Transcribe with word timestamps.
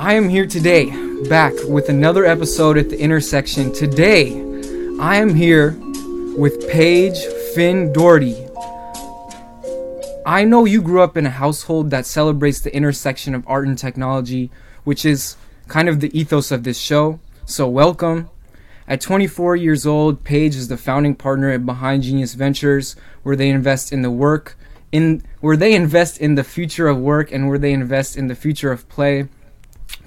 I 0.00 0.14
am 0.14 0.30
here 0.30 0.46
today, 0.46 0.86
back 1.28 1.52
with 1.68 1.90
another 1.90 2.24
episode 2.24 2.78
at 2.78 2.88
the 2.88 2.98
intersection. 2.98 3.70
Today, 3.70 4.32
I 4.98 5.16
am 5.16 5.34
here 5.34 5.78
with 6.38 6.66
Paige 6.70 7.18
Finn 7.54 7.92
Doherty. 7.92 8.34
I 10.24 10.44
know 10.44 10.64
you 10.64 10.80
grew 10.80 11.02
up 11.02 11.18
in 11.18 11.26
a 11.26 11.30
household 11.30 11.90
that 11.90 12.06
celebrates 12.06 12.60
the 12.60 12.74
intersection 12.74 13.34
of 13.34 13.44
art 13.46 13.66
and 13.66 13.76
technology, 13.76 14.50
which 14.84 15.04
is 15.04 15.36
kind 15.68 15.86
of 15.86 16.00
the 16.00 16.18
ethos 16.18 16.50
of 16.50 16.64
this 16.64 16.78
show. 16.78 17.20
So, 17.44 17.68
welcome. 17.68 18.30
At 18.88 19.02
24 19.02 19.56
years 19.56 19.84
old, 19.84 20.24
Paige 20.24 20.56
is 20.56 20.68
the 20.68 20.78
founding 20.78 21.14
partner 21.14 21.50
at 21.50 21.66
Behind 21.66 22.02
Genius 22.02 22.32
Ventures, 22.32 22.96
where 23.22 23.36
they 23.36 23.50
invest 23.50 23.92
in 23.92 24.00
the 24.00 24.10
work 24.10 24.56
in 24.92 25.22
where 25.40 25.58
they 25.58 25.74
invest 25.74 26.18
in 26.18 26.36
the 26.36 26.42
future 26.42 26.88
of 26.88 26.98
work 26.98 27.30
and 27.30 27.48
where 27.48 27.58
they 27.58 27.74
invest 27.74 28.16
in 28.16 28.28
the 28.28 28.34
future 28.34 28.72
of 28.72 28.88
play. 28.88 29.28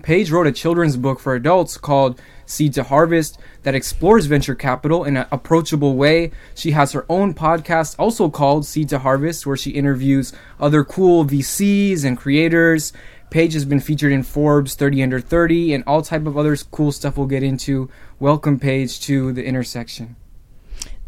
Paige 0.04 0.32
wrote 0.32 0.48
a 0.48 0.52
children's 0.52 0.98
book 0.98 1.18
for 1.22 1.34
adults 1.34 1.77
called 1.77 2.22
Seed 2.46 2.73
to 2.73 2.84
Harvest 2.84 3.40
that 3.64 3.73
explores 3.73 4.26
venture 4.26 4.54
capital 4.54 5.05
in 5.05 5.16
an 5.16 5.26
approachable 5.32 5.96
way. 5.96 6.32
She 6.54 6.72
has 6.72 6.91
her 6.91 7.05
own 7.08 7.34
podcast, 7.34 7.96
also 7.98 8.30
called 8.30 8.66
Seed 8.66 8.90
to 8.90 9.00
Harvest, 9.00 9.46
where 9.46 9.55
she 9.55 9.72
interviews 9.72 10.34
other 10.60 10.84
cool 10.84 11.24
VCs 11.24 12.04
and 12.04 12.18
creators. 12.18 12.91
Paige 13.30 13.54
has 13.54 13.63
been 13.63 13.80
featured 13.80 14.12
in 14.12 14.24
Forbes 14.24 14.76
30 14.76 15.04
Under 15.04 15.22
30 15.22 15.74
and 15.74 15.86
all 15.88 16.02
type 16.02 16.27
of 16.27 16.38
other 16.38 16.58
cool 16.70 16.91
stuff 16.91 17.18
we'll 17.18 17.26
get 17.26 17.41
into. 17.41 17.90
Welcome, 18.20 18.60
Paige, 18.60 18.99
to 19.02 19.32
the 19.32 19.46
intersection. 19.46 20.18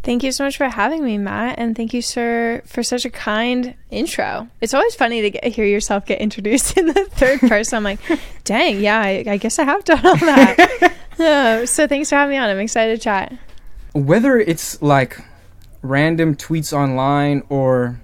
Thank 0.05 0.21
you 0.21 0.31
so 0.31 0.43
much 0.43 0.55
for 0.57 0.69
having 0.69 1.03
me, 1.03 1.17
Matt, 1.17 1.57
and 1.57 1.75
thank 1.75 1.91
you, 1.91 2.03
sir, 2.03 2.61
for 2.67 2.83
such 2.83 3.05
a 3.05 3.09
kind 3.09 3.73
intro. 3.89 4.47
It's 4.61 4.75
always 4.75 4.93
funny 4.93 5.23
to 5.23 5.31
get, 5.31 5.43
hear 5.45 5.65
yourself 5.65 6.05
get 6.05 6.21
introduced 6.21 6.77
in 6.77 6.85
the 6.85 7.05
third 7.05 7.39
person. 7.49 7.77
I'm 7.77 7.83
like, 7.83 7.99
dang, 8.43 8.81
yeah, 8.81 9.01
I, 9.01 9.23
I, 9.27 9.37
guess 9.37 9.57
I 9.57 9.63
have 9.63 9.83
done 9.83 10.05
all 10.05 10.15
that. 10.17 10.93
oh, 11.19 11.65
so 11.65 11.87
thanks 11.87 12.09
for 12.09 12.17
having 12.17 12.33
me 12.33 12.37
on. 12.37 12.47
I'm 12.47 12.59
excited 12.59 12.97
to 12.97 13.03
chat. 13.03 13.33
Whether 13.93 14.37
it's 14.37 14.79
like 14.79 15.17
random 15.81 16.35
tweets 16.35 16.71
online 16.71 17.41
or 17.49 17.99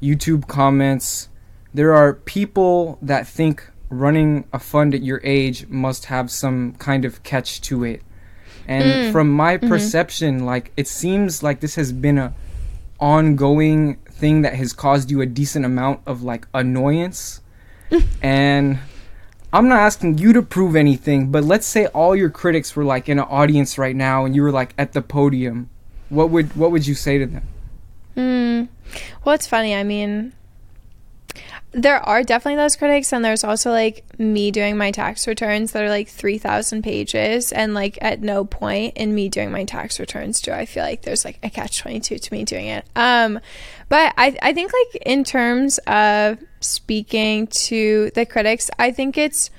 YouTube 0.00 0.46
comments, 0.46 1.30
there 1.72 1.92
are 1.94 2.14
people 2.14 2.96
that 3.02 3.26
think 3.26 3.68
running 3.90 4.44
a 4.52 4.60
fund 4.60 4.94
at 4.94 5.02
your 5.02 5.20
age 5.24 5.66
must 5.66 6.04
have 6.04 6.30
some 6.30 6.74
kind 6.74 7.04
of 7.04 7.24
catch 7.24 7.60
to 7.62 7.82
it 7.82 8.02
and 8.66 8.84
mm. 8.84 9.12
from 9.12 9.30
my 9.30 9.56
mm-hmm. 9.56 9.68
perception 9.68 10.44
like 10.44 10.72
it 10.76 10.88
seems 10.88 11.42
like 11.42 11.60
this 11.60 11.74
has 11.74 11.92
been 11.92 12.18
a 12.18 12.34
ongoing 13.00 13.96
thing 14.06 14.42
that 14.42 14.54
has 14.54 14.72
caused 14.72 15.10
you 15.10 15.20
a 15.20 15.26
decent 15.26 15.64
amount 15.64 16.00
of 16.06 16.22
like 16.22 16.46
annoyance 16.54 17.40
and 18.22 18.78
i'm 19.52 19.68
not 19.68 19.78
asking 19.78 20.16
you 20.18 20.32
to 20.32 20.42
prove 20.42 20.76
anything 20.76 21.30
but 21.30 21.44
let's 21.44 21.66
say 21.66 21.86
all 21.86 22.14
your 22.14 22.30
critics 22.30 22.74
were 22.74 22.84
like 22.84 23.08
in 23.08 23.18
an 23.18 23.26
audience 23.28 23.76
right 23.76 23.96
now 23.96 24.24
and 24.24 24.34
you 24.34 24.42
were 24.42 24.52
like 24.52 24.74
at 24.78 24.92
the 24.92 25.02
podium 25.02 25.68
what 26.08 26.30
would 26.30 26.54
what 26.56 26.70
would 26.70 26.86
you 26.86 26.94
say 26.94 27.18
to 27.18 27.26
them 27.26 27.46
mm. 28.16 28.68
well 29.24 29.34
it's 29.34 29.46
funny 29.46 29.74
i 29.74 29.82
mean 29.82 30.32
there 31.74 31.98
are 31.98 32.22
definitely 32.22 32.56
those 32.56 32.76
critics 32.76 33.12
and 33.12 33.24
there's 33.24 33.42
also 33.42 33.70
like 33.70 34.04
me 34.18 34.52
doing 34.52 34.76
my 34.76 34.92
tax 34.92 35.26
returns 35.26 35.72
that 35.72 35.82
are 35.82 35.88
like 35.88 36.08
3000 36.08 36.82
pages 36.82 37.50
and 37.50 37.74
like 37.74 37.98
at 38.00 38.22
no 38.22 38.44
point 38.44 38.96
in 38.96 39.12
me 39.12 39.28
doing 39.28 39.50
my 39.50 39.64
tax 39.64 39.98
returns 39.98 40.40
do 40.40 40.52
i 40.52 40.64
feel 40.64 40.84
like 40.84 41.02
there's 41.02 41.24
like 41.24 41.38
a 41.42 41.50
catch 41.50 41.80
22 41.80 42.18
to 42.18 42.32
me 42.32 42.44
doing 42.44 42.66
it. 42.66 42.86
Um 42.94 43.40
but 43.88 44.14
i 44.16 44.36
i 44.40 44.52
think 44.52 44.72
like 44.72 45.02
in 45.04 45.24
terms 45.24 45.78
of 45.86 46.38
speaking 46.60 47.48
to 47.48 48.10
the 48.14 48.24
critics 48.24 48.70
i 48.78 48.90
think 48.90 49.18
it's 49.18 49.50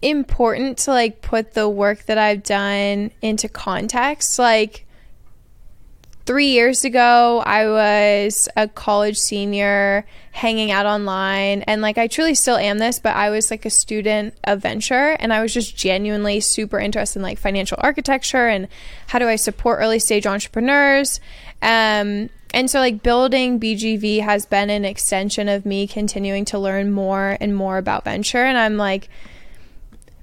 important 0.00 0.78
to 0.78 0.92
like 0.92 1.20
put 1.20 1.54
the 1.54 1.68
work 1.68 2.04
that 2.06 2.18
i've 2.18 2.44
done 2.44 3.10
into 3.20 3.48
context. 3.48 4.38
Like 4.38 4.86
three 6.28 6.48
years 6.48 6.84
ago, 6.84 7.42
I 7.46 7.66
was 7.70 8.50
a 8.54 8.68
college 8.68 9.16
senior 9.16 10.04
hanging 10.30 10.70
out 10.70 10.84
online. 10.84 11.62
And 11.62 11.80
like, 11.80 11.96
I 11.96 12.06
truly 12.06 12.34
still 12.34 12.58
am 12.58 12.76
this, 12.76 12.98
but 12.98 13.16
I 13.16 13.30
was 13.30 13.50
like 13.50 13.64
a 13.64 13.70
student 13.70 14.34
of 14.44 14.60
venture 14.60 15.16
and 15.18 15.32
I 15.32 15.40
was 15.40 15.54
just 15.54 15.74
genuinely 15.74 16.40
super 16.40 16.78
interested 16.78 17.20
in 17.20 17.22
like 17.22 17.38
financial 17.38 17.78
architecture 17.80 18.46
and 18.46 18.68
how 19.06 19.18
do 19.18 19.26
I 19.26 19.36
support 19.36 19.78
early 19.80 19.98
stage 19.98 20.26
entrepreneurs. 20.26 21.18
Um, 21.62 22.28
and 22.52 22.70
so, 22.70 22.78
like, 22.78 23.02
building 23.02 23.58
BGV 23.58 24.20
has 24.20 24.44
been 24.44 24.68
an 24.68 24.84
extension 24.84 25.48
of 25.48 25.64
me 25.64 25.86
continuing 25.86 26.44
to 26.46 26.58
learn 26.58 26.90
more 26.90 27.38
and 27.40 27.56
more 27.56 27.78
about 27.78 28.04
venture. 28.04 28.44
And 28.44 28.58
I'm 28.58 28.76
like, 28.76 29.08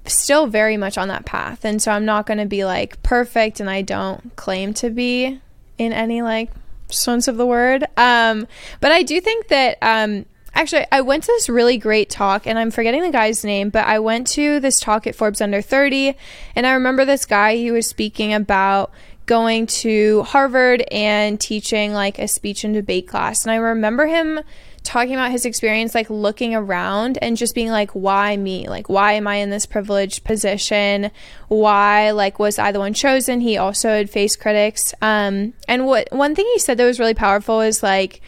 still 0.06 0.46
very 0.46 0.76
much 0.76 0.98
on 0.98 1.08
that 1.08 1.24
path. 1.24 1.64
And 1.64 1.82
so, 1.82 1.90
I'm 1.92 2.04
not 2.04 2.26
going 2.26 2.38
to 2.38 2.46
be 2.46 2.64
like 2.64 3.00
perfect, 3.04 3.60
and 3.60 3.70
I 3.70 3.82
don't 3.82 4.34
claim 4.34 4.74
to 4.74 4.90
be 4.90 5.40
in 5.78 5.92
any 5.92 6.22
like 6.22 6.50
sense 6.88 7.28
of 7.28 7.36
the 7.36 7.46
word. 7.46 7.84
Um, 7.96 8.46
but 8.80 8.92
I 8.92 9.02
do 9.02 9.20
think 9.20 9.48
that 9.48 9.78
um, 9.82 10.26
actually 10.54 10.86
I 10.90 11.00
went 11.00 11.24
to 11.24 11.32
this 11.32 11.48
really 11.48 11.78
great 11.78 12.10
talk 12.10 12.46
and 12.46 12.58
I'm 12.58 12.70
forgetting 12.70 13.02
the 13.02 13.10
guy's 13.10 13.44
name, 13.44 13.70
but 13.70 13.86
I 13.86 13.98
went 13.98 14.26
to 14.28 14.60
this 14.60 14.80
talk 14.80 15.06
at 15.06 15.14
Forbes 15.14 15.40
Under 15.40 15.60
30 15.60 16.16
and 16.54 16.66
I 16.66 16.72
remember 16.72 17.04
this 17.04 17.26
guy 17.26 17.56
he 17.56 17.70
was 17.70 17.86
speaking 17.86 18.32
about 18.32 18.92
going 19.26 19.66
to 19.66 20.22
Harvard 20.22 20.84
and 20.90 21.40
teaching 21.40 21.92
like 21.92 22.18
a 22.18 22.28
speech 22.28 22.64
and 22.64 22.74
debate 22.74 23.08
class. 23.08 23.44
And 23.44 23.50
I 23.50 23.56
remember 23.56 24.06
him 24.06 24.40
talking 24.86 25.14
about 25.14 25.30
his 25.30 25.44
experience 25.44 25.94
like 25.94 26.08
looking 26.08 26.54
around 26.54 27.18
and 27.20 27.36
just 27.36 27.54
being 27.54 27.70
like 27.70 27.90
why 27.90 28.36
me? 28.36 28.68
Like 28.68 28.88
why 28.88 29.12
am 29.12 29.26
i 29.26 29.36
in 29.36 29.50
this 29.50 29.66
privileged 29.66 30.24
position? 30.24 31.10
Why 31.48 32.12
like 32.12 32.38
was 32.38 32.58
i 32.58 32.72
the 32.72 32.78
one 32.78 32.94
chosen? 32.94 33.40
He 33.40 33.58
also 33.58 33.88
had 33.90 34.08
faced 34.08 34.40
critics. 34.40 34.94
Um 35.02 35.52
and 35.68 35.86
what 35.86 36.08
one 36.12 36.34
thing 36.34 36.46
he 36.52 36.58
said 36.58 36.78
that 36.78 36.84
was 36.84 37.00
really 37.00 37.14
powerful 37.14 37.60
is 37.60 37.82
like 37.82 38.20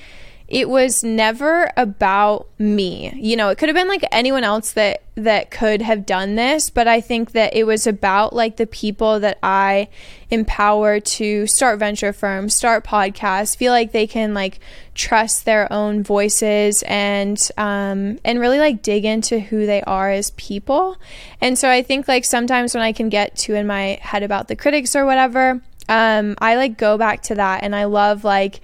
it 0.48 0.66
was 0.66 1.04
never 1.04 1.70
about 1.76 2.48
me. 2.58 3.12
You 3.16 3.36
know, 3.36 3.50
it 3.50 3.58
could 3.58 3.68
have 3.68 3.76
been 3.76 3.86
like 3.86 4.04
anyone 4.10 4.44
else 4.44 4.72
that 4.72 5.02
that 5.14 5.50
could 5.50 5.82
have 5.82 6.06
done 6.06 6.36
this, 6.36 6.70
but 6.70 6.88
I 6.88 7.02
think 7.02 7.32
that 7.32 7.54
it 7.54 7.64
was 7.64 7.86
about 7.86 8.32
like 8.32 8.56
the 8.56 8.66
people 8.66 9.20
that 9.20 9.38
I 9.42 9.88
empower 10.30 11.00
to 11.00 11.46
start 11.46 11.78
venture 11.78 12.14
firms, 12.14 12.54
start 12.54 12.82
podcasts, 12.82 13.56
feel 13.56 13.72
like 13.72 13.92
they 13.92 14.06
can 14.06 14.32
like 14.32 14.58
trust 14.94 15.44
their 15.44 15.70
own 15.70 16.02
voices 16.02 16.82
and 16.86 17.38
um 17.58 18.18
and 18.24 18.40
really 18.40 18.58
like 18.58 18.82
dig 18.82 19.04
into 19.04 19.40
who 19.40 19.66
they 19.66 19.82
are 19.82 20.10
as 20.10 20.30
people. 20.30 20.96
And 21.42 21.58
so 21.58 21.68
I 21.68 21.82
think 21.82 22.08
like 22.08 22.24
sometimes 22.24 22.72
when 22.72 22.82
I 22.82 22.92
can 22.92 23.10
get 23.10 23.36
too 23.36 23.54
in 23.54 23.66
my 23.66 23.98
head 24.00 24.22
about 24.22 24.48
the 24.48 24.56
critics 24.56 24.96
or 24.96 25.04
whatever, 25.04 25.60
um 25.90 26.36
I 26.38 26.56
like 26.56 26.78
go 26.78 26.96
back 26.96 27.22
to 27.24 27.34
that 27.34 27.64
and 27.64 27.76
I 27.76 27.84
love 27.84 28.24
like 28.24 28.60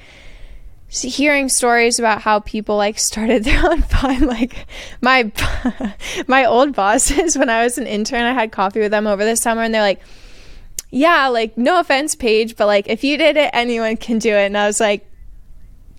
hearing 1.03 1.49
stories 1.49 1.99
about 1.99 2.23
how 2.23 2.41
people 2.41 2.77
like 2.77 2.99
started 2.99 3.45
their 3.45 3.65
own 3.69 3.83
fund 3.95 4.27
like 4.27 4.67
my 5.01 5.31
my 6.27 6.45
old 6.45 6.75
bosses 6.75 7.37
when 7.37 7.51
i 7.51 7.63
was 7.63 7.79
an 7.79 7.87
intern 7.87 8.23
i 8.23 8.33
had 8.33 8.53
coffee 8.53 8.81
with 8.81 8.91
them 8.91 9.07
over 9.07 9.25
the 9.25 9.37
summer 9.37 9.63
and 9.63 9.75
they're 9.75 9.83
like 9.83 10.01
yeah 10.91 11.27
like 11.29 11.59
no 11.59 11.81
offense 11.81 12.15
Paige 12.15 12.57
but 12.57 12.67
like 12.67 12.89
if 12.89 13.03
you 13.03 13.17
did 13.17 13.37
it 13.37 13.51
anyone 13.53 13.97
can 13.97 14.19
do 14.19 14.31
it. 14.31 14.47
And 14.47 14.57
i 14.57 14.67
was 14.67 14.81
like 14.81 15.11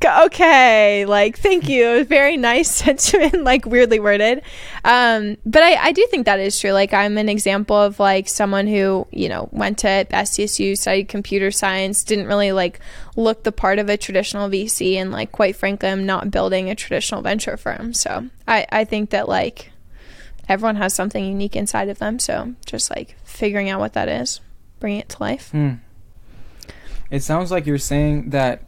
okay 0.04 1.06
like 1.06 1.38
thank 1.38 1.70
you. 1.70 2.04
Very 2.06 2.38
nice 2.38 2.70
sentiment 2.84 3.44
like 3.44 3.66
weirdly 3.66 4.00
worded. 4.00 4.42
Um 4.84 5.38
but 5.46 5.64
I, 5.64 5.76
I 5.76 5.92
do 5.92 6.06
think 6.10 6.26
that 6.26 6.40
is 6.40 6.60
true. 6.60 6.72
Like 6.72 6.94
i'm 6.94 7.18
an 7.18 7.30
example 7.30 7.76
of 7.76 8.00
like 8.00 8.28
someone 8.28 8.68
who 8.68 9.08
you 9.12 9.30
know 9.30 9.50
went 9.52 9.80
to 9.80 10.06
stsu 10.06 10.78
studied 10.78 11.08
computer 11.08 11.52
science 11.52 12.04
didn't 12.04 12.28
really 12.28 12.52
like 12.52 12.80
look 13.16 13.44
the 13.44 13.52
part 13.52 13.80
of 13.80 13.90
a 13.90 13.98
traditional 13.98 14.50
vc 14.50 14.96
and 14.96 15.12
like 15.12 15.32
quite 15.32 15.56
frankly 15.56 15.90
i'm 15.90 16.06
not 16.06 16.32
building 16.32 16.70
a 16.70 16.76
traditional 16.76 17.22
venture 17.22 17.58
firm. 17.58 17.94
So 17.94 18.30
i 18.48 18.66
i 18.72 18.84
think 18.84 19.12
that 19.12 19.30
like 19.30 19.72
everyone 20.48 20.76
has 20.76 20.94
something 20.94 21.26
unique 21.26 21.56
inside 21.56 21.90
of 21.90 22.00
them. 22.00 22.20
So 22.20 22.54
just 22.66 22.90
like 22.90 23.16
figuring 23.24 23.70
out 23.70 23.80
what 23.80 23.94
that 23.94 24.08
is 24.08 24.42
bringing 24.80 25.00
it 25.00 25.10
to 25.10 25.18
life. 25.20 25.52
Mm. 25.54 25.80
it 27.10 27.24
sounds 27.24 27.52
like 27.52 27.66
you're 27.66 27.78
saying 27.78 28.30
that 28.32 28.64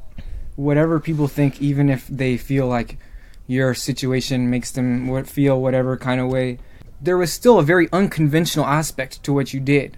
whatever 0.58 1.00
people 1.00 1.30
think, 1.30 1.62
even 1.62 1.90
if 1.90 2.06
they 2.08 2.36
feel 2.36 2.68
like 2.68 2.98
your 3.48 3.74
situation 3.74 4.50
makes 4.50 4.72
them 4.72 5.24
feel 5.24 5.62
whatever 5.62 5.96
kind 5.96 6.20
of 6.20 6.28
way, 6.28 6.60
there 7.00 7.18
was 7.18 7.32
still 7.32 7.60
a 7.60 7.64
very 7.64 7.88
unconventional 7.94 8.66
aspect 8.66 9.24
to 9.24 9.32
what 9.32 9.54
you 9.54 9.62
did. 9.62 9.96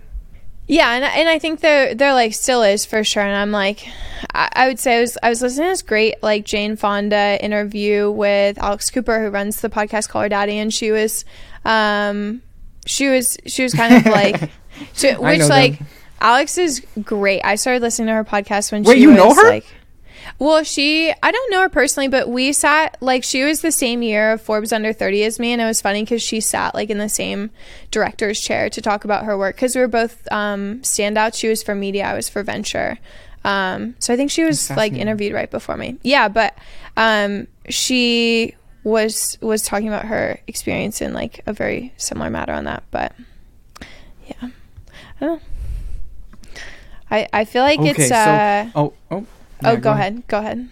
Yeah, 0.67 0.91
and, 0.93 1.03
and 1.03 1.27
I 1.27 1.39
think 1.39 1.61
there 1.61 1.95
there 1.95 2.13
like 2.13 2.35
still 2.35 2.61
is 2.61 2.85
for 2.85 3.03
sure. 3.03 3.23
And 3.23 3.35
I'm 3.35 3.51
like, 3.51 3.87
I, 4.35 4.49
I, 4.53 4.67
would 4.67 4.77
say 4.77 4.97
I 4.97 5.01
was 5.01 5.17
I 5.23 5.29
was 5.29 5.41
listening 5.41 5.65
to 5.65 5.71
this 5.71 5.81
great 5.81 6.21
like 6.21 6.45
Jane 6.45 6.75
Fonda 6.75 7.43
interview 7.43 8.11
with 8.11 8.59
Alex 8.59 8.91
Cooper, 8.91 9.19
who 9.19 9.29
runs 9.29 9.61
the 9.61 9.69
podcast 9.69 10.09
Call 10.09 10.21
Her 10.21 10.29
Daddy, 10.29 10.59
and 10.59 10.71
she 10.71 10.91
was, 10.91 11.25
um, 11.65 12.43
she 12.85 13.07
was 13.07 13.35
she 13.47 13.63
was 13.63 13.73
kind 13.73 13.95
of 13.95 14.05
like, 14.13 14.51
she, 14.93 15.11
which 15.13 15.49
like 15.49 15.79
them. 15.79 15.87
Alex 16.21 16.59
is 16.59 16.85
great. 17.01 17.41
I 17.43 17.55
started 17.55 17.81
listening 17.81 18.09
to 18.09 18.13
her 18.13 18.23
podcast 18.23 18.71
when 18.71 18.83
Wait, 18.83 18.97
she 18.97 19.01
you 19.01 19.09
was 19.09 19.17
know 19.17 19.33
her? 19.33 19.49
like 19.49 19.65
Well, 20.39 20.63
she, 20.63 21.13
I 21.21 21.31
don't 21.31 21.51
know 21.51 21.61
her 21.61 21.69
personally, 21.69 22.07
but 22.07 22.29
we 22.29 22.53
sat, 22.53 22.97
like, 23.01 23.25
she 23.25 23.43
was 23.43 23.59
the 23.59 23.73
same 23.73 24.01
year 24.01 24.31
of 24.31 24.41
Forbes 24.41 24.71
Under 24.71 24.93
30 24.93 25.25
as 25.25 25.37
me. 25.37 25.51
And 25.51 25.61
it 25.61 25.65
was 25.65 25.81
funny 25.81 26.03
because 26.03 26.21
she 26.21 26.39
sat, 26.39 26.73
like, 26.73 26.89
in 26.89 26.97
the 26.97 27.09
same 27.09 27.51
director's 27.91 28.39
chair 28.39 28.69
to 28.69 28.81
talk 28.81 29.03
about 29.03 29.25
her 29.25 29.37
work 29.37 29.57
because 29.57 29.75
we 29.75 29.81
were 29.81 29.89
both 29.89 30.25
um, 30.31 30.79
standouts. 30.79 31.35
She 31.35 31.49
was 31.49 31.61
for 31.61 31.75
media, 31.75 32.05
I 32.05 32.13
was 32.13 32.29
for 32.29 32.41
venture. 32.41 32.97
Um, 33.43 33.95
so 33.99 34.13
I 34.13 34.15
think 34.17 34.31
she 34.31 34.45
was, 34.45 34.69
like, 34.69 34.93
interviewed 34.93 35.33
right 35.33 35.51
before 35.51 35.75
me. 35.75 35.97
Yeah, 36.03 36.29
but 36.29 36.57
um, 36.95 37.47
she 37.67 38.55
was 38.85 39.37
was 39.41 39.61
talking 39.63 39.89
about 39.89 40.05
her 40.05 40.39
experience 40.47 41.01
in, 41.01 41.13
like, 41.13 41.41
a 41.47 41.51
very 41.53 41.93
similar 41.97 42.29
matter 42.29 42.53
on 42.53 42.63
that. 42.63 42.83
But 42.91 43.13
yeah, 44.25 44.49
I 45.19 45.25
don't 45.25 45.41
know. 45.41 45.41
I, 47.11 47.27
I 47.33 47.45
feel 47.45 47.63
like 47.63 47.79
Okay, 47.79 47.89
it's. 47.89 48.07
so 48.07 48.15
Uh, 48.15 48.69
oh 48.75 48.93
oh 49.11 49.17
oh, 49.17 49.25
yeah, 49.61 49.71
oh, 49.71 49.77
go 49.77 49.91
ahead. 49.91 50.27
Go 50.27 50.39
ahead. 50.39 50.69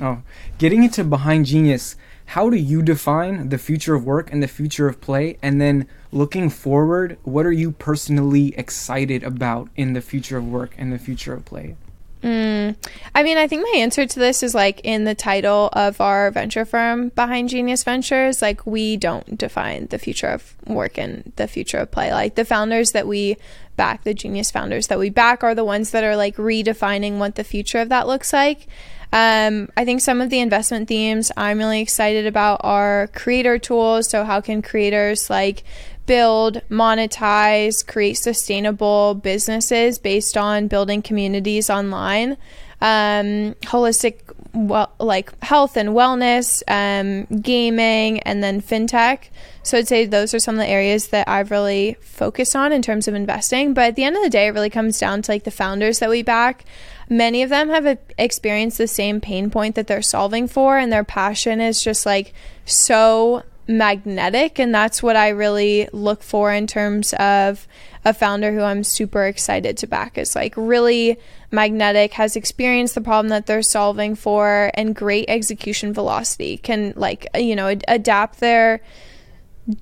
Oh, 0.00 0.22
getting 0.58 0.82
into 0.84 1.04
behind 1.04 1.46
genius. 1.46 1.96
How 2.26 2.48
do 2.48 2.56
you 2.56 2.80
define 2.80 3.48
the 3.48 3.58
future 3.58 3.94
of 3.94 4.04
work 4.04 4.32
and 4.32 4.42
the 4.42 4.48
future 4.48 4.88
of 4.88 5.00
play? 5.00 5.36
And 5.42 5.60
then 5.60 5.88
looking 6.12 6.48
forward, 6.48 7.18
what 7.24 7.44
are 7.44 7.52
you 7.52 7.72
personally 7.72 8.54
excited 8.56 9.24
about 9.24 9.68
in 9.74 9.94
the 9.94 10.00
future 10.00 10.38
of 10.38 10.46
work 10.46 10.72
and 10.78 10.92
the 10.92 10.98
future 10.98 11.34
of 11.34 11.44
play? 11.44 11.76
Mm, 12.22 12.76
I 13.14 13.22
mean, 13.22 13.38
I 13.38 13.46
think 13.46 13.62
my 13.62 13.78
answer 13.78 14.06
to 14.06 14.18
this 14.18 14.42
is 14.42 14.54
like 14.54 14.82
in 14.84 15.04
the 15.04 15.14
title 15.14 15.70
of 15.72 16.00
our 16.00 16.30
venture 16.30 16.66
firm, 16.66 17.08
Behind 17.10 17.48
Genius 17.48 17.82
Ventures. 17.82 18.42
Like, 18.42 18.66
we 18.66 18.96
don't 18.96 19.38
define 19.38 19.86
the 19.86 19.98
future 19.98 20.26
of 20.26 20.54
work 20.66 20.98
and 20.98 21.32
the 21.36 21.48
future 21.48 21.78
of 21.78 21.90
play. 21.90 22.12
Like, 22.12 22.34
the 22.34 22.44
founders 22.44 22.92
that 22.92 23.06
we 23.06 23.36
back, 23.76 24.04
the 24.04 24.12
genius 24.12 24.50
founders 24.50 24.88
that 24.88 24.98
we 24.98 25.08
back, 25.08 25.42
are 25.42 25.54
the 25.54 25.64
ones 25.64 25.92
that 25.92 26.04
are 26.04 26.16
like 26.16 26.36
redefining 26.36 27.16
what 27.18 27.36
the 27.36 27.44
future 27.44 27.78
of 27.78 27.88
that 27.88 28.06
looks 28.06 28.32
like. 28.32 28.66
Um, 29.12 29.68
I 29.76 29.84
think 29.84 30.02
some 30.02 30.20
of 30.20 30.30
the 30.30 30.38
investment 30.38 30.86
themes 30.86 31.32
I'm 31.36 31.58
really 31.58 31.80
excited 31.80 32.26
about 32.26 32.60
are 32.62 33.08
creator 33.14 33.58
tools. 33.58 34.08
So, 34.08 34.24
how 34.24 34.40
can 34.40 34.62
creators 34.62 35.30
like 35.30 35.64
build, 36.10 36.60
monetize, 36.68 37.86
create 37.86 38.14
sustainable 38.14 39.14
businesses 39.14 39.96
based 39.96 40.36
on 40.36 40.66
building 40.66 41.02
communities 41.02 41.70
online? 41.70 42.36
Um, 42.80 43.54
holistic, 43.62 44.18
well, 44.52 44.92
like 44.98 45.40
health 45.40 45.76
and 45.76 45.90
wellness, 45.90 46.64
um, 46.66 47.26
gaming, 47.40 48.18
and 48.22 48.42
then 48.42 48.60
fintech. 48.60 49.28
So, 49.62 49.78
I'd 49.78 49.86
say 49.86 50.04
those 50.04 50.34
are 50.34 50.40
some 50.40 50.56
of 50.56 50.58
the 50.58 50.66
areas 50.66 51.08
that 51.08 51.28
I've 51.28 51.52
really 51.52 51.96
focused 52.00 52.56
on 52.56 52.72
in 52.72 52.82
terms 52.82 53.06
of 53.06 53.14
investing. 53.14 53.72
But 53.72 53.84
at 53.84 53.94
the 53.94 54.02
end 54.02 54.16
of 54.16 54.24
the 54.24 54.30
day, 54.30 54.48
it 54.48 54.54
really 54.54 54.68
comes 54.68 54.98
down 54.98 55.22
to 55.22 55.30
like 55.30 55.44
the 55.44 55.52
founders 55.52 56.00
that 56.00 56.10
we 56.10 56.24
back 56.24 56.64
many 57.12 57.42
of 57.42 57.50
them 57.50 57.68
have 57.68 57.98
experienced 58.16 58.78
the 58.78 58.86
same 58.86 59.20
pain 59.20 59.50
point 59.50 59.74
that 59.74 59.88
they're 59.88 60.00
solving 60.00 60.46
for 60.46 60.78
and 60.78 60.92
their 60.92 61.02
passion 61.02 61.60
is 61.60 61.82
just 61.82 62.06
like 62.06 62.32
so 62.64 63.42
magnetic 63.70 64.58
and 64.58 64.74
that's 64.74 65.02
what 65.02 65.16
I 65.16 65.28
really 65.28 65.88
look 65.92 66.22
for 66.22 66.52
in 66.52 66.66
terms 66.66 67.14
of 67.14 67.68
a 68.04 68.12
founder 68.12 68.52
who 68.52 68.62
I'm 68.62 68.82
super 68.82 69.26
excited 69.26 69.76
to 69.78 69.86
back. 69.86 70.18
Is 70.18 70.34
like 70.34 70.54
really 70.56 71.18
magnetic 71.50 72.14
has 72.14 72.36
experienced 72.36 72.94
the 72.94 73.00
problem 73.00 73.28
that 73.28 73.46
they're 73.46 73.62
solving 73.62 74.14
for 74.16 74.70
and 74.74 74.94
great 74.94 75.26
execution 75.28 75.94
velocity. 75.94 76.56
Can 76.56 76.94
like 76.96 77.26
you 77.34 77.54
know 77.54 77.68
ad- 77.68 77.84
adapt 77.86 78.40
their 78.40 78.80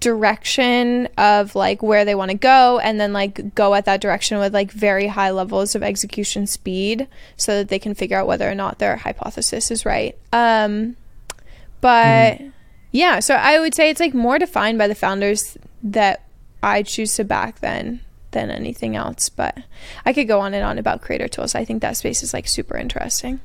direction 0.00 1.08
of 1.16 1.54
like 1.54 1.82
where 1.82 2.04
they 2.04 2.14
want 2.14 2.30
to 2.30 2.36
go 2.36 2.78
and 2.80 3.00
then 3.00 3.14
like 3.14 3.54
go 3.54 3.74
at 3.74 3.86
that 3.86 4.02
direction 4.02 4.38
with 4.38 4.52
like 4.52 4.70
very 4.70 5.06
high 5.06 5.30
levels 5.30 5.74
of 5.74 5.82
execution 5.82 6.46
speed 6.46 7.08
so 7.38 7.56
that 7.56 7.68
they 7.68 7.78
can 7.78 7.94
figure 7.94 8.18
out 8.18 8.26
whether 8.26 8.50
or 8.50 8.54
not 8.54 8.78
their 8.78 8.96
hypothesis 8.96 9.70
is 9.70 9.86
right. 9.86 10.18
Um 10.30 10.96
but 11.80 12.40
yeah 12.92 13.20
so 13.20 13.34
i 13.34 13.58
would 13.58 13.74
say 13.74 13.90
it's 13.90 14.00
like 14.00 14.14
more 14.14 14.38
defined 14.38 14.78
by 14.78 14.86
the 14.88 14.94
founders 14.94 15.56
that 15.82 16.24
i 16.62 16.82
choose 16.82 17.14
to 17.16 17.24
back 17.24 17.60
than 17.60 18.00
than 18.32 18.50
anything 18.50 18.96
else 18.96 19.28
but 19.28 19.56
i 20.06 20.12
could 20.12 20.28
go 20.28 20.40
on 20.40 20.54
and 20.54 20.64
on 20.64 20.78
about 20.78 21.00
creator 21.00 21.28
tools 21.28 21.54
i 21.54 21.64
think 21.64 21.82
that 21.82 21.96
space 21.96 22.22
is 22.22 22.32
like 22.34 22.46
super 22.48 22.76
interesting 22.76 23.40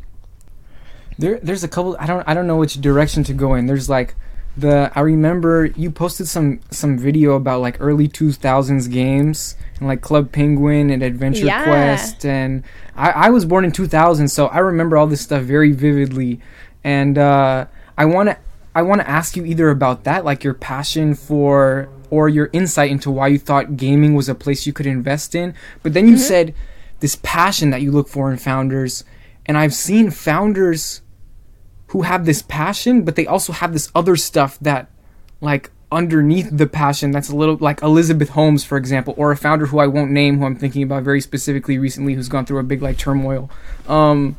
There, 1.17 1.39
there's 1.43 1.63
a 1.63 1.67
couple. 1.67 1.95
I 1.99 2.07
don't, 2.07 2.27
I 2.27 2.33
don't 2.33 2.47
know 2.47 2.57
which 2.57 2.81
direction 2.81 3.23
to 3.25 3.33
go 3.33 3.53
in. 3.53 3.67
There's 3.67 3.87
like 3.87 4.15
the. 4.57 4.91
I 4.95 5.01
remember 5.01 5.65
you 5.77 5.91
posted 5.91 6.27
some 6.27 6.59
some 6.71 6.97
video 6.97 7.35
about 7.35 7.61
like 7.61 7.77
early 7.79 8.07
2000s 8.07 8.89
games 8.91 9.55
and 9.77 9.87
like 9.87 10.01
Club 10.01 10.31
Penguin 10.31 10.89
and 10.89 11.03
Adventure 11.03 11.45
Yeah. 11.45 11.63
Quest 11.65 12.25
and 12.25 12.63
I, 12.95 13.11
I 13.11 13.29
was 13.29 13.45
born 13.45 13.63
in 13.63 13.71
2000, 13.71 14.27
so 14.27 14.47
I 14.47 14.57
remember 14.57 14.97
all 14.97 15.05
this 15.05 15.21
stuff 15.21 15.43
very 15.43 15.71
vividly. 15.71 16.39
And 16.83 17.17
uh, 17.19 17.67
I 17.95 18.05
want 18.05 18.29
to 18.29 18.37
I 18.75 18.81
want 18.81 19.01
to 19.01 19.09
ask 19.09 19.35
you 19.35 19.45
either 19.45 19.69
about 19.69 20.03
that, 20.03 20.25
like 20.25 20.43
your 20.43 20.53
passion 20.53 21.13
for 21.15 21.89
or 22.09 22.29
your 22.29 22.49
insight 22.53 22.91
into 22.91 23.11
why 23.11 23.27
you 23.27 23.39
thought 23.39 23.77
gaming 23.77 24.13
was 24.13 24.29
a 24.29 24.35
place 24.35 24.67
you 24.67 24.73
could 24.73 24.85
invest 24.85 25.35
in. 25.35 25.53
But 25.81 25.93
then 25.93 26.07
you 26.07 26.17
said 26.17 26.53
this 26.99 27.15
passion 27.17 27.71
that 27.71 27.81
you 27.81 27.91
look 27.91 28.07
for 28.07 28.31
in 28.31 28.37
founders, 28.37 29.03
and 29.45 29.57
I've 29.57 29.73
seen 29.73 30.11
founders 30.11 31.01
who 31.87 32.03
have 32.03 32.25
this 32.25 32.41
passion, 32.41 33.03
but 33.03 33.15
they 33.15 33.27
also 33.27 33.53
have 33.53 33.73
this 33.73 33.91
other 33.93 34.15
stuff 34.15 34.57
that, 34.59 34.89
like, 35.41 35.71
underneath 35.91 36.49
the 36.51 36.65
passion 36.65 37.11
that's 37.11 37.29
a 37.29 37.35
little 37.35 37.57
like 37.57 37.81
Elizabeth 37.83 38.29
Holmes, 38.29 38.63
for 38.63 38.77
example, 38.77 39.13
or 39.15 39.31
a 39.31 39.37
founder 39.37 39.67
who 39.67 39.77
I 39.79 39.85
won't 39.85 40.09
name, 40.09 40.39
who 40.39 40.45
I'm 40.45 40.55
thinking 40.55 40.81
about 40.81 41.03
very 41.03 41.21
specifically 41.21 41.77
recently, 41.77 42.15
who's 42.15 42.29
gone 42.29 42.45
through 42.45 42.59
a 42.59 42.63
big 42.63 42.81
like 42.81 42.97
turmoil. 42.97 43.49
Um, 43.87 44.35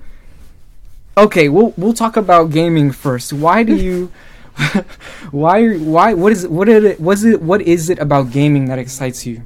okay, 1.16 1.48
we'll 1.48 1.74
we'll 1.76 1.94
talk 1.94 2.16
about 2.16 2.50
gaming 2.50 2.92
first. 2.92 3.32
Why 3.32 3.62
do 3.62 3.74
you? 3.74 4.12
why 5.32 5.74
why 5.76 6.14
what 6.14 6.30
is 6.30 6.46
what 6.46 6.68
is 6.68 6.84
it 6.84 7.00
was 7.00 7.24
it 7.24 7.42
what 7.42 7.60
is 7.62 7.90
it 7.90 7.98
about 7.98 8.30
gaming 8.30 8.66
that 8.66 8.78
excites 8.78 9.26
you? 9.26 9.42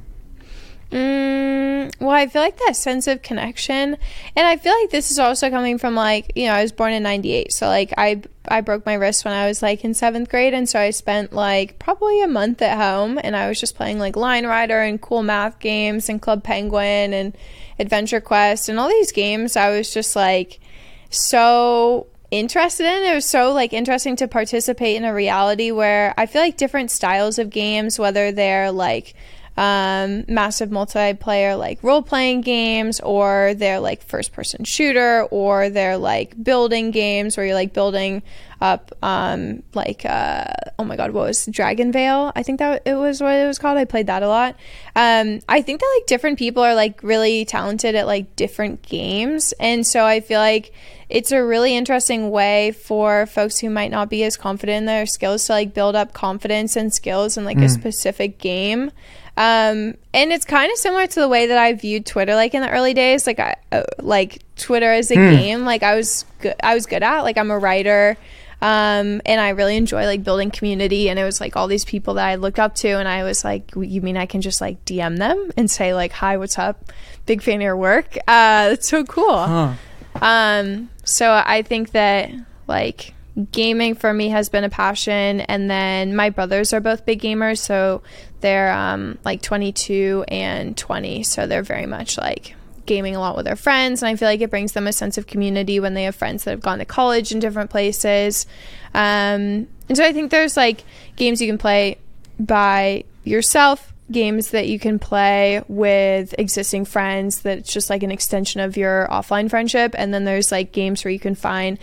Mm, 0.91 1.91
well, 1.99 2.09
I 2.09 2.27
feel 2.27 2.41
like 2.41 2.57
that 2.65 2.75
sense 2.75 3.07
of 3.07 3.21
connection, 3.21 3.97
and 4.35 4.47
I 4.47 4.57
feel 4.57 4.73
like 4.79 4.89
this 4.89 5.11
is 5.11 5.19
also 5.19 5.49
coming 5.49 5.77
from 5.77 5.95
like 5.95 6.31
you 6.35 6.45
know 6.45 6.53
I 6.53 6.61
was 6.61 6.71
born 6.71 6.93
in 6.93 7.03
'98, 7.03 7.51
so 7.51 7.67
like 7.67 7.93
I 7.97 8.21
I 8.47 8.61
broke 8.61 8.85
my 8.85 8.93
wrist 8.95 9.25
when 9.25 9.33
I 9.33 9.47
was 9.47 9.61
like 9.61 9.83
in 9.83 9.93
seventh 9.93 10.29
grade, 10.29 10.53
and 10.53 10.69
so 10.69 10.79
I 10.79 10.91
spent 10.91 11.33
like 11.33 11.79
probably 11.79 12.21
a 12.21 12.27
month 12.27 12.61
at 12.61 12.77
home, 12.77 13.19
and 13.23 13.35
I 13.35 13.47
was 13.47 13.59
just 13.59 13.75
playing 13.75 13.99
like 13.99 14.15
Line 14.15 14.45
Rider 14.45 14.79
and 14.79 15.01
cool 15.01 15.23
math 15.23 15.59
games 15.59 16.09
and 16.09 16.21
Club 16.21 16.43
Penguin 16.43 17.13
and 17.13 17.37
Adventure 17.79 18.21
Quest 18.21 18.69
and 18.69 18.79
all 18.79 18.89
these 18.89 19.11
games. 19.11 19.55
I 19.55 19.69
was 19.69 19.93
just 19.93 20.15
like 20.15 20.59
so 21.09 22.07
interested 22.31 22.85
in. 22.85 23.03
It 23.03 23.15
was 23.15 23.25
so 23.25 23.51
like 23.53 23.73
interesting 23.73 24.15
to 24.17 24.27
participate 24.27 24.95
in 24.95 25.03
a 25.03 25.13
reality 25.13 25.71
where 25.71 26.13
I 26.17 26.25
feel 26.25 26.41
like 26.41 26.57
different 26.57 26.91
styles 26.91 27.39
of 27.39 27.49
games, 27.49 27.97
whether 27.97 28.31
they're 28.31 28.71
like 28.71 29.15
um, 29.59 30.23
massive 30.29 30.69
multiplayer 30.69 31.59
like 31.59 31.83
role 31.83 32.01
playing 32.01 32.39
games, 32.39 33.01
or 33.01 33.53
they're 33.55 33.81
like 33.81 34.01
first 34.01 34.31
person 34.31 34.63
shooter, 34.63 35.23
or 35.31 35.69
they're 35.69 35.97
like 35.97 36.41
building 36.41 36.91
games 36.91 37.35
where 37.35 37.45
you're 37.45 37.55
like 37.55 37.73
building 37.73 38.23
up 38.61 38.93
um, 39.03 39.61
like 39.73 40.05
uh, 40.05 40.45
oh 40.79 40.85
my 40.85 40.95
god, 40.95 41.11
what 41.11 41.27
was 41.27 41.45
DragonVale? 41.47 42.31
I 42.37 42.41
think 42.41 42.59
that 42.59 42.83
it 42.85 42.93
was 42.93 43.19
what 43.19 43.33
it 43.33 43.45
was 43.45 43.59
called. 43.59 43.77
I 43.77 43.83
played 43.83 44.07
that 44.07 44.23
a 44.23 44.29
lot. 44.29 44.55
Um, 44.95 45.41
I 45.49 45.61
think 45.61 45.81
that 45.81 45.95
like 45.99 46.07
different 46.07 46.39
people 46.39 46.63
are 46.63 46.73
like 46.73 47.03
really 47.03 47.43
talented 47.43 47.95
at 47.95 48.07
like 48.07 48.37
different 48.37 48.81
games, 48.83 49.53
and 49.59 49.85
so 49.85 50.05
I 50.05 50.21
feel 50.21 50.39
like 50.39 50.71
it's 51.09 51.33
a 51.33 51.43
really 51.43 51.75
interesting 51.75 52.29
way 52.29 52.71
for 52.71 53.25
folks 53.25 53.57
who 53.57 53.69
might 53.69 53.91
not 53.91 54.09
be 54.09 54.23
as 54.23 54.37
confident 54.37 54.77
in 54.77 54.85
their 54.85 55.05
skills 55.05 55.47
to 55.47 55.51
like 55.51 55.73
build 55.73 55.95
up 55.97 56.13
confidence 56.13 56.77
and 56.77 56.93
skills 56.93 57.35
in 57.35 57.43
like 57.43 57.57
a 57.57 57.67
specific 57.67 58.37
game. 58.37 58.91
Um, 59.39 59.95
and 60.13 60.33
it's 60.33 60.43
kind 60.43 60.69
of 60.69 60.77
similar 60.77 61.07
to 61.07 61.19
the 61.21 61.29
way 61.29 61.47
that 61.47 61.57
I 61.57 61.71
viewed 61.71 62.05
Twitter, 62.05 62.35
like 62.35 62.53
in 62.53 62.61
the 62.61 62.69
early 62.69 62.93
days, 62.93 63.25
like 63.25 63.39
I, 63.39 63.55
uh, 63.71 63.83
like 63.99 64.39
Twitter 64.57 64.91
as 64.91 65.11
a 65.11 65.15
game, 65.15 65.63
like 65.63 65.81
I 65.81 65.95
was 65.95 66.25
good, 66.41 66.55
I 66.61 66.73
was 66.73 66.85
good 66.85 67.03
at, 67.03 67.21
like 67.21 67.37
I'm 67.37 67.49
a 67.49 67.57
writer, 67.57 68.17
um, 68.61 69.21
and 69.25 69.39
I 69.39 69.51
really 69.51 69.77
enjoy 69.77 70.03
like 70.03 70.25
building 70.25 70.51
community. 70.51 71.09
And 71.09 71.17
it 71.17 71.23
was 71.23 71.39
like 71.39 71.55
all 71.55 71.67
these 71.67 71.85
people 71.85 72.15
that 72.15 72.27
I 72.27 72.35
looked 72.35 72.59
up 72.59 72.75
to, 72.75 72.89
and 72.89 73.07
I 73.07 73.23
was 73.23 73.45
like, 73.45 73.71
you 73.77 74.01
mean 74.01 74.17
I 74.17 74.25
can 74.25 74.41
just 74.41 74.59
like 74.59 74.83
DM 74.83 75.17
them 75.19 75.51
and 75.55 75.71
say 75.71 75.93
like, 75.93 76.11
hi, 76.11 76.35
what's 76.35 76.59
up? 76.59 76.91
Big 77.25 77.41
fan 77.41 77.55
of 77.55 77.61
your 77.61 77.77
work. 77.77 78.17
Uh, 78.27 78.71
it's 78.73 78.89
so 78.89 79.05
cool. 79.05 79.37
Huh. 79.37 79.73
Um, 80.21 80.89
so 81.05 81.31
I 81.45 81.61
think 81.61 81.91
that 81.91 82.29
like 82.67 83.13
gaming 83.51 83.95
for 83.95 84.13
me 84.13 84.29
has 84.29 84.49
been 84.49 84.63
a 84.63 84.69
passion 84.69 85.41
and 85.41 85.69
then 85.69 86.15
my 86.15 86.29
brothers 86.29 86.73
are 86.73 86.79
both 86.79 87.05
big 87.05 87.21
gamers 87.21 87.59
so 87.59 88.01
they're 88.41 88.71
um 88.71 89.17
like 89.23 89.41
22 89.41 90.25
and 90.27 90.77
20 90.77 91.23
so 91.23 91.47
they're 91.47 91.63
very 91.63 91.85
much 91.85 92.17
like 92.17 92.55
gaming 92.85 93.15
a 93.15 93.19
lot 93.19 93.35
with 93.35 93.45
their 93.45 93.55
friends 93.55 94.01
and 94.01 94.09
I 94.09 94.15
feel 94.15 94.27
like 94.27 94.41
it 94.41 94.49
brings 94.49 94.71
them 94.71 94.87
a 94.87 94.93
sense 94.93 95.17
of 95.17 95.27
community 95.27 95.79
when 95.79 95.93
they 95.93 96.03
have 96.03 96.15
friends 96.15 96.43
that 96.43 96.51
have 96.51 96.61
gone 96.61 96.79
to 96.79 96.85
college 96.85 97.31
in 97.31 97.39
different 97.39 97.69
places. 97.69 98.47
Um 98.95 99.67
and 99.87 99.95
so 99.95 100.03
I 100.03 100.11
think 100.11 100.31
there's 100.31 100.57
like 100.57 100.83
games 101.15 101.39
you 101.39 101.47
can 101.47 101.59
play 101.59 101.99
by 102.39 103.03
yourself 103.23 103.93
games 104.11 104.51
that 104.51 104.67
you 104.67 104.79
can 104.79 104.97
play 104.97 105.61
with 105.67 106.33
existing 106.39 106.83
friends 106.83 107.41
that's 107.41 107.71
just 107.71 107.91
like 107.91 108.01
an 108.01 108.09
extension 108.09 108.59
of 108.59 108.75
your 108.75 109.07
offline 109.11 109.49
friendship 109.51 109.93
and 109.95 110.11
then 110.11 110.23
there's 110.25 110.51
like 110.51 110.71
games 110.71 111.03
where 111.03 111.11
you 111.11 111.19
can 111.19 111.35
find 111.35 111.77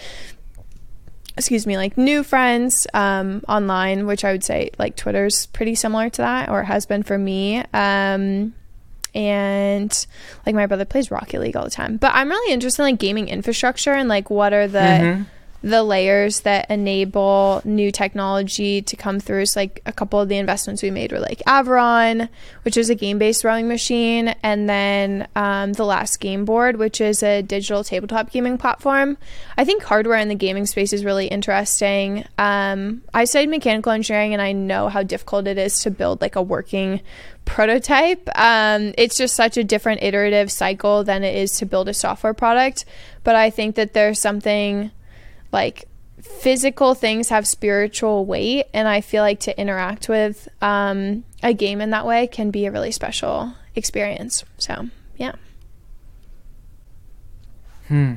excuse 1.36 1.66
me 1.66 1.76
like 1.76 1.96
new 1.96 2.22
friends 2.22 2.86
um, 2.94 3.42
online 3.48 4.06
which 4.06 4.24
i 4.24 4.32
would 4.32 4.44
say 4.44 4.70
like 4.78 4.96
twitter's 4.96 5.46
pretty 5.46 5.74
similar 5.74 6.08
to 6.08 6.22
that 6.22 6.48
or 6.48 6.62
has 6.62 6.86
been 6.86 7.02
for 7.02 7.18
me 7.18 7.62
um, 7.72 8.54
and 9.14 10.06
like 10.44 10.54
my 10.54 10.66
brother 10.66 10.84
plays 10.84 11.10
rocket 11.10 11.40
league 11.40 11.56
all 11.56 11.64
the 11.64 11.70
time. 11.70 11.96
But 11.96 12.12
i'm 12.14 12.28
really 12.28 12.52
interested 12.52 12.82
in 12.82 12.88
like 12.90 12.98
gaming 13.00 13.28
infrastructure 13.28 13.92
and 13.92 14.08
like 14.08 14.30
what 14.30 14.52
are 14.52 14.68
the 14.68 14.78
mm-hmm 14.78 15.22
the 15.66 15.82
layers 15.82 16.40
that 16.42 16.70
enable 16.70 17.60
new 17.64 17.90
technology 17.90 18.80
to 18.82 18.94
come 18.94 19.18
through. 19.18 19.46
So, 19.46 19.60
like 19.60 19.82
a 19.84 19.92
couple 19.92 20.20
of 20.20 20.28
the 20.28 20.36
investments 20.36 20.80
we 20.80 20.92
made 20.92 21.10
were 21.10 21.18
like 21.18 21.42
Aviron, 21.44 22.28
which 22.62 22.76
is 22.76 22.88
a 22.88 22.94
game 22.94 23.18
based 23.18 23.42
rowing 23.42 23.66
machine, 23.66 24.28
and 24.44 24.68
then 24.68 25.26
um, 25.34 25.72
the 25.72 25.84
Last 25.84 26.20
Gameboard, 26.20 26.76
which 26.76 27.00
is 27.00 27.20
a 27.24 27.42
digital 27.42 27.82
tabletop 27.82 28.30
gaming 28.30 28.58
platform. 28.58 29.18
I 29.56 29.64
think 29.64 29.82
hardware 29.82 30.18
in 30.18 30.28
the 30.28 30.36
gaming 30.36 30.66
space 30.66 30.92
is 30.92 31.04
really 31.04 31.26
interesting. 31.26 32.24
Um, 32.38 33.02
I 33.12 33.24
studied 33.24 33.50
mechanical 33.50 33.90
engineering, 33.90 34.34
and 34.34 34.42
I 34.42 34.52
know 34.52 34.88
how 34.88 35.02
difficult 35.02 35.48
it 35.48 35.58
is 35.58 35.80
to 35.80 35.90
build 35.90 36.20
like 36.20 36.36
a 36.36 36.42
working 36.42 37.00
prototype. 37.44 38.28
Um, 38.36 38.94
it's 38.96 39.16
just 39.16 39.34
such 39.34 39.56
a 39.56 39.64
different 39.64 40.04
iterative 40.04 40.52
cycle 40.52 41.02
than 41.02 41.24
it 41.24 41.34
is 41.34 41.52
to 41.58 41.66
build 41.66 41.88
a 41.88 41.94
software 41.94 42.34
product. 42.34 42.84
But 43.24 43.34
I 43.34 43.50
think 43.50 43.74
that 43.74 43.94
there's 43.94 44.20
something 44.20 44.92
like 45.52 45.86
physical 46.20 46.94
things 46.94 47.28
have 47.28 47.46
spiritual 47.46 48.24
weight 48.24 48.64
and 48.72 48.88
i 48.88 49.00
feel 49.00 49.22
like 49.22 49.38
to 49.38 49.58
interact 49.60 50.08
with 50.08 50.48
um, 50.62 51.24
a 51.42 51.52
game 51.52 51.80
in 51.80 51.90
that 51.90 52.06
way 52.06 52.26
can 52.26 52.50
be 52.50 52.66
a 52.66 52.72
really 52.72 52.90
special 52.90 53.52
experience. 53.76 54.44
So 54.58 54.88
yeah. 55.16 55.32
Hmm. 57.88 58.14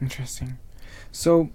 Interesting. 0.00 0.58
So 1.10 1.50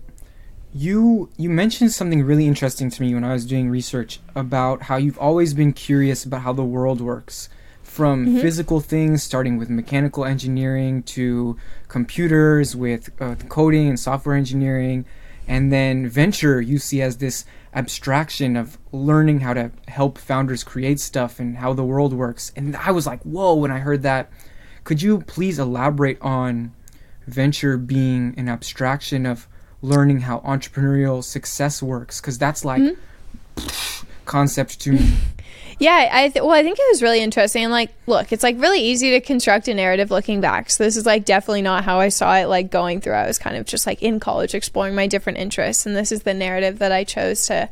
you 0.73 1.29
you 1.37 1.49
mentioned 1.49 1.91
something 1.91 2.23
really 2.23 2.45
interesting 2.45 2.89
to 2.89 3.01
me 3.01 3.13
when 3.13 3.23
i 3.23 3.31
was 3.31 3.45
doing 3.45 3.69
research 3.69 4.19
about 4.35 4.83
how 4.83 4.97
you've 4.97 5.17
always 5.17 5.53
been 5.53 5.71
curious 5.71 6.25
about 6.25 6.41
how 6.41 6.51
the 6.51 6.63
world 6.63 6.99
works 6.99 7.47
from 7.87 8.27
mm-hmm. 8.27 8.41
physical 8.41 8.79
things, 8.79 9.23
starting 9.23 9.57
with 9.57 9.69
mechanical 9.69 10.25
engineering 10.25 11.01
to 11.01 11.57
computers 11.87 12.75
with 12.75 13.09
uh, 13.19 13.33
coding 13.47 13.87
and 13.87 13.99
software 13.99 14.35
engineering, 14.35 15.05
and 15.47 15.71
then 15.71 16.07
venture 16.07 16.61
you 16.61 16.77
see 16.77 17.01
as 17.01 17.17
this 17.17 17.45
abstraction 17.73 18.57
of 18.57 18.77
learning 18.91 19.39
how 19.39 19.53
to 19.53 19.71
help 19.87 20.17
founders 20.17 20.63
create 20.63 20.99
stuff 20.99 21.39
and 21.39 21.57
how 21.57 21.73
the 21.73 21.83
world 21.83 22.13
works. 22.13 22.51
And 22.55 22.75
I 22.75 22.91
was 22.91 23.07
like, 23.07 23.21
whoa, 23.23 23.55
when 23.55 23.71
I 23.71 23.79
heard 23.79 24.03
that. 24.03 24.29
Could 24.83 25.01
you 25.01 25.21
please 25.21 25.57
elaborate 25.57 26.21
on 26.21 26.73
venture 27.25 27.77
being 27.77 28.33
an 28.37 28.47
abstraction 28.47 29.25
of 29.25 29.47
learning 29.81 30.21
how 30.21 30.39
entrepreneurial 30.39 31.23
success 31.23 31.81
works? 31.81 32.21
Because 32.21 32.37
that's 32.37 32.63
like 32.63 32.81
mm-hmm. 32.81 34.07
concept 34.25 34.79
to 34.81 34.91
me. 34.91 35.13
Yeah, 35.79 36.09
I 36.11 36.29
th- 36.29 36.43
well, 36.43 36.53
I 36.53 36.63
think 36.63 36.79
it 36.79 36.85
was 36.89 37.03
really 37.03 37.21
interesting. 37.21 37.63
And 37.63 37.71
like, 37.71 37.91
look, 38.07 38.31
it's 38.31 38.43
like 38.43 38.59
really 38.59 38.81
easy 38.81 39.11
to 39.11 39.21
construct 39.21 39.67
a 39.67 39.73
narrative 39.73 40.09
looking 40.09 40.41
back. 40.41 40.71
So 40.71 40.83
this 40.83 40.97
is 40.97 41.05
like 41.05 41.23
definitely 41.23 41.61
not 41.61 41.83
how 41.83 41.99
I 41.99 42.09
saw 42.09 42.35
it. 42.35 42.47
Like 42.47 42.71
going 42.71 42.99
through, 42.99 43.13
I 43.13 43.27
was 43.27 43.37
kind 43.37 43.55
of 43.55 43.65
just 43.65 43.85
like 43.85 44.01
in 44.01 44.19
college 44.19 44.55
exploring 44.55 44.95
my 44.95 45.07
different 45.07 45.37
interests, 45.37 45.85
and 45.85 45.95
this 45.95 46.11
is 46.11 46.23
the 46.23 46.33
narrative 46.33 46.79
that 46.79 46.91
I 46.91 47.03
chose 47.03 47.45
to 47.47 47.69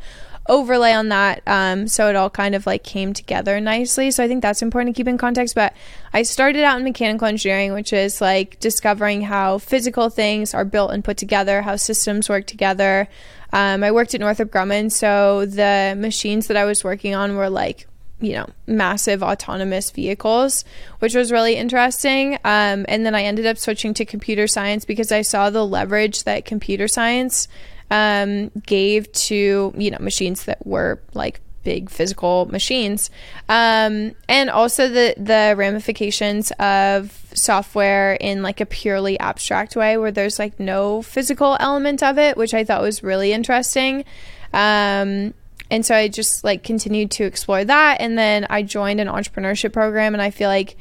overlay 0.48 0.94
on 0.94 1.10
that. 1.10 1.41
Um, 1.48 1.88
so 1.88 2.08
it 2.10 2.15
all 2.15 2.29
kind 2.29 2.53
of 2.53 2.65
like 2.67 2.84
came 2.84 3.13
together 3.13 3.60
nicely. 3.60 4.12
So 4.12 4.24
I 4.24 4.27
think 4.27 4.41
that's 4.41 4.62
important 4.62 4.96
to 4.96 5.00
keep 5.00 5.08
in 5.08 5.17
context. 5.17 5.55
But 5.55 5.74
I 6.13 6.24
started 6.24 6.63
out 6.63 6.77
in 6.77 6.84
mechanical 6.84 7.27
engineering, 7.27 7.74
which 7.74 7.91
is 7.91 8.22
like 8.22 8.60
discovering 8.60 9.24
how 9.24 9.58
physical 9.58 10.10
things 10.10 10.53
are 10.53 10.65
built 10.65 10.91
and 10.91 11.03
put 11.03 11.17
together, 11.17 11.63
how 11.63 11.75
systems 11.75 12.29
work 12.29 12.46
together. 12.46 13.08
Um, 13.55 13.85
I 13.85 13.91
worked 13.91 14.13
at 14.13 14.19
Northrop 14.19 14.51
Grumman, 14.51 14.91
so 14.91 15.45
the 15.45 15.95
machines 15.97 16.47
that 16.47 16.57
I 16.57 16.65
was 16.65 16.83
working 16.83 17.15
on 17.15 17.38
were 17.38 17.50
like 17.50 17.88
you 18.19 18.33
know, 18.33 18.47
massive 18.65 19.21
autonomous 19.21 19.91
vehicles, 19.91 20.63
which 21.00 21.15
was 21.15 21.31
really 21.31 21.55
interesting. 21.55 22.35
Um, 22.45 22.85
and 22.88 23.05
then 23.05 23.13
I 23.13 23.24
ended 23.24 23.45
up 23.45 23.57
switching 23.57 23.93
to 23.95 24.05
computer 24.05 24.47
science 24.47 24.85
because 24.85 25.12
I 25.12 25.21
saw 25.21 25.50
the 25.50 25.65
leverage 25.65 26.24
that 26.24 26.45
computer 26.45 26.88
science 26.88 27.47
um, 27.91 28.51
gave 28.65 29.12
to, 29.12 29.74
you 29.77 29.91
know, 29.91 29.97
machines 30.00 30.45
that 30.45 30.65
were 30.65 31.01
like 31.13 31.41
big 31.65 31.89
physical 31.89 32.45
machines. 32.45 33.10
Um, 33.50 34.13
and 34.29 34.50
also 34.50 34.88
the, 34.88 35.15
the 35.17 35.55
ramifications 35.57 36.51
of 36.51 37.12
software 37.34 38.13
in 38.13 38.41
like 38.41 38.62
a 38.62 38.65
purely 38.65 39.19
abstract 39.19 39.75
way 39.75 39.98
where 39.98 40.12
there's 40.12 40.39
like 40.39 40.57
no 40.57 41.01
physical 41.01 41.57
element 41.60 42.01
of 42.01 42.17
it, 42.17 42.38
which 42.38 42.53
I 42.53 42.63
thought 42.63 42.81
was 42.81 43.03
really 43.03 43.34
interesting. 43.34 44.05
Um, 44.53 45.34
and 45.69 45.86
so 45.86 45.95
I 45.95 46.07
just 46.07 46.43
like 46.43 46.63
continued 46.63 47.12
to 47.12 47.25
explore 47.25 47.65
that. 47.65 48.00
And 48.00 48.17
then 48.17 48.48
I 48.50 48.62
joined 48.62 49.01
an 49.01 49.07
entrepreneurship 49.07 49.74
program, 49.74 50.13
and 50.13 50.22
I 50.22 50.29
feel 50.29 50.48
like 50.48 50.77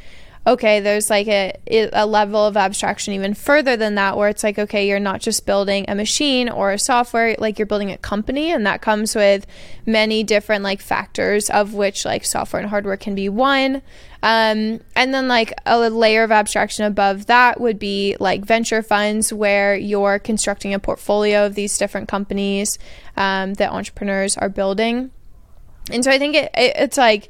okay, 0.46 0.80
there's 0.80 1.08
like 1.08 1.26
a, 1.28 1.54
a 1.92 2.06
level 2.06 2.46
of 2.46 2.56
abstraction 2.56 3.14
even 3.14 3.34
further 3.34 3.76
than 3.76 3.94
that, 3.94 4.16
where 4.16 4.28
it's 4.28 4.44
like, 4.44 4.58
okay, 4.58 4.86
you're 4.86 5.00
not 5.00 5.20
just 5.20 5.46
building 5.46 5.84
a 5.88 5.94
machine 5.94 6.48
or 6.48 6.72
a 6.72 6.78
software, 6.78 7.34
like 7.38 7.58
you're 7.58 7.66
building 7.66 7.90
a 7.90 7.98
company, 7.98 8.50
and 8.50 8.66
that 8.66 8.82
comes 8.82 9.14
with 9.14 9.46
many 9.86 10.22
different 10.22 10.62
like 10.62 10.80
factors, 10.80 11.48
of 11.50 11.74
which 11.74 12.04
like 12.04 12.24
software 12.24 12.60
and 12.60 12.68
hardware 12.68 12.96
can 12.96 13.14
be 13.14 13.28
one. 13.28 13.82
Um, 14.22 14.80
and 14.96 15.12
then, 15.12 15.28
like, 15.28 15.52
a 15.66 15.90
layer 15.90 16.22
of 16.22 16.32
abstraction 16.32 16.86
above 16.86 17.26
that 17.26 17.60
would 17.60 17.78
be 17.78 18.16
like 18.18 18.42
venture 18.42 18.82
funds, 18.82 19.34
where 19.34 19.76
you're 19.76 20.18
constructing 20.18 20.72
a 20.72 20.78
portfolio 20.78 21.44
of 21.44 21.54
these 21.54 21.76
different 21.76 22.08
companies 22.08 22.78
um, 23.18 23.52
that 23.54 23.70
entrepreneurs 23.70 24.38
are 24.38 24.48
building. 24.48 25.10
And 25.90 26.02
so 26.02 26.10
I 26.10 26.18
think 26.18 26.36
it, 26.36 26.50
it, 26.54 26.72
it's 26.76 26.96
like, 26.96 27.28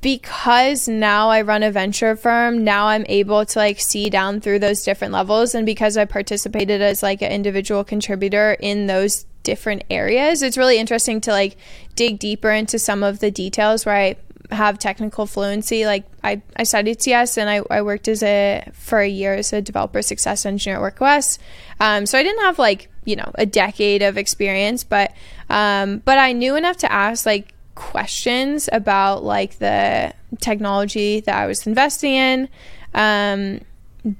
because 0.00 0.86
now 0.86 1.30
I 1.30 1.42
run 1.42 1.62
a 1.62 1.70
venture 1.70 2.14
firm, 2.14 2.62
now 2.62 2.88
I'm 2.88 3.06
able 3.08 3.44
to 3.46 3.58
like 3.58 3.80
see 3.80 4.10
down 4.10 4.40
through 4.40 4.58
those 4.58 4.82
different 4.84 5.14
levels. 5.14 5.54
And 5.54 5.64
because 5.64 5.96
I 5.96 6.04
participated 6.04 6.82
as 6.82 7.02
like 7.02 7.22
an 7.22 7.32
individual 7.32 7.84
contributor 7.84 8.52
in 8.60 8.86
those 8.86 9.24
different 9.44 9.84
areas, 9.88 10.42
it's 10.42 10.58
really 10.58 10.78
interesting 10.78 11.20
to 11.22 11.30
like 11.30 11.56
dig 11.94 12.18
deeper 12.18 12.50
into 12.50 12.78
some 12.78 13.02
of 13.02 13.20
the 13.20 13.30
details 13.30 13.86
where 13.86 13.96
I 13.96 14.16
have 14.50 14.78
technical 14.78 15.26
fluency. 15.26 15.86
Like 15.86 16.04
I, 16.22 16.42
I 16.56 16.64
studied 16.64 17.02
CS 17.02 17.38
and 17.38 17.48
I, 17.48 17.62
I 17.70 17.82
worked 17.82 18.08
as 18.08 18.22
a 18.22 18.68
for 18.74 19.00
a 19.00 19.08
year 19.08 19.34
as 19.34 19.52
a 19.52 19.62
developer 19.62 20.02
success 20.02 20.44
engineer 20.44 20.84
at 20.84 20.94
WorkOS. 20.94 21.38
Um, 21.80 22.04
so 22.06 22.18
I 22.18 22.22
didn't 22.22 22.42
have 22.42 22.58
like 22.58 22.90
you 23.04 23.16
know 23.16 23.30
a 23.36 23.46
decade 23.46 24.02
of 24.02 24.18
experience, 24.18 24.84
but 24.84 25.12
um, 25.48 25.98
but 26.04 26.18
I 26.18 26.32
knew 26.32 26.56
enough 26.56 26.76
to 26.78 26.92
ask 26.92 27.24
like 27.24 27.54
questions 27.90 28.68
about 28.72 29.24
like 29.24 29.58
the 29.58 30.12
technology 30.40 31.20
that 31.20 31.34
I 31.34 31.46
was 31.46 31.66
investing 31.66 32.12
in. 32.12 32.48
Um, 32.94 33.60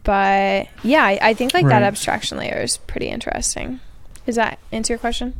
but 0.04 0.68
yeah, 0.82 1.04
I, 1.04 1.18
I 1.20 1.34
think 1.34 1.54
like 1.54 1.64
right. 1.64 1.70
that 1.70 1.82
abstraction 1.82 2.38
layer 2.38 2.60
is 2.60 2.76
pretty 2.76 3.08
interesting. 3.08 3.80
Does 4.26 4.36
that 4.36 4.58
answer 4.72 4.94
your 4.94 4.98
question? 4.98 5.34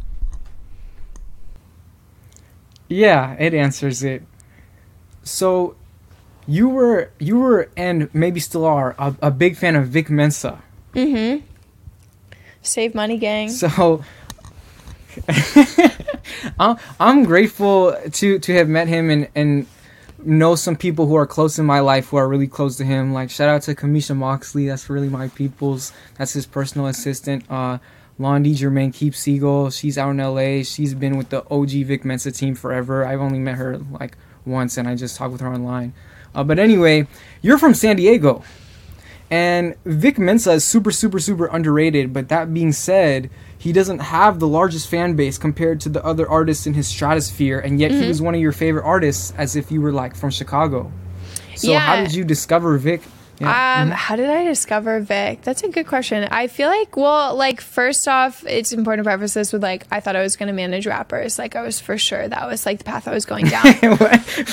Yeah, 2.89 3.35
it 3.39 3.53
answers 3.53 4.03
it 4.03 4.23
so 5.29 5.77
you 6.47 6.69
were 6.69 7.11
you 7.19 7.39
were 7.39 7.71
and 7.77 8.13
maybe 8.15 8.41
still 8.41 8.65
are 8.65 8.97
a, 8.99 9.15
a 9.23 9.31
big 9.31 9.57
fan 9.57 9.77
of 9.77 9.89
Vic 9.89 10.09
Mensa. 10.11 10.63
Mm-hmm. 10.95 11.45
Save 12.63 12.95
money, 12.95 13.19
gang. 13.19 13.51
So 13.51 14.03
I'm, 16.59 17.25
grateful 17.25 17.97
to 18.13 18.39
to 18.39 18.55
have 18.55 18.69
met 18.69 18.89
him 18.89 19.11
and 19.11 19.29
and 19.35 19.67
know 20.25 20.55
some 20.55 20.77
people 20.77 21.07
who 21.07 21.15
are 21.15 21.27
close 21.27 21.59
in 21.59 21.67
my 21.67 21.81
life 21.81 22.09
who 22.09 22.17
are 22.17 22.29
really 22.29 22.47
close 22.47 22.77
to 22.77 22.85
him. 22.85 23.13
Like 23.13 23.31
shout 23.31 23.49
out 23.49 23.63
to 23.63 23.75
Kamisha 23.75 24.17
Moxley, 24.17 24.67
that's 24.67 24.91
really 24.91 25.09
my 25.09 25.29
people's. 25.29 25.93
That's 26.17 26.33
his 26.33 26.47
personal 26.47 26.87
assistant. 26.87 27.45
Uh, 27.51 27.79
Londi 28.19 28.55
Germain 28.55 28.91
Keep 28.91 29.15
Siegel, 29.15 29.71
she's 29.71 29.97
out 29.97 30.11
in 30.11 30.19
LA. 30.19 30.65
She's 30.65 30.95
been 30.95 31.17
with 31.17 31.29
the 31.29 31.45
OG 31.51 31.71
Vic 31.87 32.05
Mensa 32.05 32.33
team 32.33 32.55
forever. 32.55 33.07
I've 33.07 33.21
only 33.21 33.39
met 33.39 33.57
her 33.57 33.79
like 33.79 34.17
once, 34.45 34.77
and 34.77 34.89
I 34.89 34.97
just 34.97 35.17
talked 35.17 35.33
with 35.33 35.41
her 35.41 35.53
online. 35.53 35.95
Uh, 36.35 36.43
but 36.43 36.59
anyway, 36.59 37.07
you're 37.43 37.59
from 37.59 37.75
San 37.75 37.97
Diego, 37.97 38.43
and 39.31 39.77
Vic 39.85 40.19
Mensa 40.19 40.53
is 40.53 40.65
super, 40.65 40.91
super, 40.91 41.21
super 41.21 41.47
underrated. 41.47 42.13
But 42.13 42.29
that 42.29 42.53
being 42.53 42.73
said, 42.73 43.31
he 43.59 43.73
doesn't 43.73 43.99
have 43.99 44.39
the 44.39 44.47
largest 44.47 44.89
fan 44.89 45.17
base 45.17 45.37
compared 45.37 45.81
to 45.81 45.89
the 45.89 46.05
other 46.05 46.29
artists 46.29 46.67
in 46.67 46.75
his 46.75 46.87
stratosphere, 46.87 47.59
and 47.59 47.81
yet 47.81 47.91
mm-hmm. 47.91 48.03
he 48.03 48.09
was 48.09 48.23
one 48.23 48.35
of 48.35 48.41
your 48.41 48.53
favorite 48.53 48.85
artists, 48.85 49.33
as 49.37 49.57
if 49.57 49.73
you 49.73 49.81
were 49.81 49.93
like 49.93 50.15
from 50.15 50.31
Chicago. 50.31 50.93
So 51.57 51.73
yeah. 51.73 51.81
how 51.81 51.97
did 51.97 52.15
you 52.15 52.25
discover 52.25 52.79
Vic 52.79 53.03
Yeah. 53.41 53.81
Um, 53.83 53.91
how 53.91 54.17
did 54.17 54.29
I 54.29 54.45
discover 54.45 55.01
Vic? 55.01 55.43
That's 55.43 55.63
a 55.63 55.69
good 55.69 55.87
question. 55.87 56.27
I 56.31 56.47
feel 56.49 56.69
like, 56.69 56.97
well, 56.97 57.35
like 57.37 57.61
first 57.61 58.09
off, 58.09 58.45
it's 58.47 58.73
important 58.73 59.05
to 59.05 59.09
preface 59.09 59.35
this 59.35 59.53
with 59.53 59.63
like 59.63 59.87
I 59.91 60.01
thought 60.01 60.17
I 60.17 60.23
was 60.23 60.37
going 60.37 60.49
to 60.49 60.53
manage 60.53 60.87
rappers. 60.87 61.39
Like 61.39 61.55
I 61.57 61.63
was 61.63 61.81
for 61.81 61.97
sure 61.99 62.27
that 62.27 62.49
was 62.49 62.67
like 62.67 62.79
the 62.79 62.85
path 62.85 63.07
I 63.07 63.13
was 63.13 63.25
going 63.25 63.47
down. 63.57 63.67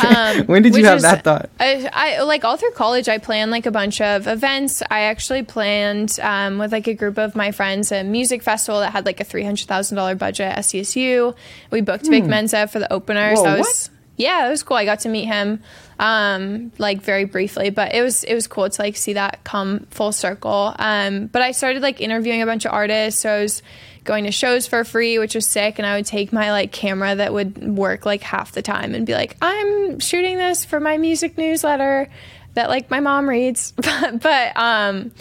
Um, 0.06 0.46
when 0.48 0.62
did 0.62 0.76
you 0.76 0.86
have 0.86 0.98
is- 0.98 1.04
that 1.04 1.24
thought? 1.24 1.50
I, 1.60 1.90
I 1.92 2.22
like 2.22 2.46
all 2.46 2.58
through 2.58 2.72
college. 2.72 3.10
I 3.10 3.18
planned 3.18 3.52
like 3.52 3.66
a 3.66 3.72
bunch 3.72 4.02
of 4.02 4.28
events. 4.28 4.84
I 4.90 5.02
actually 5.02 5.44
planned 5.44 6.20
um, 6.22 6.58
with 6.60 6.72
like 6.72 6.88
a 6.88 6.94
group 6.94 7.18
of 7.18 7.36
my 7.36 7.52
friends 7.52 7.92
a 7.92 8.04
music 8.04 8.44
festival 8.44 8.82
that 8.82 8.92
had 8.92 9.06
like 9.06 9.20
a 9.20 9.24
three 9.24 9.44
hundred 9.44 9.68
thousand 9.68 9.96
dollar 9.98 10.16
budget 10.16 10.48
at 10.48 10.58
SCSU. 10.60 11.36
We 11.72 11.82
booked 11.82 12.08
Vic 12.08 12.26
Mensa 12.26 12.68
for 12.68 12.80
the 12.80 12.92
openers. 12.92 13.40
Hmm. 13.40 13.46
Whoa, 13.46 13.52
that 13.52 13.58
was 13.60 13.90
yeah, 14.18 14.48
it 14.48 14.50
was 14.50 14.64
cool. 14.64 14.78
I 14.78 14.86
got 14.86 15.02
to 15.02 15.10
meet 15.10 15.26
him 15.26 15.62
um 15.98 16.74
like 16.78 17.02
very 17.02 17.24
briefly 17.24 17.70
but 17.70 17.96
it 17.96 18.02
was 18.02 18.26
it 18.26 18.34
was 18.34 18.48
cool 18.48 18.70
to 18.70 18.82
like 18.82 18.98
see 18.98 19.14
that 19.14 19.44
come 19.44 19.88
full 19.92 20.12
circle. 20.12 20.76
Um 20.78 21.28
but 21.28 21.42
i 21.42 21.52
started 21.52 21.82
like 21.82 22.02
interviewing 22.02 22.42
a 22.42 22.46
bunch 22.46 22.66
of 22.66 22.74
artists. 22.74 23.22
So 23.22 23.30
i 23.32 23.42
was 23.42 23.64
going 24.04 24.26
to 24.26 24.32
shows 24.32 24.68
for 24.68 24.84
free 24.84 25.18
which 25.18 25.34
was 25.34 25.48
sick 25.48 25.80
and 25.80 25.86
i 25.86 25.96
would 25.96 26.06
take 26.06 26.32
my 26.32 26.52
like 26.52 26.72
camera 26.72 27.16
that 27.16 27.34
would 27.34 27.76
work 27.76 28.06
like 28.06 28.22
half 28.22 28.52
the 28.52 28.62
time 28.62 28.94
and 28.94 29.06
be 29.06 29.14
like 29.14 29.36
i'm 29.42 30.00
shooting 30.00 30.38
this 30.38 30.64
for 30.64 30.80
my 30.80 30.98
music 30.98 31.40
newsletter 31.40 32.08
that 32.56 32.70
like 32.70 32.90
my 32.90 33.00
mom 33.00 33.30
reads. 33.30 33.74
But, 34.22 34.58
um 34.58 35.12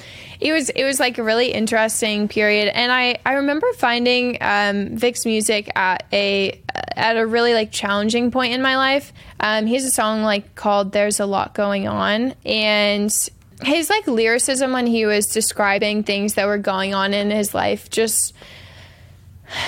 it 0.40 0.52
was 0.52 0.68
it 0.70 0.84
was 0.84 0.98
like 0.98 1.18
a 1.18 1.22
really 1.22 1.52
interesting 1.52 2.28
period. 2.28 2.68
And 2.74 2.90
i 2.90 3.18
i 3.24 3.34
remember 3.34 3.72
finding 3.74 4.38
um 4.40 4.96
vic's 4.96 5.24
music 5.24 5.70
at 5.76 6.04
a 6.12 6.60
at 6.96 7.16
a 7.16 7.26
really 7.26 7.54
like 7.54 7.70
challenging 7.70 8.30
point 8.30 8.52
in 8.52 8.62
my 8.62 8.76
life. 8.76 9.12
Um 9.40 9.66
he 9.66 9.74
has 9.74 9.84
a 9.84 9.90
song 9.90 10.22
like 10.22 10.54
called 10.54 10.92
there's 10.92 11.20
a 11.20 11.26
lot 11.26 11.54
going 11.54 11.86
on. 11.86 12.34
And 12.44 13.14
his 13.62 13.90
like 13.90 14.06
lyricism 14.06 14.72
when 14.72 14.86
he 14.86 15.06
was 15.06 15.26
describing 15.26 16.02
things 16.02 16.34
that 16.34 16.46
were 16.46 16.58
going 16.58 16.94
on 16.94 17.14
in 17.14 17.30
his 17.30 17.54
life 17.54 17.88
just 17.88 18.34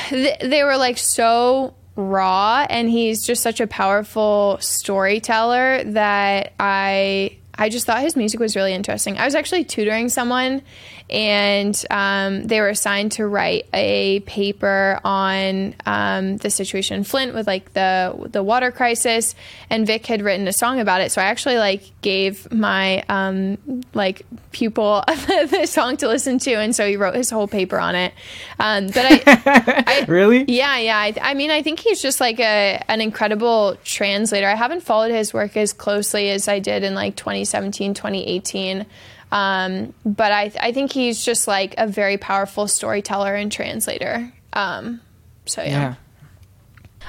th- 0.09 0.39
they 0.41 0.65
were 0.65 0.77
like 0.77 0.99
so 0.99 1.75
raw. 1.97 2.67
And 2.69 2.89
he's 2.89 3.25
just 3.25 3.43
such 3.43 3.61
a 3.61 3.67
powerful 3.67 4.59
storyteller 4.61 5.83
that 5.85 6.53
I 6.61 7.39
I 7.59 7.69
just 7.69 7.87
thought 7.87 8.01
his 8.01 8.17
music 8.17 8.41
was 8.41 8.55
really 8.55 8.75
interesting. 8.75 9.19
I 9.19 9.25
was 9.25 9.35
actually 9.35 9.65
tutoring 9.65 10.09
someone 10.09 10.63
and 11.09 11.85
um, 11.91 12.47
they 12.47 12.61
were 12.61 12.69
assigned 12.69 13.13
to 13.13 13.27
write 13.27 13.67
a 13.73 14.21
paper 14.21 14.99
on 15.05 15.75
um, 15.87 16.37
the 16.39 16.51
situation 16.51 16.97
in 16.97 17.05
Flint 17.05 17.33
with 17.33 17.47
like 17.47 17.73
the 17.75 18.29
the 18.33 18.43
water 18.43 18.73
crisis 18.73 19.35
and 19.71 19.87
Vic 19.87 20.07
had 20.07 20.23
written 20.23 20.49
a 20.49 20.53
song 20.53 20.81
about 20.81 21.01
it. 21.01 21.13
So 21.13 21.23
I 21.23 21.27
actually 21.27 21.59
like 21.59 21.83
gave 22.01 22.51
my 22.51 23.05
um, 23.09 23.83
like 23.95 24.27
pupil 24.51 25.05
the 25.07 25.67
song 25.67 25.97
to 25.99 26.09
listen 26.09 26.39
to 26.41 26.55
and 26.55 26.75
so 26.75 26.87
he 26.87 26.97
wrote 26.97 27.15
his 27.15 27.31
whole 27.31 27.47
paper 27.47 27.79
on 27.79 27.95
it. 27.95 28.13
Um, 28.59 28.87
but 28.89 29.23
I 29.27 30.05
really? 30.09 30.45
yeah, 30.49 30.79
yeah. 30.79 30.99
I, 30.99 31.15
I 31.21 31.35
mean, 31.35 31.53
I 31.53 31.63
think 31.63 31.79
he's 31.79 32.03
just 32.03 32.21
like 32.21 32.41
a 32.41 32.83
an 32.89 33.01
incredible 33.01 33.77
translator. 33.85 34.49
I 34.49 34.57
haven't 34.57 34.83
followed 34.83 35.13
his 35.13 35.33
work 35.33 35.57
as 35.57 35.73
closely 35.73 36.31
as 36.31 36.49
I 36.49 36.59
did 36.59 36.83
in 36.83 36.95
like 36.95 37.15
2017, 37.15 37.95
2018. 37.95 38.87
Um, 39.33 39.93
but 40.05 40.33
I, 40.33 40.53
I 40.61 40.73
think 40.73 40.93
he's 40.93 41.25
just 41.25 41.49
like 41.49 41.75
a 41.79 41.87
very 41.87 42.17
powerful 42.17 42.69
storyteller 42.69 43.35
and 43.35 43.51
translator. 43.51 44.33
Um, 44.53 45.01
so 45.47 45.63
yeah. 45.63 45.69
Yeah. 45.69 45.95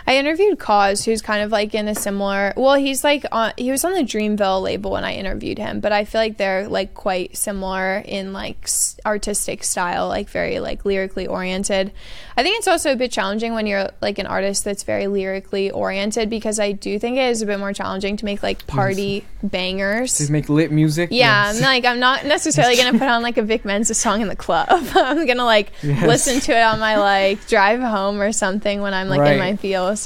I 0.07 0.15
interviewed 0.17 0.57
Cozz, 0.57 1.03
who's 1.03 1.21
kind 1.21 1.43
of 1.43 1.51
like 1.51 1.75
in 1.75 1.89
a 1.89 1.93
similar. 1.93 2.53
Well, 2.55 2.75
he's 2.75 3.03
like 3.03 3.25
on. 3.31 3.51
He 3.57 3.69
was 3.71 3.83
on 3.83 3.91
the 3.93 4.03
Dreamville 4.03 4.61
label 4.63 4.91
when 4.91 5.03
I 5.03 5.13
interviewed 5.15 5.57
him, 5.57 5.81
but 5.81 5.91
I 5.91 6.05
feel 6.05 6.21
like 6.21 6.37
they're 6.37 6.67
like 6.69 6.93
quite 6.93 7.35
similar 7.35 7.97
in 8.05 8.31
like 8.31 8.57
s- 8.63 8.97
artistic 9.05 9.65
style, 9.65 10.07
like 10.07 10.29
very 10.29 10.59
like 10.61 10.85
lyrically 10.85 11.27
oriented. 11.27 11.91
I 12.37 12.43
think 12.43 12.57
it's 12.59 12.67
also 12.69 12.93
a 12.93 12.95
bit 12.95 13.11
challenging 13.11 13.53
when 13.53 13.67
you're 13.67 13.89
like 14.01 14.17
an 14.17 14.27
artist 14.27 14.63
that's 14.63 14.83
very 14.83 15.07
lyrically 15.07 15.71
oriented 15.71 16.29
because 16.29 16.57
I 16.59 16.71
do 16.71 16.97
think 16.99 17.17
it 17.17 17.29
is 17.29 17.41
a 17.41 17.45
bit 17.45 17.59
more 17.59 17.73
challenging 17.73 18.15
to 18.17 18.23
make 18.25 18.41
like 18.41 18.65
party 18.65 19.25
bangers. 19.43 20.13
To 20.25 20.31
make 20.31 20.47
lit 20.47 20.71
music? 20.71 21.09
Yeah, 21.11 21.47
Yes. 21.47 21.57
I'm 21.57 21.63
like 21.63 21.83
I'm 21.85 21.99
not 21.99 22.25
necessarily 22.25 22.77
gonna 22.77 22.97
put 22.97 23.07
on 23.09 23.23
like 23.23 23.37
a 23.37 23.41
Vic 23.41 23.65
Mensa 23.65 23.93
song 23.93 24.21
in 24.21 24.27
the 24.29 24.35
club. 24.35 24.67
I'm 24.71 25.25
gonna 25.25 25.43
like 25.45 25.71
Yes. 25.81 26.05
listen 26.07 26.39
to 26.41 26.57
it 26.57 26.61
on 26.61 26.79
my 26.79 26.97
like 26.97 27.45
drive 27.47 27.81
home 27.81 28.21
or 28.21 28.31
something 28.31 28.81
when 28.81 28.93
I'm 28.93 29.09
like 29.09 29.29
in 29.31 29.39
my 29.39 29.55
feels. 29.57 29.96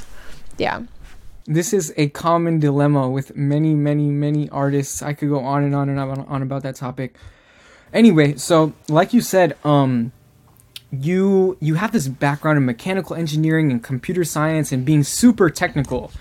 Yeah. 0.62 0.82
this 1.46 1.74
is 1.74 1.92
a 1.98 2.10
common 2.10 2.60
dilemma 2.60 3.10
with 3.10 3.36
many, 3.36 3.74
many, 3.74 4.10
many 4.10 4.48
artists. 4.50 5.02
I 5.02 5.14
could 5.14 5.30
go 5.30 5.40
on 5.40 5.64
and 5.64 5.74
on 5.76 5.90
and 5.90 6.00
on, 6.00 6.20
on 6.20 6.42
about 6.42 6.62
that 6.64 6.76
topic. 6.76 7.16
Anyway, 7.94 8.36
so 8.38 8.74
like 8.88 9.14
you 9.14 9.22
said, 9.22 9.58
um, 9.66 10.12
you 10.92 11.58
you 11.60 11.76
have 11.76 11.92
this 11.92 12.08
background 12.08 12.58
in 12.58 12.66
mechanical 12.66 13.16
engineering 13.16 13.72
and 13.72 13.82
computer 13.84 14.24
science 14.24 14.72
and 14.72 14.86
being 14.86 15.04
super 15.04 15.50
technical, 15.50 16.12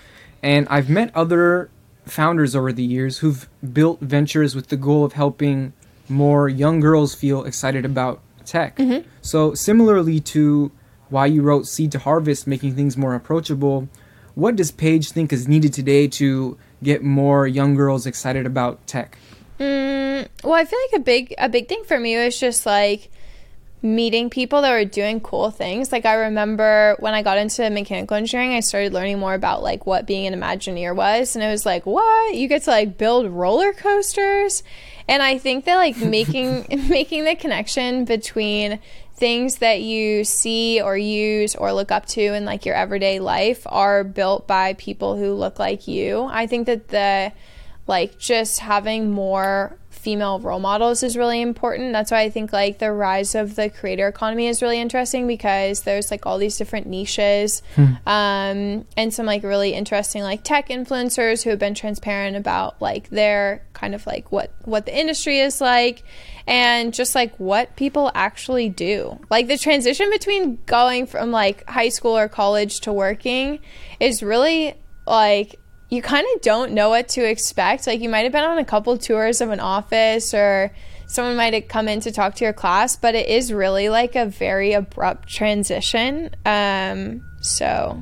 and 0.41 0.67
I've 0.69 0.89
met 0.89 1.11
other 1.15 1.69
founders 2.05 2.55
over 2.55 2.73
the 2.73 2.83
years 2.83 3.19
who've 3.19 3.47
built 3.73 3.99
ventures 4.01 4.55
with 4.55 4.67
the 4.69 4.77
goal 4.77 5.05
of 5.05 5.13
helping 5.13 5.73
more 6.09 6.49
young 6.49 6.79
girls 6.79 7.13
feel 7.13 7.43
excited 7.43 7.85
about 7.85 8.21
tech. 8.45 8.79
So 9.21 9.53
similarly 9.53 10.19
to 10.21 10.71
why 11.09 11.27
you 11.27 11.41
wrote 11.41 11.67
Seed 11.67 11.91
to 11.91 11.99
Harvest, 11.99 12.47
making 12.47 12.75
things 12.75 12.97
more 12.97 13.13
approachable, 13.13 13.87
what 14.35 14.55
does 14.55 14.71
Paige 14.71 15.11
think 15.11 15.33
is 15.33 15.47
needed 15.47 15.73
today 15.73 16.07
to 16.07 16.57
get 16.83 17.03
more 17.03 17.47
young 17.47 17.75
girls 17.75 18.05
excited 18.05 18.45
about 18.45 18.85
tech? 18.87 19.17
Mm, 19.59 20.27
well, 20.43 20.53
I 20.53 20.65
feel 20.65 20.79
like 20.91 21.01
a 21.01 21.03
big 21.03 21.35
a 21.37 21.49
big 21.49 21.67
thing 21.67 21.83
for 21.85 21.99
me 21.99 22.17
was 22.17 22.39
just 22.39 22.65
like 22.65 23.11
meeting 23.83 24.29
people 24.29 24.61
that 24.61 24.71
were 24.71 24.85
doing 24.85 25.19
cool 25.19 25.49
things. 25.49 25.91
Like 25.91 26.05
I 26.05 26.13
remember 26.13 26.95
when 26.99 27.13
I 27.13 27.23
got 27.23 27.37
into 27.37 27.69
mechanical 27.69 28.15
engineering, 28.15 28.53
I 28.53 28.59
started 28.59 28.93
learning 28.93 29.19
more 29.19 29.33
about 29.33 29.63
like 29.63 29.85
what 29.85 30.05
being 30.05 30.27
an 30.27 30.39
Imagineer 30.39 30.95
was, 30.95 31.35
and 31.35 31.43
it 31.43 31.49
was 31.49 31.65
like, 31.65 31.85
what 31.85 32.35
you 32.35 32.47
get 32.47 32.63
to 32.63 32.71
like 32.71 32.97
build 32.97 33.29
roller 33.29 33.73
coasters, 33.73 34.63
and 35.07 35.21
I 35.21 35.37
think 35.37 35.65
that 35.65 35.75
like 35.75 35.97
making 35.97 36.65
making 36.89 37.25
the 37.25 37.35
connection 37.35 38.05
between 38.05 38.79
things 39.21 39.57
that 39.57 39.83
you 39.83 40.23
see 40.23 40.81
or 40.81 40.97
use 40.97 41.53
or 41.53 41.71
look 41.71 41.91
up 41.91 42.07
to 42.07 42.33
in 42.33 42.43
like 42.43 42.65
your 42.65 42.73
everyday 42.73 43.19
life 43.19 43.61
are 43.67 44.03
built 44.03 44.47
by 44.47 44.73
people 44.73 45.15
who 45.15 45.35
look 45.35 45.59
like 45.59 45.87
you. 45.87 46.23
I 46.23 46.47
think 46.47 46.65
that 46.65 46.87
the 46.87 47.31
like 47.85 48.17
just 48.17 48.57
having 48.57 49.11
more 49.11 49.77
female 50.01 50.39
role 50.39 50.59
models 50.59 51.03
is 51.03 51.15
really 51.15 51.41
important. 51.41 51.93
That's 51.93 52.09
why 52.09 52.21
I 52.21 52.29
think 52.31 52.51
like 52.51 52.79
the 52.79 52.91
rise 52.91 53.35
of 53.35 53.55
the 53.55 53.69
creator 53.69 54.07
economy 54.07 54.47
is 54.47 54.61
really 54.61 54.81
interesting 54.81 55.27
because 55.27 55.81
there's 55.81 56.09
like 56.09 56.25
all 56.25 56.39
these 56.39 56.57
different 56.57 56.87
niches 56.87 57.61
um, 58.07 58.85
and 58.97 59.13
some 59.13 59.27
like 59.27 59.43
really 59.43 59.73
interesting 59.73 60.23
like 60.23 60.43
tech 60.43 60.69
influencers 60.69 61.43
who 61.43 61.51
have 61.51 61.59
been 61.59 61.75
transparent 61.75 62.35
about 62.35 62.81
like 62.81 63.09
their 63.09 63.63
kind 63.73 63.93
of 63.93 64.07
like 64.07 64.31
what 64.31 64.51
what 64.63 64.85
the 64.87 64.97
industry 64.97 65.39
is 65.39 65.61
like 65.61 66.03
and 66.47 66.93
just 66.93 67.13
like 67.13 67.35
what 67.37 67.75
people 67.75 68.11
actually 68.15 68.69
do. 68.69 69.19
Like 69.29 69.47
the 69.47 69.57
transition 69.57 70.09
between 70.09 70.57
going 70.65 71.05
from 71.05 71.31
like 71.31 71.67
high 71.69 71.89
school 71.89 72.17
or 72.17 72.27
college 72.27 72.79
to 72.81 72.91
working 72.91 73.59
is 73.99 74.23
really 74.23 74.73
like 75.05 75.59
you 75.91 76.01
kind 76.01 76.25
of 76.33 76.41
don't 76.41 76.71
know 76.71 76.89
what 76.89 77.09
to 77.09 77.29
expect. 77.29 77.85
Like 77.85 77.99
you 77.99 78.09
might 78.09 78.21
have 78.21 78.31
been 78.31 78.45
on 78.45 78.57
a 78.57 78.65
couple 78.65 78.97
tours 78.97 79.41
of 79.41 79.49
an 79.51 79.59
office 79.59 80.33
or 80.33 80.73
someone 81.05 81.35
might 81.35 81.53
have 81.53 81.67
come 81.67 81.89
in 81.89 81.99
to 81.99 82.11
talk 82.11 82.35
to 82.35 82.45
your 82.45 82.53
class, 82.53 82.95
but 82.95 83.13
it 83.13 83.27
is 83.27 83.51
really 83.51 83.89
like 83.89 84.15
a 84.15 84.25
very 84.25 84.71
abrupt 84.71 85.27
transition. 85.27 86.33
Um, 86.45 87.21
so 87.41 88.01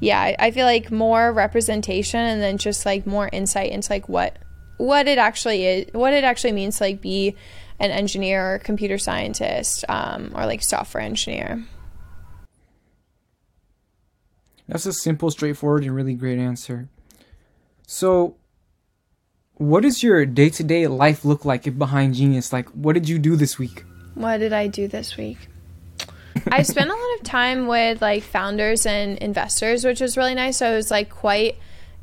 yeah, 0.00 0.36
I, 0.38 0.52
feel 0.52 0.66
like 0.66 0.92
more 0.92 1.32
representation 1.32 2.20
and 2.20 2.40
then 2.40 2.58
just 2.58 2.86
like 2.86 3.06
more 3.06 3.28
insight 3.32 3.72
into 3.72 3.90
like 3.90 4.08
what 4.08 4.38
what 4.76 5.08
it 5.08 5.18
actually 5.18 5.66
is, 5.66 5.86
what 5.92 6.12
it 6.12 6.22
actually 6.22 6.52
means 6.52 6.78
to 6.78 6.84
like 6.84 7.00
be 7.00 7.34
an 7.80 7.90
engineer 7.90 8.54
or 8.54 8.58
computer 8.60 8.98
scientist 8.98 9.84
um, 9.88 10.30
or 10.34 10.46
like 10.46 10.62
software 10.62 11.02
engineer. 11.02 11.64
That's 14.68 14.86
a 14.86 14.92
simple, 14.92 15.30
straightforward, 15.30 15.84
and 15.84 15.94
really 15.94 16.14
great 16.14 16.38
answer. 16.38 16.88
So, 17.86 18.36
what 19.54 19.82
does 19.82 20.02
your 20.02 20.24
day 20.26 20.50
to 20.50 20.64
day 20.64 20.86
life 20.86 21.24
look 21.24 21.44
like 21.44 21.78
behind 21.78 22.14
Genius? 22.14 22.52
Like, 22.52 22.68
what 22.70 22.94
did 22.94 23.08
you 23.08 23.18
do 23.18 23.36
this 23.36 23.58
week? 23.58 23.84
What 24.14 24.38
did 24.38 24.52
I 24.52 24.66
do 24.68 24.88
this 24.88 25.16
week? 25.16 25.48
I 26.48 26.62
spent 26.62 26.90
a 26.90 26.94
lot 26.94 27.18
of 27.18 27.24
time 27.24 27.66
with 27.66 28.02
like 28.02 28.22
founders 28.22 28.86
and 28.86 29.18
investors, 29.18 29.84
which 29.84 30.00
was 30.00 30.16
really 30.16 30.34
nice. 30.34 30.58
So 30.58 30.72
it 30.72 30.76
was 30.76 30.90
like 30.90 31.10
quite 31.10 31.56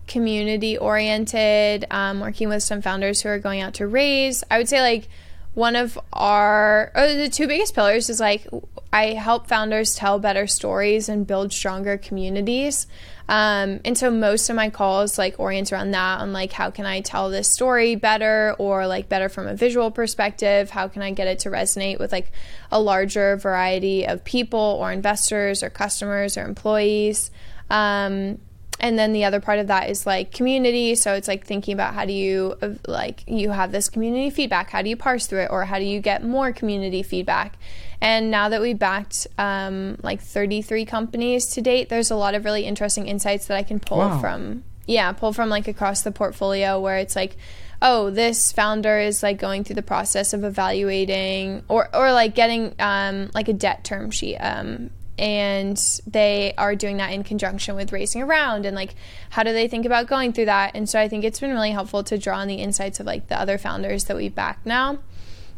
community 0.07 0.77
oriented, 0.77 1.85
um, 1.91 2.19
working 2.19 2.49
with 2.49 2.63
some 2.63 2.81
founders 2.81 3.21
who 3.21 3.29
are 3.29 3.39
going 3.39 3.61
out 3.61 3.73
to 3.75 3.87
raise. 3.87 4.43
I 4.49 4.57
would 4.57 4.69
say 4.69 4.81
like 4.81 5.09
one 5.53 5.75
of 5.75 5.99
our 6.13 6.91
oh, 6.95 7.15
the 7.15 7.29
two 7.29 7.47
biggest 7.47 7.75
pillars 7.75 8.09
is 8.09 8.19
like 8.19 8.47
I 8.93 9.07
help 9.07 9.47
founders 9.47 9.95
tell 9.95 10.19
better 10.19 10.47
stories 10.47 11.09
and 11.09 11.27
build 11.27 11.51
stronger 11.51 11.97
communities. 11.97 12.87
Um, 13.27 13.79
and 13.85 13.97
so 13.97 14.11
most 14.11 14.49
of 14.49 14.55
my 14.55 14.69
calls 14.69 15.17
like 15.17 15.39
orient 15.39 15.71
around 15.71 15.91
that 15.91 16.19
on 16.19 16.33
like 16.33 16.53
how 16.53 16.69
can 16.69 16.85
I 16.85 17.01
tell 17.01 17.29
this 17.29 17.49
story 17.49 17.95
better 17.95 18.55
or 18.59 18.87
like 18.87 19.09
better 19.09 19.29
from 19.29 19.47
a 19.47 19.53
visual 19.53 19.91
perspective? 19.91 20.69
How 20.69 20.87
can 20.87 21.01
I 21.01 21.11
get 21.11 21.27
it 21.27 21.39
to 21.39 21.49
resonate 21.49 21.99
with 21.99 22.11
like 22.11 22.31
a 22.71 22.79
larger 22.79 23.35
variety 23.37 24.05
of 24.05 24.23
people 24.23 24.77
or 24.79 24.91
investors 24.91 25.63
or 25.63 25.69
customers 25.69 26.37
or 26.37 26.45
employees? 26.45 27.29
Um, 27.69 28.39
and 28.81 28.99
then 28.99 29.13
the 29.13 29.23
other 29.23 29.39
part 29.39 29.59
of 29.59 29.67
that 29.67 29.89
is 29.89 30.05
like 30.05 30.33
community. 30.33 30.95
So 30.95 31.13
it's 31.13 31.27
like 31.27 31.45
thinking 31.45 31.73
about 31.73 31.93
how 31.93 32.03
do 32.03 32.11
you 32.11 32.55
like 32.87 33.23
you 33.27 33.51
have 33.51 33.71
this 33.71 33.87
community 33.87 34.29
feedback. 34.31 34.71
How 34.71 34.81
do 34.81 34.89
you 34.89 34.97
parse 34.97 35.27
through 35.27 35.43
it? 35.43 35.51
Or 35.51 35.65
how 35.65 35.79
do 35.79 35.85
you 35.85 36.01
get 36.01 36.23
more 36.23 36.51
community 36.51 37.03
feedback? 37.03 37.57
And 38.01 38.31
now 38.31 38.49
that 38.49 38.61
we 38.61 38.73
backed 38.73 39.27
um, 39.37 39.99
like 40.01 40.21
33 40.21 40.85
companies 40.85 41.45
to 41.53 41.61
date 41.61 41.89
there's 41.89 42.09
a 42.09 42.15
lot 42.15 42.33
of 42.33 42.43
really 42.45 42.65
interesting 42.65 43.07
insights 43.07 43.45
that 43.47 43.57
i 43.57 43.63
can 43.63 43.79
pull 43.79 43.99
wow. 43.99 44.19
from 44.19 44.63
yeah 44.87 45.11
pull 45.11 45.33
from 45.33 45.49
like 45.49 45.67
across 45.67 46.01
the 46.01 46.11
portfolio 46.11 46.79
where 46.79 46.97
it's 46.97 47.15
like 47.15 47.37
oh 47.81 48.09
this 48.09 48.51
founder 48.51 48.97
is 48.97 49.21
like 49.21 49.37
going 49.37 49.63
through 49.63 49.75
the 49.75 49.81
process 49.81 50.33
of 50.33 50.43
evaluating 50.43 51.63
or 51.67 51.93
or 51.95 52.11
like 52.11 52.33
getting 52.33 52.73
um, 52.79 53.29
like 53.33 53.47
a 53.47 53.53
debt 53.53 53.83
term 53.83 54.09
sheet 54.09 54.37
um, 54.37 54.89
and 55.21 56.01
they 56.07 56.51
are 56.57 56.75
doing 56.75 56.97
that 56.97 57.13
in 57.13 57.23
conjunction 57.23 57.75
with 57.75 57.93
racing 57.93 58.23
around 58.23 58.65
and 58.65 58.75
like 58.75 58.95
how 59.29 59.43
do 59.43 59.53
they 59.53 59.67
think 59.67 59.85
about 59.85 60.07
going 60.07 60.33
through 60.33 60.45
that? 60.45 60.71
And 60.75 60.89
so 60.89 60.99
i 60.99 61.07
think 61.07 61.23
it's 61.23 61.39
been 61.39 61.51
really 61.51 61.71
helpful 61.71 62.03
to 62.03 62.17
draw 62.17 62.39
on 62.39 62.47
the 62.47 62.55
insights 62.55 62.99
of 62.99 63.05
like 63.05 63.27
the 63.27 63.39
other 63.39 63.57
founders 63.57 64.05
that 64.05 64.17
we've 64.17 64.33
backed 64.33 64.65
now. 64.65 64.97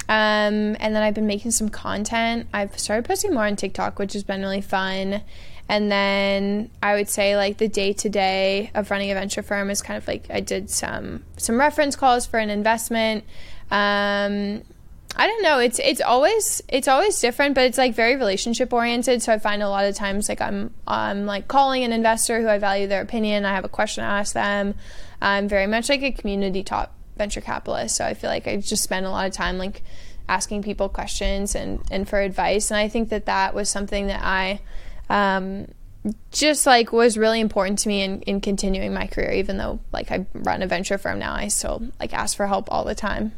Um, 0.10 0.76
and 0.80 0.94
then 0.94 0.98
i've 0.98 1.14
been 1.14 1.28
making 1.28 1.52
some 1.52 1.70
content. 1.70 2.48
I've 2.54 2.78
started 2.78 3.06
posting 3.06 3.34
more 3.34 3.46
on 3.46 3.56
tiktok 3.56 3.98
which 3.98 4.14
has 4.14 4.24
been 4.24 4.42
really 4.42 4.62
fun. 4.62 5.22
And 5.70 5.90
then 5.90 6.70
i 6.84 6.94
would 6.94 7.08
say 7.08 7.38
like 7.38 7.58
the 7.58 7.70
day 7.70 7.94
to 7.94 8.10
day 8.10 8.70
of 8.76 8.92
running 8.92 9.12
a 9.12 9.14
venture 9.14 9.42
firm 9.42 9.70
is 9.70 9.82
kind 9.82 9.98
of 9.98 10.06
like 10.10 10.26
i 10.30 10.42
did 10.42 10.70
some 10.70 11.24
some 11.38 11.58
reference 11.58 11.96
calls 11.96 12.26
for 12.26 12.38
an 12.38 12.50
investment. 12.50 13.24
Um, 13.72 14.62
I 15.16 15.28
don't 15.28 15.44
know. 15.44 15.60
It's 15.60 15.80
it's 15.80 16.02
always 16.02 16.62
it's 16.68 16.88
always 16.88 17.20
different, 17.20 17.56
but 17.56 17.66
it's 17.66 17.78
like 17.78 17.94
very 17.94 18.16
relationship 18.16 18.74
oriented. 18.74 19.22
So 19.22 19.32
I 19.32 19.38
find 19.38 19.62
a 19.62 19.70
lot 19.70 19.86
of 19.86 19.96
times 19.96 20.28
like 20.28 20.42
I'm 20.42 20.74
I'm 20.88 21.26
like 21.26 21.48
calling 21.48 21.84
an 21.84 21.94
investor 21.94 22.42
who 22.42 22.48
I 22.48 22.58
value 22.58 22.88
their 22.88 23.02
opinion. 23.02 23.46
I 23.46 23.54
have 23.54 23.66
a 23.66 23.70
question 23.70 24.04
to 24.04 24.10
ask 24.10 24.34
them. 24.34 24.74
I'm 25.22 25.48
very 25.48 25.68
much 25.68 25.90
like 25.90 26.02
a 26.02 26.12
community 26.12 26.64
top 26.64 26.96
venture 27.16 27.42
capitalist. 27.42 27.96
So 27.96 28.06
I 28.06 28.16
feel 28.16 28.30
like 28.30 28.48
I 28.48 28.58
just 28.58 28.84
spend 28.84 29.06
a 29.06 29.12
lot 29.12 29.28
of 29.28 29.34
time 29.34 29.58
like 29.58 29.84
asking 30.28 30.64
people 30.64 30.90
questions 30.90 31.54
and 31.54 31.82
and 31.92 32.10
for 32.10 32.20
advice. 32.20 32.72
And 32.72 32.80
I 32.80 32.88
think 32.88 33.10
that 33.10 33.28
that 33.28 33.54
was 33.54 33.70
something 33.70 34.08
that 34.08 34.22
I 34.24 34.62
um, 35.10 35.68
just 36.32 36.66
like 36.66 36.92
was 36.92 37.20
really 37.20 37.40
important 37.40 37.80
to 37.80 37.88
me 37.88 38.02
in, 38.02 38.22
in 38.24 38.42
continuing 38.42 38.94
my 38.94 39.06
career. 39.06 39.32
Even 39.32 39.58
though 39.58 39.80
like 39.92 40.12
I 40.12 40.26
run 40.34 40.64
a 40.64 40.68
venture 40.68 40.98
firm 40.98 41.20
now, 41.20 41.36
I 41.36 41.50
still 41.50 41.84
like 42.00 42.14
ask 42.16 42.36
for 42.36 42.48
help 42.48 42.72
all 42.72 42.84
the 42.84 42.96
time. 42.96 43.34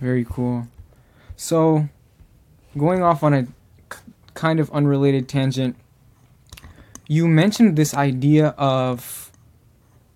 Very 0.00 0.24
cool. 0.24 0.66
So, 1.36 1.88
going 2.76 3.02
off 3.02 3.22
on 3.22 3.34
a 3.34 3.46
kind 4.34 4.58
of 4.58 4.70
unrelated 4.72 5.28
tangent, 5.28 5.76
you 7.06 7.28
mentioned 7.28 7.76
this 7.76 7.94
idea 7.94 8.48
of 8.56 9.30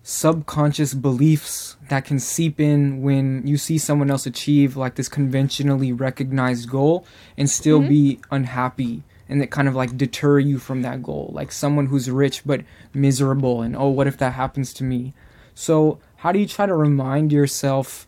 subconscious 0.03 0.93
beliefs 0.93 1.77
that 1.89 2.05
can 2.05 2.19
seep 2.19 2.61
in 2.61 3.03
when 3.03 3.47
you 3.47 3.57
see 3.57 3.79
someone 3.79 4.11
else 4.11 4.27
achieve 4.27 4.77
like 4.77 4.97
this 4.97 5.09
conventionally 5.09 5.93
recognized 5.93 6.69
goal 6.69 7.07
and 7.39 7.49
still 7.49 7.81
mm-hmm. 7.81 7.89
be 7.89 8.21
unhappy 8.31 9.03
and 9.31 9.41
that 9.41 9.51
kind 9.51 9.67
of 9.67 9.75
like 9.75 9.97
deter 9.97 10.39
you 10.39 10.59
from 10.59 10.83
that 10.83 11.03
goal 11.03 11.31
like 11.33 11.51
someone 11.51 11.87
who's 11.87 12.11
rich 12.11 12.43
but 12.45 12.61
miserable 12.93 13.63
and 13.63 13.75
oh 13.75 13.89
what 13.89 14.07
if 14.07 14.19
that 14.19 14.35
happens 14.35 14.75
to 14.75 14.85
me 14.85 15.15
so 15.55 15.99
how 16.17 16.31
do 16.31 16.39
you 16.39 16.47
try 16.47 16.67
to 16.67 16.75
remind 16.75 17.33
yourself 17.33 18.07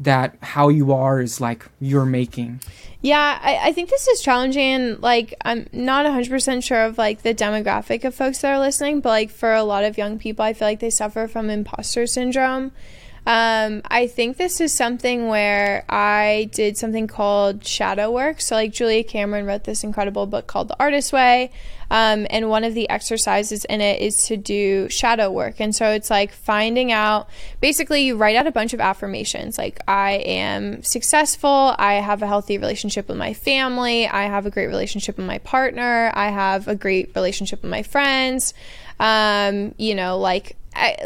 that 0.00 0.36
how 0.40 0.68
you 0.68 0.92
are 0.92 1.20
is 1.20 1.40
like 1.40 1.66
you're 1.80 2.04
making 2.04 2.60
yeah 3.00 3.38
I, 3.40 3.68
I 3.68 3.72
think 3.72 3.88
this 3.88 4.06
is 4.08 4.20
challenging 4.20 5.00
like 5.00 5.34
i'm 5.44 5.66
not 5.72 6.06
100% 6.06 6.62
sure 6.62 6.84
of 6.84 6.98
like 6.98 7.22
the 7.22 7.34
demographic 7.34 8.04
of 8.04 8.14
folks 8.14 8.40
that 8.40 8.52
are 8.52 8.58
listening 8.58 9.00
but 9.00 9.10
like 9.10 9.30
for 9.30 9.52
a 9.52 9.62
lot 9.62 9.84
of 9.84 9.96
young 9.96 10.18
people 10.18 10.44
i 10.44 10.52
feel 10.52 10.68
like 10.68 10.80
they 10.80 10.90
suffer 10.90 11.26
from 11.28 11.50
imposter 11.50 12.06
syndrome 12.06 12.72
um, 13.26 13.82
I 13.86 14.06
think 14.06 14.36
this 14.36 14.60
is 14.60 14.72
something 14.72 15.26
where 15.26 15.84
I 15.88 16.48
did 16.52 16.78
something 16.78 17.08
called 17.08 17.66
shadow 17.66 18.08
work. 18.12 18.40
So, 18.40 18.54
like, 18.54 18.72
Julia 18.72 19.02
Cameron 19.02 19.46
wrote 19.46 19.64
this 19.64 19.82
incredible 19.82 20.26
book 20.26 20.46
called 20.46 20.68
The 20.68 20.76
Artist 20.78 21.12
Way. 21.12 21.50
Um, 21.90 22.26
and 22.30 22.50
one 22.50 22.64
of 22.64 22.74
the 22.74 22.88
exercises 22.88 23.64
in 23.66 23.80
it 23.80 24.00
is 24.00 24.26
to 24.26 24.36
do 24.36 24.88
shadow 24.88 25.30
work. 25.30 25.60
And 25.60 25.74
so 25.74 25.90
it's 25.90 26.10
like 26.10 26.32
finding 26.32 26.92
out 26.92 27.28
basically, 27.60 28.02
you 28.02 28.16
write 28.16 28.36
out 28.36 28.46
a 28.46 28.52
bunch 28.52 28.74
of 28.74 28.80
affirmations 28.80 29.58
like, 29.58 29.80
I 29.86 30.12
am 30.12 30.82
successful, 30.82 31.74
I 31.78 31.94
have 31.94 32.22
a 32.22 32.26
healthy 32.26 32.58
relationship 32.58 33.08
with 33.08 33.16
my 33.16 33.34
family, 33.34 34.06
I 34.06 34.24
have 34.24 34.46
a 34.46 34.50
great 34.50 34.66
relationship 34.66 35.16
with 35.16 35.26
my 35.26 35.38
partner, 35.38 36.10
I 36.14 36.30
have 36.30 36.68
a 36.68 36.74
great 36.74 37.12
relationship 37.14 37.62
with 37.62 37.70
my 37.70 37.82
friends. 37.82 38.54
Um, 38.98 39.74
you 39.76 39.94
know, 39.94 40.18
like 40.18 40.56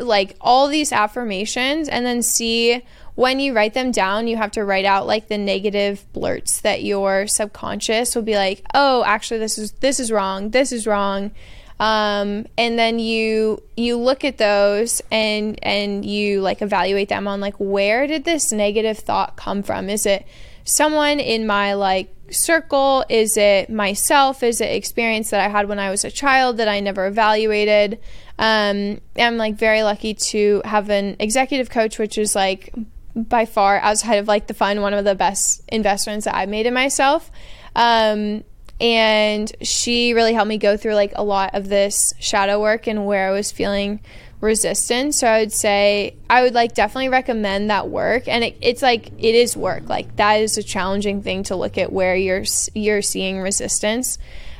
like 0.00 0.36
all 0.40 0.68
these 0.68 0.92
affirmations 0.92 1.88
and 1.88 2.04
then 2.04 2.22
see 2.22 2.82
when 3.20 3.38
you 3.38 3.52
write 3.52 3.74
them 3.74 3.90
down, 3.90 4.28
you 4.28 4.38
have 4.38 4.52
to 4.52 4.64
write 4.64 4.86
out 4.86 5.06
like 5.06 5.28
the 5.28 5.36
negative 5.36 6.06
blurts 6.14 6.62
that 6.62 6.82
your 6.82 7.26
subconscious 7.26 8.16
will 8.16 8.22
be 8.22 8.34
like, 8.34 8.64
"Oh, 8.72 9.04
actually 9.04 9.40
this 9.40 9.58
is 9.58 9.72
this 9.72 10.00
is 10.00 10.10
wrong. 10.10 10.52
This 10.52 10.72
is 10.72 10.86
wrong." 10.86 11.30
Um, 11.78 12.46
and 12.56 12.78
then 12.78 12.98
you 12.98 13.62
you 13.76 13.98
look 13.98 14.24
at 14.24 14.38
those 14.38 15.02
and 15.10 15.58
and 15.62 16.02
you 16.02 16.40
like 16.40 16.62
evaluate 16.62 17.10
them 17.10 17.28
on 17.28 17.40
like 17.42 17.56
where 17.58 18.06
did 18.06 18.24
this 18.24 18.52
negative 18.52 18.98
thought 19.00 19.36
come 19.36 19.62
from? 19.62 19.90
Is 19.90 20.06
it 20.06 20.26
someone 20.64 21.20
in 21.20 21.46
my 21.46 21.74
like 21.74 22.08
circle? 22.30 23.04
Is 23.10 23.36
it 23.36 23.68
myself? 23.68 24.42
Is 24.42 24.62
it 24.62 24.72
experience 24.72 25.28
that 25.28 25.44
I 25.44 25.48
had 25.48 25.68
when 25.68 25.78
I 25.78 25.90
was 25.90 26.06
a 26.06 26.10
child 26.10 26.56
that 26.56 26.68
I 26.68 26.80
never 26.80 27.06
evaluated? 27.06 27.98
Um, 28.38 29.02
I'm 29.18 29.36
like 29.36 29.56
very 29.56 29.82
lucky 29.82 30.14
to 30.32 30.62
have 30.64 30.88
an 30.88 31.16
executive 31.18 31.68
coach, 31.68 31.98
which 31.98 32.16
is 32.16 32.34
like 32.34 32.72
by 33.14 33.44
far 33.44 33.78
outside 33.78 34.16
of 34.16 34.28
like 34.28 34.46
the 34.46 34.54
fun, 34.54 34.80
one 34.80 34.94
of 34.94 35.04
the 35.04 35.14
best 35.14 35.62
investments 35.68 36.24
that 36.24 36.34
I've 36.34 36.48
made 36.48 36.66
in 36.66 36.74
myself. 36.74 37.30
Um, 37.74 38.44
and 38.80 39.52
she 39.62 40.14
really 40.14 40.32
helped 40.32 40.48
me 40.48 40.58
go 40.58 40.76
through 40.76 40.94
like 40.94 41.12
a 41.14 41.22
lot 41.22 41.54
of 41.54 41.68
this 41.68 42.14
shadow 42.18 42.60
work 42.60 42.86
and 42.86 43.06
where 43.06 43.28
I 43.28 43.32
was 43.32 43.52
feeling 43.52 44.00
resistance. 44.40 45.18
So 45.18 45.26
I 45.26 45.40
would 45.40 45.52
say 45.52 46.16
I 46.28 46.42
would 46.42 46.54
like 46.54 46.74
definitely 46.74 47.10
recommend 47.10 47.70
that 47.70 47.88
work. 47.88 48.26
And 48.26 48.42
it, 48.42 48.56
it's 48.60 48.82
like 48.82 49.08
it 49.18 49.34
is 49.34 49.56
work. 49.56 49.88
Like 49.88 50.16
that 50.16 50.34
is 50.36 50.56
a 50.56 50.62
challenging 50.62 51.22
thing 51.22 51.42
to 51.44 51.56
look 51.56 51.76
at 51.76 51.92
where 51.92 52.16
you're 52.16 52.44
you're 52.74 53.02
seeing 53.02 53.40
resistance. 53.40 54.18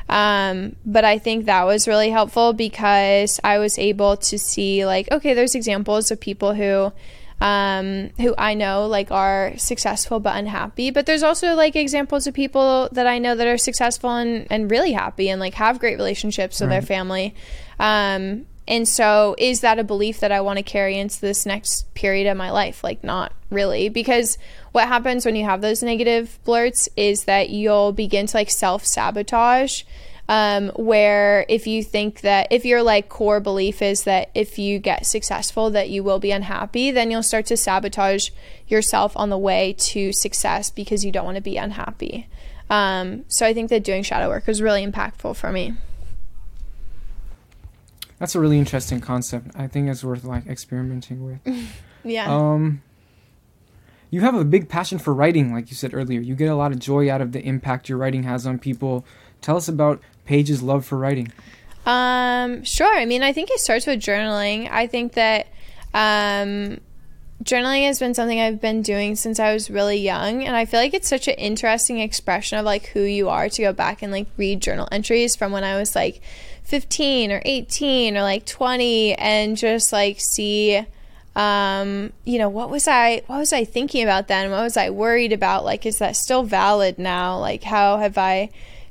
Um, 0.08 0.74
but 0.84 1.04
I 1.04 1.18
think 1.18 1.46
that 1.46 1.64
was 1.64 1.86
really 1.86 2.10
helpful 2.10 2.52
because 2.52 3.38
I 3.44 3.58
was 3.58 3.78
able 3.78 4.16
to 4.16 4.38
see 4.38 4.84
like, 4.84 5.10
okay, 5.12 5.34
there's 5.34 5.54
examples 5.54 6.10
of 6.10 6.20
people 6.20 6.52
who 6.52 6.92
um, 7.40 8.10
who 8.18 8.34
I 8.36 8.54
know 8.54 8.86
like 8.86 9.10
are 9.10 9.54
successful 9.56 10.20
but 10.20 10.36
unhappy. 10.36 10.90
But 10.90 11.06
there's 11.06 11.22
also 11.22 11.54
like 11.54 11.74
examples 11.76 12.26
of 12.26 12.34
people 12.34 12.88
that 12.92 13.06
I 13.06 13.18
know 13.18 13.34
that 13.34 13.46
are 13.46 13.58
successful 13.58 14.10
and, 14.10 14.46
and 14.50 14.70
really 14.70 14.92
happy 14.92 15.30
and 15.30 15.40
like 15.40 15.54
have 15.54 15.78
great 15.78 15.96
relationships 15.96 16.60
with 16.60 16.68
right. 16.68 16.76
their 16.76 16.86
family. 16.86 17.34
Um, 17.78 18.46
and 18.68 18.86
so, 18.86 19.34
is 19.36 19.62
that 19.62 19.80
a 19.80 19.84
belief 19.84 20.20
that 20.20 20.30
I 20.30 20.42
want 20.42 20.58
to 20.58 20.62
carry 20.62 20.96
into 20.96 21.20
this 21.20 21.44
next 21.44 21.92
period 21.94 22.30
of 22.30 22.36
my 22.36 22.52
life? 22.52 22.84
Like, 22.84 23.02
not 23.02 23.32
really. 23.50 23.88
Because 23.88 24.38
what 24.70 24.86
happens 24.86 25.26
when 25.26 25.34
you 25.34 25.44
have 25.44 25.60
those 25.60 25.82
negative 25.82 26.38
blurts 26.44 26.88
is 26.96 27.24
that 27.24 27.50
you'll 27.50 27.90
begin 27.90 28.26
to 28.26 28.36
like 28.36 28.48
self 28.48 28.86
sabotage. 28.86 29.82
Um, 30.32 30.68
where 30.76 31.44
if 31.48 31.66
you 31.66 31.82
think 31.82 32.20
that 32.20 32.46
if 32.52 32.64
your 32.64 32.84
like 32.84 33.08
core 33.08 33.40
belief 33.40 33.82
is 33.82 34.04
that 34.04 34.30
if 34.32 34.60
you 34.60 34.78
get 34.78 35.04
successful 35.04 35.70
that 35.70 35.90
you 35.90 36.04
will 36.04 36.20
be 36.20 36.30
unhappy 36.30 36.92
then 36.92 37.10
you'll 37.10 37.24
start 37.24 37.46
to 37.46 37.56
sabotage 37.56 38.30
yourself 38.68 39.16
on 39.16 39.28
the 39.30 39.36
way 39.36 39.74
to 39.78 40.12
success 40.12 40.70
because 40.70 41.04
you 41.04 41.10
don't 41.10 41.24
want 41.24 41.34
to 41.34 41.40
be 41.40 41.56
unhappy 41.56 42.28
um, 42.70 43.24
so 43.26 43.44
i 43.44 43.52
think 43.52 43.70
that 43.70 43.82
doing 43.82 44.04
shadow 44.04 44.28
work 44.28 44.46
was 44.46 44.62
really 44.62 44.86
impactful 44.86 45.34
for 45.34 45.50
me 45.50 45.74
that's 48.20 48.34
a 48.34 48.40
really 48.40 48.58
interesting 48.58 49.00
concept. 49.00 49.48
I 49.56 49.66
think 49.66 49.88
it's 49.88 50.04
worth 50.04 50.24
like 50.24 50.46
experimenting 50.46 51.24
with. 51.24 51.40
yeah. 52.04 52.32
Um 52.32 52.82
you 54.10 54.20
have 54.20 54.34
a 54.34 54.44
big 54.44 54.68
passion 54.68 54.98
for 54.98 55.14
writing 55.14 55.52
like 55.52 55.70
you 55.70 55.74
said 55.74 55.94
earlier. 55.94 56.20
You 56.20 56.36
get 56.36 56.50
a 56.50 56.54
lot 56.54 56.70
of 56.70 56.78
joy 56.78 57.10
out 57.10 57.22
of 57.22 57.32
the 57.32 57.40
impact 57.40 57.88
your 57.88 57.98
writing 57.98 58.24
has 58.24 58.46
on 58.46 58.58
people. 58.58 59.04
Tell 59.40 59.56
us 59.56 59.68
about 59.68 60.02
Paige's 60.30 60.62
love 60.62 60.84
for 60.86 60.96
writing. 60.96 61.32
Um 61.84 62.62
sure. 62.62 62.96
I 62.96 63.04
mean, 63.04 63.24
I 63.24 63.32
think 63.32 63.50
it 63.50 63.58
starts 63.58 63.84
with 63.84 63.98
journaling. 63.98 64.70
I 64.70 64.86
think 64.86 65.14
that 65.14 65.48
um 65.92 66.78
journaling 67.42 67.86
has 67.86 67.98
been 67.98 68.14
something 68.14 68.38
I've 68.38 68.60
been 68.60 68.82
doing 68.82 69.16
since 69.16 69.40
I 69.40 69.52
was 69.52 69.70
really 69.70 69.96
young. 69.96 70.44
And 70.44 70.54
I 70.54 70.66
feel 70.66 70.78
like 70.78 70.94
it's 70.94 71.08
such 71.08 71.26
an 71.26 71.34
interesting 71.34 71.98
expression 71.98 72.58
of 72.58 72.64
like 72.64 72.86
who 72.86 73.02
you 73.02 73.28
are 73.28 73.48
to 73.48 73.62
go 73.62 73.72
back 73.72 74.02
and 74.02 74.12
like 74.12 74.28
read 74.36 74.62
journal 74.62 74.86
entries 74.92 75.34
from 75.34 75.50
when 75.50 75.64
I 75.64 75.76
was 75.76 75.96
like 75.96 76.20
15 76.62 77.32
or 77.32 77.42
18 77.44 78.16
or 78.16 78.22
like 78.22 78.46
20 78.46 79.14
and 79.14 79.56
just 79.56 79.92
like 79.92 80.20
see 80.20 80.86
um 81.34 82.12
you 82.24 82.38
know 82.38 82.48
what 82.48 82.70
was 82.70 82.88
i 82.88 83.22
what 83.28 83.38
was 83.38 83.52
i 83.52 83.64
thinking 83.64 84.02
about 84.02 84.26
then 84.26 84.50
what 84.50 84.62
was 84.62 84.76
i 84.76 84.90
worried 84.90 85.32
about 85.32 85.64
like 85.64 85.86
is 85.86 85.98
that 85.98 86.16
still 86.16 86.42
valid 86.42 86.98
now 86.98 87.38
like 87.38 87.62
how 87.62 87.98
have 87.98 88.18
i 88.18 88.50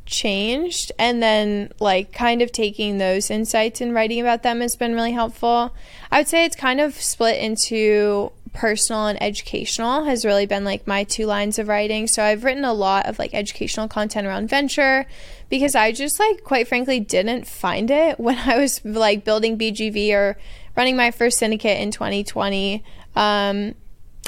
changed 0.10 0.92
and 0.98 1.22
then 1.22 1.72
like 1.80 2.12
kind 2.12 2.42
of 2.42 2.52
taking 2.52 2.98
those 2.98 3.30
insights 3.30 3.80
and 3.80 3.94
writing 3.94 4.20
about 4.20 4.44
them 4.44 4.62
has 4.62 4.76
been 4.76 4.94
really 4.94 5.12
helpful. 5.12 5.74
I 6.12 6.20
would 6.20 6.28
say 6.28 6.46
it's 6.46 6.56
kind 6.56 6.82
of 6.82 6.96
split 6.96 7.38
into 7.38 8.32
personal 8.52 9.06
and 9.06 9.22
educational 9.22 10.06
has 10.06 10.26
really 10.26 10.48
been 10.48 10.64
like 10.64 10.88
my 10.88 11.04
two 11.04 11.28
lines 11.28 11.60
of 11.60 11.68
writing. 11.68 12.08
So 12.08 12.24
i've 12.24 12.44
written 12.44 12.66
a 12.66 12.74
lot 12.74 13.06
of 13.06 13.20
like 13.20 13.34
educational 13.34 13.88
content 13.88 14.26
around 14.26 14.50
venture 14.50 15.06
because 15.50 15.76
i 15.76 15.92
just 15.92 16.20
like 16.20 16.44
quite 16.44 16.68
frankly 16.68 17.00
didn't 17.00 17.48
find 17.48 17.92
it 17.92 18.20
when 18.20 18.38
i 18.40 18.58
was 18.58 18.84
like 18.84 19.24
building 19.24 19.58
bgv 19.58 20.12
or 20.14 20.38
running 20.76 20.98
my 20.98 21.12
first 21.12 21.38
syndicate 21.38 21.80
in 21.80 21.92
2020 21.92 22.84
um 23.16 23.76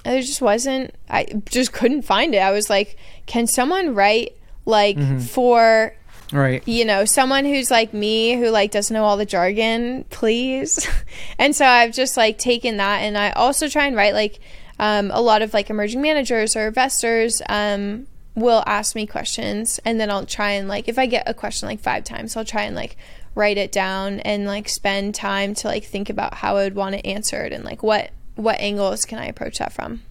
there 0.04 0.22
just 0.22 0.41
wasn't 0.41 0.94
i 1.10 1.26
just 1.50 1.74
couldn't 1.74 2.04
find 2.04 2.36
it. 2.36 2.39
I 2.39 2.52
was 2.52 2.70
like 2.70 2.98
can 3.26 3.48
someone 3.48 3.96
write 3.96 4.38
like 4.65 4.97
Mm-hmm. 4.97 5.19
for 5.19 5.93
Right. 6.34 6.65
you 6.65 6.86
know 6.86 7.04
someone 7.04 7.43
who's 7.43 7.69
like 7.69 7.93
me 7.93 8.36
who 8.36 8.50
like 8.52 8.71
doesn't 8.71 8.93
know 8.93 9.04
all 9.04 9.17
the 9.17 9.26
jargon 9.26 10.06
please 10.10 10.88
and 11.38 11.54
so 11.54 11.65
i've 11.65 11.93
just 11.93 12.15
like 12.15 12.38
taken 12.38 12.78
that 12.78 13.00
and 13.02 13.17
i 13.17 13.32
also 13.32 13.67
try 13.67 13.86
and 13.86 13.97
write 13.97 14.13
like 14.13 14.39
um, 14.80 15.12
a 15.12 15.19
lot 15.21 15.41
of 15.41 15.54
like 15.54 15.69
emerging 15.69 16.02
managers 16.02 16.56
or 16.56 16.67
investors 16.67 17.41
um, 17.50 18.08
will 18.34 18.63
ask 18.65 18.95
me 18.95 19.06
questions 19.06 19.80
and 19.84 20.00
then 20.00 20.10
i'll 20.10 20.26
try 20.26 20.52
and 20.52 20.69
like 20.69 20.88
if 20.88 20.97
i 20.97 21.06
get 21.06 21.24
a 21.28 21.34
question 21.34 21.67
like 21.67 21.82
five 21.82 22.06
times 22.06 22.38
i'll 22.38 22.45
try 22.45 22.63
and 22.63 22.78
like 22.78 22.95
write 23.36 23.58
it 23.58 23.71
down 23.74 24.21
and 24.21 24.45
like 24.45 24.69
spend 24.69 25.13
time 25.13 25.54
to 25.54 25.67
like 25.67 25.84
think 25.84 26.10
about 26.10 26.36
how 26.36 26.56
i 26.56 26.63
would 26.63 26.76
want 26.76 26.95
to 26.95 27.06
answer 27.06 27.43
it 27.43 27.52
and 27.52 27.65
like 27.65 27.84
what 27.84 28.10
what 28.36 28.58
angles 28.62 29.04
can 29.04 29.19
i 29.19 29.26
approach 29.26 29.58
that 29.58 29.74
from 29.74 30.02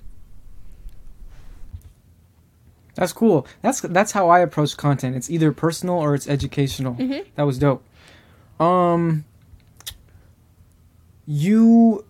That's 3.00 3.14
cool. 3.14 3.46
That's 3.62 3.80
that's 3.80 4.12
how 4.12 4.28
I 4.28 4.40
approach 4.40 4.76
content. 4.76 5.16
It's 5.16 5.30
either 5.30 5.52
personal 5.52 5.94
or 5.94 6.14
it's 6.14 6.28
educational. 6.28 6.96
That 7.34 7.44
was 7.44 7.58
dope. 7.58 7.82
Um 8.60 9.24
you 11.26 12.04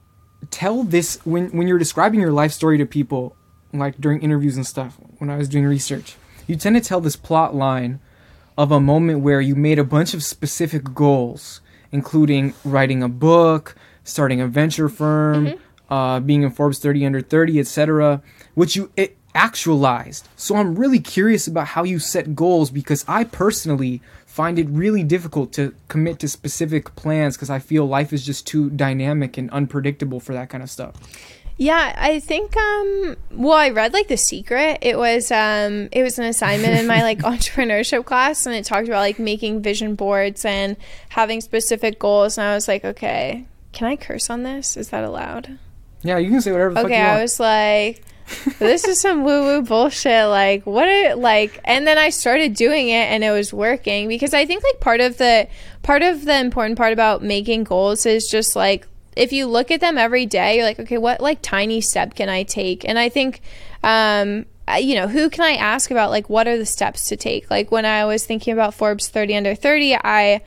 tell 0.51 0.83
this 0.83 1.25
when 1.25 1.51
when 1.51 1.69
you're 1.69 1.79
describing 1.79 2.19
your 2.19 2.33
life 2.33 2.51
story 2.51 2.77
to 2.77 2.87
people 2.87 3.37
like 3.73 4.01
during 4.01 4.21
interviews 4.21 4.57
and 4.57 4.67
stuff 4.67 4.99
when 5.19 5.31
I 5.31 5.37
was 5.37 5.49
doing 5.49 5.65
research. 5.65 6.17
You 6.49 6.57
tend 6.57 6.75
to 6.75 6.83
tell 6.83 7.01
this 7.01 7.15
plot 7.15 7.55
line 7.55 8.01
of 8.59 8.73
a 8.73 8.81
moment 8.81 9.21
where 9.21 9.41
you 9.41 9.55
made 9.55 9.79
a 9.79 9.85
bunch 9.85 10.13
of 10.13 10.25
specific 10.25 10.93
goals, 10.93 11.61
including 11.93 12.53
writing 12.65 13.01
a 13.01 13.09
book, 13.09 13.77
starting 14.03 14.41
a 14.41 14.49
venture 14.49 14.89
firm, 14.89 15.55
uh, 15.89 16.19
being 16.19 16.43
in 16.43 16.51
Forbes 16.51 16.81
30 16.81 17.07
under 17.07 17.21
30, 17.21 17.61
etc., 17.61 18.23
which 18.55 18.75
you 18.75 18.91
it 18.97 19.17
actualized. 19.35 20.29
So 20.37 20.57
I'm 20.57 20.77
really 20.77 20.99
curious 20.99 21.47
about 21.47 21.69
how 21.69 21.85
you 21.85 21.99
set 21.99 22.35
goals 22.35 22.71
because 22.71 23.05
I 23.09 23.25
personally 23.25 24.01
find 24.27 24.59
it 24.59 24.69
really 24.69 25.03
difficult 25.03 25.53
to 25.53 25.75
commit 25.89 26.19
to 26.21 26.29
specific 26.29 26.95
plans 26.95 27.37
because 27.37 27.51
I 27.51 27.59
feel 27.59 27.87
life 27.87 28.13
is 28.13 28.25
just 28.25 28.47
too 28.47 28.71
dynamic 28.71 29.37
and 29.37 29.51
unpredictable 29.51 30.21
for 30.21 30.33
that 30.35 30.49
kind 30.49 30.63
of 30.63 30.71
stuff. 30.71 30.95
Yeah, 31.57 31.95
I 31.99 32.21
think 32.21 32.57
um 32.57 33.17
well 33.33 33.59
I 33.59 33.69
read 33.69 33.93
like 33.93 34.09
The 34.09 34.17
Secret. 34.17 34.79
It 34.81 34.97
was 34.97 35.31
um 35.31 35.91
it 35.93 36.03
was 36.03 36.19
an 36.19 36.25
assignment 36.25 36.79
in 36.79 36.87
my 36.87 37.03
like 37.11 37.19
entrepreneurship 37.19 38.07
class 38.07 38.47
and 38.47 38.55
it 38.55 38.65
talked 38.65 38.89
about 38.89 39.01
like 39.01 39.19
making 39.19 39.61
vision 39.61 39.95
boards 39.95 40.47
and 40.47 40.77
having 41.11 41.43
specific 41.43 41.99
goals 41.99 42.39
and 42.39 42.47
I 42.47 42.55
was 42.55 42.67
like, 42.67 42.85
"Okay, 42.85 43.45
can 43.73 43.89
I 43.89 43.97
curse 43.97 44.31
on 44.31 44.43
this? 44.43 44.77
Is 44.79 44.89
that 44.89 45.05
allowed?" 45.05 45.59
Yeah, 46.03 46.17
you 46.17 46.31
can 46.31 46.41
say 46.41 46.51
whatever 46.51 46.71
the 46.71 46.77
fuck 46.77 46.87
Okay, 46.87 46.99
I 46.99 47.21
was 47.21 47.39
like 47.39 48.03
this 48.59 48.85
is 48.85 49.01
some 49.01 49.25
woo 49.25 49.43
woo 49.43 49.63
bullshit. 49.63 50.29
Like, 50.29 50.67
what 50.67 50.89
it 50.89 51.19
like? 51.19 51.61
And 51.65 51.87
then 51.87 51.99
I 51.99 52.11
started 52.11 52.55
doing 52.55 52.89
it, 52.89 53.11
and 53.11 53.25
it 53.25 53.31
was 53.31 53.53
working 53.53 54.09
because 54.09 54.35
I 54.35 54.47
think 54.47 54.63
like 54.63 54.81
part 54.81 55.01
of 55.01 55.19
the 55.19 55.49
part 55.83 56.03
of 56.03 56.25
the 56.25 56.39
important 56.39 56.77
part 56.79 56.93
about 56.93 57.23
making 57.23 57.65
goals 57.65 58.07
is 58.07 58.29
just 58.29 58.55
like 58.57 58.87
if 59.17 59.33
you 59.33 59.47
look 59.47 59.71
at 59.71 59.81
them 59.81 59.99
every 59.99 60.27
day, 60.27 60.57
you're 60.57 60.65
like, 60.65 60.81
okay, 60.81 60.99
what 60.99 61.21
like 61.21 61.43
tiny 61.43 61.81
step 61.81 62.15
can 62.15 62.29
I 62.29 62.43
take? 62.43 62.89
And 62.89 62.99
I 62.99 63.09
think, 63.09 63.41
um, 63.83 64.47
you 64.79 64.95
know, 64.95 65.09
who 65.09 65.29
can 65.31 65.45
I 65.45 65.57
ask 65.57 65.91
about 65.91 66.11
like 66.11 66.29
what 66.29 66.47
are 66.47 66.57
the 66.57 66.67
steps 66.67 67.09
to 67.09 67.17
take? 67.17 67.51
Like 67.51 67.71
when 67.71 67.85
I 67.85 68.05
was 68.05 68.25
thinking 68.25 68.53
about 68.53 68.75
Forbes 68.75 69.09
30 69.09 69.37
under 69.37 69.55
30, 69.55 69.97
I 69.97 70.43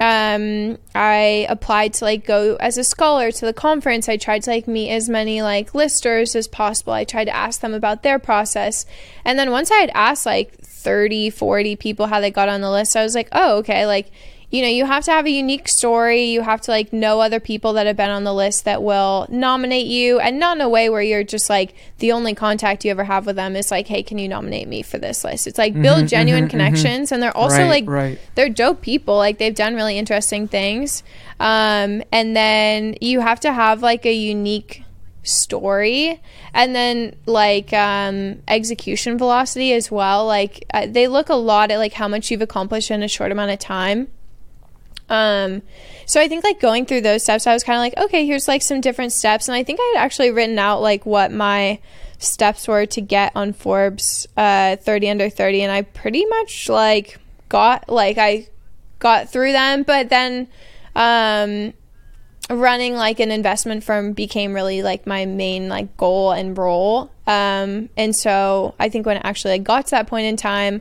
um 0.00 0.78
i 0.94 1.46
applied 1.48 1.94
to 1.94 2.04
like 2.04 2.24
go 2.26 2.56
as 2.56 2.78
a 2.78 2.84
scholar 2.84 3.30
to 3.30 3.46
the 3.46 3.52
conference. 3.52 4.08
I 4.08 4.16
tried 4.16 4.42
to 4.44 4.50
like 4.50 4.66
meet 4.66 4.90
as 4.90 5.08
many 5.08 5.42
like 5.42 5.74
listers 5.74 6.34
as 6.34 6.48
possible. 6.48 6.92
I 6.92 7.04
tried 7.04 7.26
to 7.26 7.36
ask 7.36 7.60
them 7.60 7.74
about 7.74 8.02
their 8.02 8.18
process. 8.18 8.86
And 9.24 9.38
then 9.38 9.50
once 9.50 9.70
i 9.70 9.76
had 9.76 9.90
asked 9.94 10.26
like 10.26 10.54
30 10.60 11.30
40 11.30 11.76
people 11.76 12.06
how 12.06 12.20
they 12.20 12.30
got 12.30 12.48
on 12.48 12.60
the 12.60 12.70
list 12.70 12.96
i 12.96 13.02
was 13.04 13.14
like 13.14 13.28
oh 13.32 13.58
okay 13.58 13.86
like 13.86 14.10
you 14.52 14.60
know 14.60 14.68
you 14.68 14.84
have 14.84 15.02
to 15.06 15.10
have 15.10 15.24
a 15.24 15.30
unique 15.30 15.66
story. 15.66 16.24
You 16.24 16.42
have 16.42 16.60
to 16.60 16.70
like 16.70 16.92
know 16.92 17.20
other 17.20 17.40
people 17.40 17.72
that 17.72 17.86
have 17.86 17.96
been 17.96 18.10
on 18.10 18.22
the 18.22 18.34
list 18.34 18.66
that 18.66 18.82
will 18.82 19.26
nominate 19.30 19.86
you 19.86 20.20
and 20.20 20.38
not 20.38 20.58
in 20.58 20.60
a 20.60 20.68
way 20.68 20.90
where 20.90 21.00
you're 21.00 21.24
just 21.24 21.48
like 21.48 21.74
the 21.98 22.12
only 22.12 22.34
contact 22.34 22.84
you 22.84 22.90
ever 22.90 23.04
have 23.04 23.24
with 23.24 23.36
them 23.36 23.56
is 23.56 23.70
like 23.70 23.86
hey 23.88 24.02
can 24.02 24.18
you 24.18 24.28
nominate 24.28 24.68
me 24.68 24.82
for 24.82 24.98
this 24.98 25.24
list? 25.24 25.46
It's 25.46 25.56
like 25.56 25.72
build 25.80 26.06
genuine 26.06 26.48
connections 26.48 27.10
and 27.10 27.22
they're 27.22 27.36
also 27.36 27.62
Right, 27.62 27.68
like 27.68 27.88
right. 27.88 28.18
they're 28.34 28.50
dope 28.50 28.82
people. 28.82 29.16
Like 29.16 29.38
they've 29.38 29.54
done 29.54 29.74
really 29.74 29.98
interesting 29.98 30.46
things. 30.46 31.02
Um, 31.40 32.02
and 32.12 32.36
then 32.36 32.96
you 33.00 33.20
have 33.20 33.40
to 33.40 33.52
have 33.52 33.82
like 33.82 34.04
a 34.04 34.12
unique 34.12 34.84
story 35.22 36.20
and 36.52 36.74
then 36.74 37.16
like 37.24 37.72
um, 37.72 38.42
execution 38.48 39.16
velocity 39.16 39.72
as 39.72 39.90
well. 39.90 40.26
Like 40.26 40.66
uh, 40.74 40.86
they 40.86 41.08
look 41.08 41.30
a 41.30 41.34
lot 41.34 41.70
at 41.70 41.78
like 41.78 41.94
how 41.94 42.06
much 42.06 42.30
you've 42.30 42.42
accomplished 42.42 42.90
in 42.90 43.02
a 43.02 43.08
short 43.08 43.32
amount 43.32 43.50
of 43.50 43.58
time 43.58 44.08
um, 45.12 45.60
so 46.06 46.22
I 46.22 46.26
think 46.26 46.42
like 46.42 46.58
going 46.58 46.86
through 46.86 47.02
those 47.02 47.22
steps, 47.22 47.46
I 47.46 47.52
was 47.52 47.62
kind 47.62 47.76
of 47.76 47.80
like, 47.80 48.06
okay, 48.06 48.24
here's 48.24 48.48
like 48.48 48.62
some 48.62 48.80
different 48.80 49.12
steps, 49.12 49.46
and 49.46 49.54
I 49.54 49.62
think 49.62 49.78
I 49.78 49.92
had 49.94 50.04
actually 50.04 50.30
written 50.30 50.58
out 50.58 50.80
like 50.80 51.04
what 51.04 51.30
my 51.30 51.80
steps 52.16 52.66
were 52.66 52.86
to 52.86 53.00
get 53.02 53.32
on 53.34 53.52
Forbes 53.52 54.26
uh, 54.38 54.76
30 54.76 55.10
under 55.10 55.28
30, 55.28 55.62
and 55.62 55.70
I 55.70 55.82
pretty 55.82 56.24
much 56.24 56.70
like 56.70 57.18
got 57.50 57.90
like 57.90 58.16
I 58.16 58.48
got 59.00 59.28
through 59.28 59.52
them, 59.52 59.82
but 59.82 60.08
then 60.08 60.48
um, 60.96 61.74
running 62.48 62.94
like 62.94 63.20
an 63.20 63.30
investment 63.30 63.84
firm 63.84 64.14
became 64.14 64.54
really 64.54 64.82
like 64.82 65.06
my 65.06 65.26
main 65.26 65.68
like 65.68 65.94
goal 65.98 66.32
and 66.32 66.56
role. 66.56 67.10
Um, 67.26 67.90
and 67.98 68.16
so 68.16 68.74
I 68.80 68.88
think 68.88 69.04
when 69.04 69.18
actually 69.18 69.58
like, 69.58 69.64
got 69.64 69.86
to 69.86 69.90
that 69.90 70.06
point 70.06 70.24
in 70.24 70.38
time, 70.38 70.80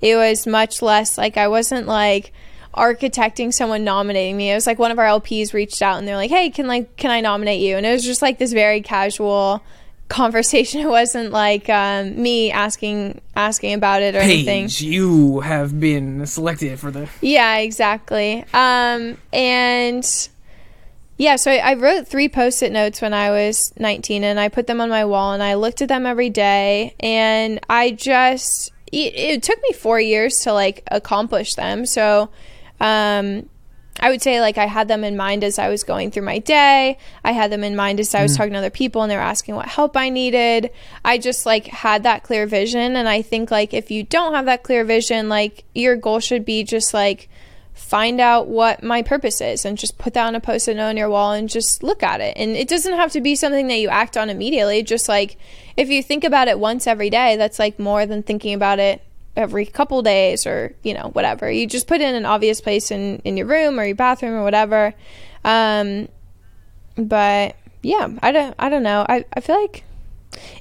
it 0.00 0.14
was 0.14 0.46
much 0.46 0.82
less 0.82 1.18
like 1.18 1.36
I 1.36 1.48
wasn't 1.48 1.88
like 1.88 2.32
architecting 2.74 3.52
someone 3.52 3.84
nominating 3.84 4.36
me. 4.36 4.50
It 4.50 4.54
was 4.54 4.66
like 4.66 4.78
one 4.78 4.90
of 4.90 4.98
our 4.98 5.06
LPs 5.06 5.52
reached 5.52 5.82
out 5.82 5.98
and 5.98 6.06
they're 6.06 6.16
like, 6.16 6.30
"Hey, 6.30 6.50
can 6.50 6.66
like 6.66 6.96
can 6.96 7.10
I 7.10 7.20
nominate 7.20 7.60
you?" 7.60 7.76
And 7.76 7.86
it 7.86 7.92
was 7.92 8.04
just 8.04 8.22
like 8.22 8.38
this 8.38 8.52
very 8.52 8.80
casual 8.80 9.62
conversation. 10.08 10.80
It 10.82 10.88
wasn't 10.88 11.32
like 11.32 11.68
um, 11.68 12.20
me 12.20 12.50
asking 12.50 13.20
asking 13.36 13.74
about 13.74 14.02
it 14.02 14.14
or 14.14 14.18
anything. 14.18 14.68
You 14.70 15.40
have 15.40 15.78
been 15.78 16.26
selected 16.26 16.78
for 16.78 16.90
the. 16.90 17.08
Yeah, 17.20 17.58
exactly. 17.58 18.44
Um, 18.52 19.16
and 19.32 20.04
yeah, 21.22 21.36
so 21.36 21.52
I, 21.52 21.56
I 21.58 21.74
wrote 21.74 22.08
three 22.08 22.28
post 22.28 22.62
it 22.62 22.72
notes 22.72 23.00
when 23.00 23.14
I 23.14 23.30
was 23.30 23.72
19 23.78 24.24
and 24.24 24.40
I 24.40 24.48
put 24.48 24.66
them 24.66 24.80
on 24.80 24.88
my 24.88 25.04
wall 25.04 25.32
and 25.32 25.42
I 25.42 25.54
looked 25.54 25.80
at 25.80 25.88
them 25.88 26.04
every 26.04 26.30
day. 26.30 26.94
And 26.98 27.60
I 27.70 27.92
just, 27.92 28.72
it, 28.90 29.14
it 29.14 29.42
took 29.42 29.62
me 29.62 29.72
four 29.72 30.00
years 30.00 30.40
to 30.40 30.52
like 30.52 30.82
accomplish 30.90 31.54
them. 31.54 31.86
So, 31.86 32.30
um, 32.82 33.48
I 34.00 34.10
would 34.10 34.20
say 34.22 34.40
like 34.40 34.58
I 34.58 34.66
had 34.66 34.88
them 34.88 35.04
in 35.04 35.16
mind 35.16 35.44
as 35.44 35.58
I 35.58 35.68
was 35.68 35.84
going 35.84 36.10
through 36.10 36.24
my 36.24 36.38
day. 36.38 36.98
I 37.24 37.32
had 37.32 37.52
them 37.52 37.62
in 37.62 37.76
mind 37.76 38.00
as 38.00 38.14
I 38.14 38.22
was 38.22 38.36
talking 38.36 38.52
to 38.52 38.58
other 38.58 38.70
people 38.70 39.02
and 39.02 39.10
they 39.10 39.16
were 39.16 39.22
asking 39.22 39.54
what 39.54 39.68
help 39.68 39.96
I 39.96 40.08
needed. 40.08 40.70
I 41.04 41.18
just 41.18 41.46
like 41.46 41.66
had 41.66 42.02
that 42.02 42.22
clear 42.22 42.46
vision 42.46 42.96
and 42.96 43.08
I 43.08 43.22
think 43.22 43.50
like 43.50 43.72
if 43.72 43.90
you 43.90 44.02
don't 44.02 44.34
have 44.34 44.46
that 44.46 44.62
clear 44.62 44.84
vision, 44.84 45.28
like 45.28 45.64
your 45.74 45.94
goal 45.96 46.20
should 46.20 46.44
be 46.44 46.64
just 46.64 46.92
like 46.92 47.28
find 47.74 48.20
out 48.20 48.48
what 48.48 48.82
my 48.82 49.02
purpose 49.02 49.40
is 49.40 49.64
and 49.64 49.78
just 49.78 49.98
put 49.98 50.14
that 50.14 50.26
on 50.26 50.34
a 50.34 50.40
post-it 50.40 50.76
note 50.76 50.88
on 50.88 50.96
your 50.96 51.08
wall 51.08 51.32
and 51.32 51.48
just 51.48 51.82
look 51.82 52.02
at 52.02 52.20
it. 52.20 52.36
And 52.36 52.56
it 52.56 52.68
doesn't 52.68 52.94
have 52.94 53.12
to 53.12 53.20
be 53.20 53.36
something 53.36 53.68
that 53.68 53.78
you 53.78 53.88
act 53.88 54.16
on 54.16 54.30
immediately. 54.30 54.82
Just 54.82 55.08
like 55.08 55.36
if 55.76 55.88
you 55.88 56.02
think 56.02 56.24
about 56.24 56.48
it 56.48 56.58
once 56.58 56.86
every 56.86 57.10
day, 57.10 57.36
that's 57.36 57.58
like 57.58 57.78
more 57.78 58.04
than 58.06 58.22
thinking 58.22 58.54
about 58.54 58.78
it 58.78 59.02
every 59.36 59.64
couple 59.64 60.02
days 60.02 60.46
or 60.46 60.74
you 60.82 60.92
know 60.92 61.08
whatever 61.14 61.50
you 61.50 61.66
just 61.66 61.86
put 61.86 62.00
in 62.00 62.14
an 62.14 62.26
obvious 62.26 62.60
place 62.60 62.90
in 62.90 63.16
in 63.24 63.36
your 63.36 63.46
room 63.46 63.80
or 63.80 63.84
your 63.84 63.96
bathroom 63.96 64.34
or 64.34 64.42
whatever 64.42 64.92
um 65.44 66.06
but 66.96 67.56
yeah, 67.82 68.08
I 68.22 68.32
don't 68.32 68.54
I 68.58 68.68
don't 68.68 68.82
know. 68.82 69.04
I, 69.08 69.24
I 69.34 69.40
feel 69.40 69.60
like 69.60 69.84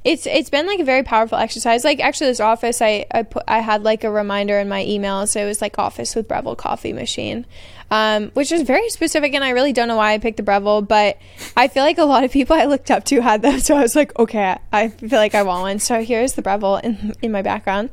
it's 0.04 0.26
it's 0.28 0.50
been 0.50 0.68
like 0.68 0.80
a 0.80 0.84
very 0.84 1.04
powerful 1.04 1.38
exercise. 1.38 1.84
Like 1.84 2.00
actually 2.00 2.28
this 2.28 2.40
office 2.40 2.82
I 2.82 3.06
I 3.12 3.24
put 3.24 3.44
I 3.48 3.60
had 3.60 3.84
like 3.84 4.04
a 4.04 4.12
reminder 4.12 4.60
in 4.60 4.68
my 4.70 4.84
email 4.86 5.26
so 5.28 5.42
it 5.44 5.46
was 5.48 5.62
like 5.62 5.78
office 5.80 6.16
with 6.16 6.28
Breville 6.28 6.56
coffee 6.56 6.94
machine. 6.94 7.46
Um, 7.90 8.30
which 8.36 8.54
is 8.54 8.62
very 8.62 8.90
specific 8.90 9.34
and 9.34 9.44
I 9.44 9.50
really 9.50 9.74
don't 9.74 9.90
know 9.90 9.98
why 9.98 10.14
I 10.14 10.18
picked 10.18 10.38
the 10.38 10.44
Breville, 10.44 10.82
but 10.82 11.18
I 11.58 11.68
feel 11.68 11.84
like 11.84 11.98
a 11.98 12.06
lot 12.06 12.24
of 12.24 12.32
people 12.32 12.56
I 12.56 12.64
looked 12.64 12.90
up 12.90 13.04
to 13.06 13.20
had 13.22 13.42
them. 13.42 13.60
So 13.60 13.76
I 13.76 13.82
was 13.82 13.98
like, 13.98 14.18
okay, 14.18 14.56
I 14.72 14.88
feel 14.88 15.20
like 15.20 15.36
I 15.36 15.44
want 15.44 15.64
one. 15.64 15.80
So 15.80 16.02
here's 16.02 16.32
the 16.34 16.42
Breville 16.42 16.78
in, 16.78 17.14
in 17.22 17.34
my 17.34 17.42
background. 17.42 17.90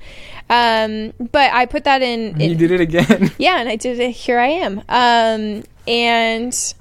Um, 0.49 1.15
but 1.19 1.53
I 1.53 1.67
put 1.67 1.83
that 1.83 2.01
in, 2.01 2.39
You 2.39 2.55
did 2.55 2.71
it 2.71 2.81
again. 2.81 3.33
yeah, 3.39 3.59
and 3.59 3.69
I 3.69 3.75
did 3.75 3.99
it. 3.99 4.13
Here 4.13 4.39
I 4.39 4.47
am. 4.47 4.83
Um, 4.89 5.65
and 5.89 6.75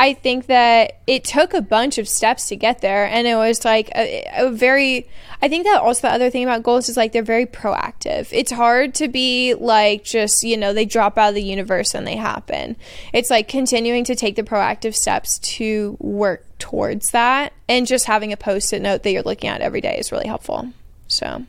I 0.00 0.14
think 0.14 0.46
that 0.46 0.98
it 1.06 1.24
took 1.24 1.52
a 1.52 1.60
bunch 1.60 1.98
of 1.98 2.08
steps 2.08 2.48
to 2.48 2.56
get 2.56 2.80
there, 2.80 3.04
and 3.04 3.26
it 3.26 3.34
was 3.34 3.66
like 3.66 3.90
a, 3.94 4.26
a 4.34 4.50
very. 4.50 5.06
I 5.42 5.48
think 5.48 5.64
that 5.64 5.82
also 5.82 6.08
the 6.08 6.14
other 6.14 6.30
thing 6.30 6.42
about 6.42 6.62
goals 6.62 6.88
is 6.88 6.96
like 6.96 7.12
they're 7.12 7.22
very 7.22 7.44
proactive. 7.44 8.28
It's 8.32 8.50
hard 8.50 8.94
to 8.94 9.08
be 9.08 9.52
like 9.52 10.02
just 10.02 10.42
you 10.42 10.56
know 10.56 10.72
they 10.72 10.86
drop 10.86 11.18
out 11.18 11.28
of 11.28 11.34
the 11.34 11.42
universe 11.42 11.94
and 11.94 12.06
they 12.06 12.16
happen. 12.16 12.76
It's 13.12 13.28
like 13.28 13.46
continuing 13.46 14.04
to 14.04 14.16
take 14.16 14.36
the 14.36 14.42
proactive 14.42 14.94
steps 14.94 15.38
to 15.38 15.98
work 16.00 16.46
towards 16.58 17.10
that, 17.10 17.52
and 17.68 17.86
just 17.86 18.06
having 18.06 18.32
a 18.32 18.38
post-it 18.38 18.80
note 18.80 19.02
that 19.02 19.12
you're 19.12 19.22
looking 19.22 19.50
at 19.50 19.60
every 19.60 19.82
day 19.82 19.98
is 19.98 20.10
really 20.10 20.28
helpful. 20.28 20.72
So 21.08 21.44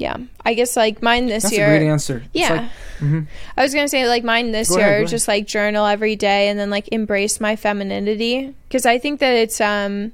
yeah 0.00 0.16
i 0.46 0.54
guess 0.54 0.76
like 0.76 1.02
mine 1.02 1.26
this 1.26 1.42
That's 1.44 1.54
year 1.56 1.66
That's 1.66 1.76
a 1.76 1.78
great 1.80 1.90
answer. 1.90 2.22
Yeah 2.32 2.52
like- 2.54 2.70
mhm. 3.10 3.26
i 3.56 3.62
was 3.62 3.74
gonna 3.74 3.86
say 3.88 4.08
like 4.08 4.24
mine 4.24 4.50
this 4.50 4.70
Go 4.70 4.78
year 4.78 4.96
ahead, 4.96 5.08
just 5.08 5.28
like 5.28 5.46
journal 5.46 5.84
every 5.84 6.16
day 6.16 6.48
and 6.48 6.58
then 6.58 6.70
like 6.70 6.88
embrace 6.90 7.38
my 7.40 7.54
femininity 7.56 8.54
because 8.68 8.86
i 8.86 8.96
think 8.98 9.20
that 9.20 9.34
it's 9.34 9.60
um 9.60 10.12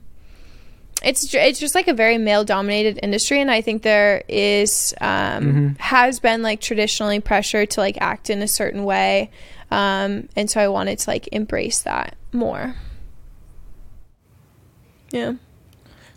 it's 1.05 1.33
it's 1.35 1.61
just 1.61 1.75
like 1.77 1.87
a 1.89 1.95
very 1.95 2.19
male 2.19 2.43
dominated 2.45 2.99
industry 3.03 3.41
and 3.41 3.51
i 3.51 3.61
think 3.61 3.83
there 3.83 4.25
is 4.29 4.93
um 5.01 5.45
Mhm. 5.45 5.79
has 5.79 6.19
been 6.21 6.43
like 6.43 6.61
traditionally 6.61 7.21
pressure 7.21 7.65
to 7.67 7.81
like 7.81 7.97
act 8.01 8.29
in 8.31 8.43
a 8.43 8.49
certain 8.49 8.83
way 8.85 9.31
um 9.71 10.29
and 10.35 10.51
so 10.51 10.61
i 10.61 10.67
wanted 10.69 10.99
to 10.99 11.11
like 11.11 11.29
embrace 11.33 11.81
that 11.83 12.17
more 12.33 12.75
yeah 15.13 15.35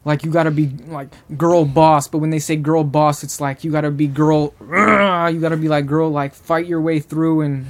like 0.09 0.23
you 0.23 0.31
gotta 0.31 0.49
be 0.49 0.67
like 0.87 1.07
girl 1.37 1.65
boss 1.65 2.07
but 2.07 2.17
when 2.17 2.31
they 2.31 2.39
say 2.39 2.55
girl 2.55 2.83
boss 2.83 3.23
it's 3.23 3.39
like 3.39 3.63
you 3.63 3.71
gotta 3.71 3.91
be 3.91 4.07
girl 4.07 4.55
you 4.59 5.39
gotta 5.39 5.55
be 5.55 5.67
like 5.67 5.85
girl 5.85 6.09
like 6.09 6.33
fight 6.33 6.65
your 6.65 6.81
way 6.81 6.99
through 6.99 7.41
and 7.41 7.67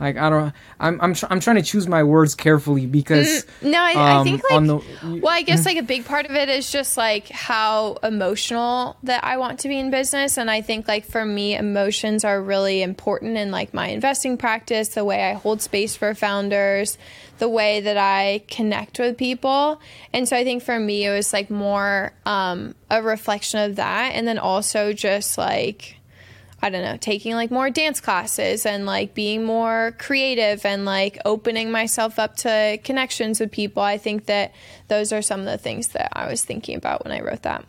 like 0.00 0.16
i 0.16 0.28
don't 0.30 0.52
i'm 0.80 1.00
i'm, 1.00 1.14
tr- 1.14 1.26
I'm 1.30 1.40
trying 1.40 1.56
to 1.56 1.62
choose 1.62 1.86
my 1.86 2.02
words 2.02 2.34
carefully 2.34 2.86
because 2.86 3.46
no 3.62 3.78
i, 3.78 3.92
I 3.92 4.12
um, 4.16 4.24
think 4.24 4.42
like 4.50 4.66
the 4.66 4.80
Well, 5.02 5.28
I 5.32 5.42
guess 5.42 5.66
like 5.66 5.76
a 5.76 5.82
big 5.82 6.04
part 6.04 6.26
of 6.26 6.32
it 6.32 6.48
is 6.48 6.70
just 6.70 6.96
like 6.96 7.28
how 7.28 7.94
emotional 8.02 8.96
that 9.02 9.24
I 9.24 9.36
want 9.36 9.60
to 9.60 9.68
be 9.68 9.78
in 9.78 9.90
business. 9.90 10.38
And 10.38 10.50
I 10.50 10.62
think 10.62 10.88
like 10.88 11.04
for 11.04 11.24
me, 11.24 11.56
emotions 11.56 12.24
are 12.24 12.40
really 12.40 12.82
important 12.82 13.36
in 13.36 13.50
like 13.50 13.74
my 13.74 13.88
investing 13.88 14.36
practice, 14.36 14.90
the 14.90 15.04
way 15.04 15.30
I 15.30 15.34
hold 15.34 15.60
space 15.60 15.96
for 15.96 16.14
founders, 16.14 16.98
the 17.38 17.48
way 17.48 17.80
that 17.80 17.96
I 17.96 18.44
connect 18.48 18.98
with 18.98 19.16
people. 19.16 19.80
And 20.12 20.28
so 20.28 20.36
I 20.36 20.44
think 20.44 20.62
for 20.62 20.78
me, 20.78 21.06
it 21.06 21.10
was 21.10 21.32
like 21.32 21.50
more 21.50 22.12
um, 22.26 22.74
a 22.90 23.02
reflection 23.02 23.60
of 23.60 23.76
that. 23.76 24.12
And 24.14 24.26
then 24.26 24.38
also 24.38 24.92
just 24.92 25.38
like, 25.38 25.96
I 26.62 26.70
don't 26.70 26.82
know, 26.82 26.96
taking 26.98 27.34
like 27.34 27.50
more 27.50 27.70
dance 27.70 28.00
classes 28.00 28.66
and 28.66 28.84
like 28.84 29.14
being 29.14 29.44
more 29.44 29.94
creative 29.98 30.66
and 30.66 30.84
like 30.84 31.18
opening 31.24 31.70
myself 31.70 32.18
up 32.18 32.36
to 32.38 32.78
connections 32.84 33.40
with 33.40 33.50
people. 33.50 33.82
I 33.82 33.96
think 33.96 34.26
that 34.26 34.52
those 34.88 35.12
are 35.12 35.22
some 35.22 35.40
of 35.40 35.46
the 35.46 35.58
things 35.58 35.88
that 35.88 36.10
I 36.12 36.28
was 36.28 36.44
thinking 36.44 36.76
about 36.76 37.04
when 37.04 37.12
I 37.12 37.20
wrote 37.20 37.42
that. 37.42 37.64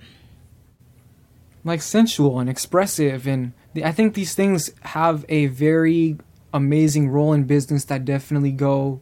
like 1.64 1.82
sensual 1.82 2.40
and 2.40 2.50
expressive 2.50 3.28
and 3.28 3.54
the, 3.74 3.86
i 3.86 3.92
think 3.92 4.14
these 4.14 4.34
things 4.34 4.72
have 4.82 5.24
a 5.30 5.46
very 5.48 6.18
amazing 6.54 7.08
role 7.10 7.34
in 7.34 7.44
business 7.44 7.86
that 7.86 8.04
definitely 8.04 8.52
go 8.52 9.00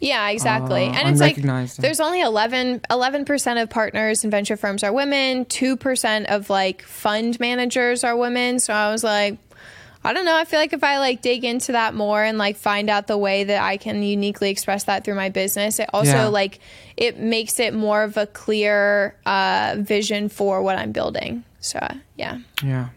Yeah, 0.00 0.30
exactly. 0.30 0.86
Uh, 0.86 0.92
and 0.92 1.08
it's 1.10 1.20
like 1.20 1.36
there's 1.76 2.00
only 2.00 2.22
11 2.22 2.80
percent 3.26 3.58
of 3.58 3.68
partners 3.68 4.24
in 4.24 4.30
venture 4.30 4.56
firms 4.56 4.82
are 4.82 4.92
women. 4.92 5.44
Two 5.44 5.76
percent 5.76 6.28
of 6.28 6.48
like 6.48 6.82
fund 6.82 7.38
managers 7.38 8.02
are 8.02 8.16
women. 8.16 8.60
So 8.60 8.72
I 8.72 8.90
was 8.90 9.04
like, 9.04 9.36
I 10.02 10.14
don't 10.14 10.24
know. 10.24 10.34
I 10.36 10.46
feel 10.46 10.58
like 10.58 10.72
if 10.72 10.82
I 10.82 10.98
like 10.98 11.20
dig 11.20 11.44
into 11.44 11.72
that 11.72 11.94
more 11.94 12.22
and 12.22 12.38
like 12.38 12.56
find 12.56 12.88
out 12.88 13.06
the 13.08 13.18
way 13.18 13.44
that 13.44 13.62
I 13.62 13.76
can 13.76 14.02
uniquely 14.02 14.48
express 14.48 14.84
that 14.84 15.04
through 15.04 15.16
my 15.16 15.28
business, 15.28 15.78
it 15.78 15.90
also 15.92 16.12
Yeah. 16.12 16.26
like 16.28 16.60
it 16.96 17.18
makes 17.18 17.60
it 17.60 17.74
more 17.74 18.02
of 18.02 18.16
a 18.16 18.26
clear 18.26 19.14
uh, 19.26 19.76
vision 19.78 20.30
for 20.30 20.62
what 20.62 20.78
I'm 20.78 20.92
building. 20.92 21.44
So 21.60 21.78
yeah, 22.16 22.38
yeah 22.64 22.88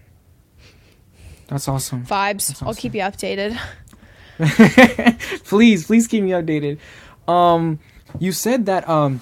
that's 1.47 1.67
awesome 1.67 2.05
vibes. 2.05 2.63
I'll 2.65 2.73
keep 2.73 2.95
you 2.95 3.01
updated. 3.01 3.59
please 5.45 5.85
please 5.85 6.07
keep 6.07 6.23
me 6.23 6.31
updated 6.31 6.77
um 7.27 7.79
you 8.19 8.31
said 8.31 8.65
that 8.65 8.87
um 8.89 9.21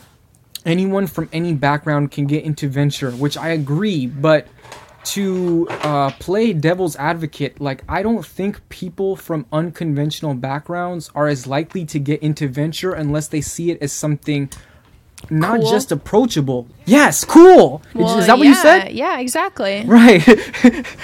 anyone 0.65 1.08
from 1.08 1.30
any 1.34 1.54
background 1.54 2.12
can 2.12 2.26
get 2.28 2.43
into 2.43 2.67
venture 2.67 3.12
which 3.12 3.38
i 3.38 3.50
agree 3.50 4.06
but 4.08 4.47
to 5.04 5.67
uh, 5.69 6.12
play 6.19 6.54
devil's 6.54 6.95
advocate 6.97 7.60
like 7.60 7.84
i 7.89 8.04
don't 8.04 8.24
think 8.26 8.67
people 8.69 9.15
from 9.15 9.45
unconventional 9.52 10.36
backgrounds 10.36 11.10
are 11.15 11.28
as 11.28 11.47
likely 11.47 11.84
to 11.84 11.97
get 12.00 12.21
into 12.21 12.47
venture 12.47 12.93
unless 12.93 13.28
they 13.28 13.41
see 13.41 13.71
it 13.71 13.82
as 13.82 13.91
something 13.91 14.47
not 15.30 15.60
Cool. 15.60 15.71
just 15.71 15.91
approachable 15.91 16.67
yes 16.86 17.24
cool 17.24 17.82
Is- 17.89 17.95
Well, 17.95 18.19
is 18.19 18.28
that 18.28 18.38
what 18.38 18.43
yeah, 18.43 18.50
you 18.50 18.56
said 18.56 18.91
Yeah, 18.91 19.19
exactly. 19.19 19.84
Right, 19.86 20.24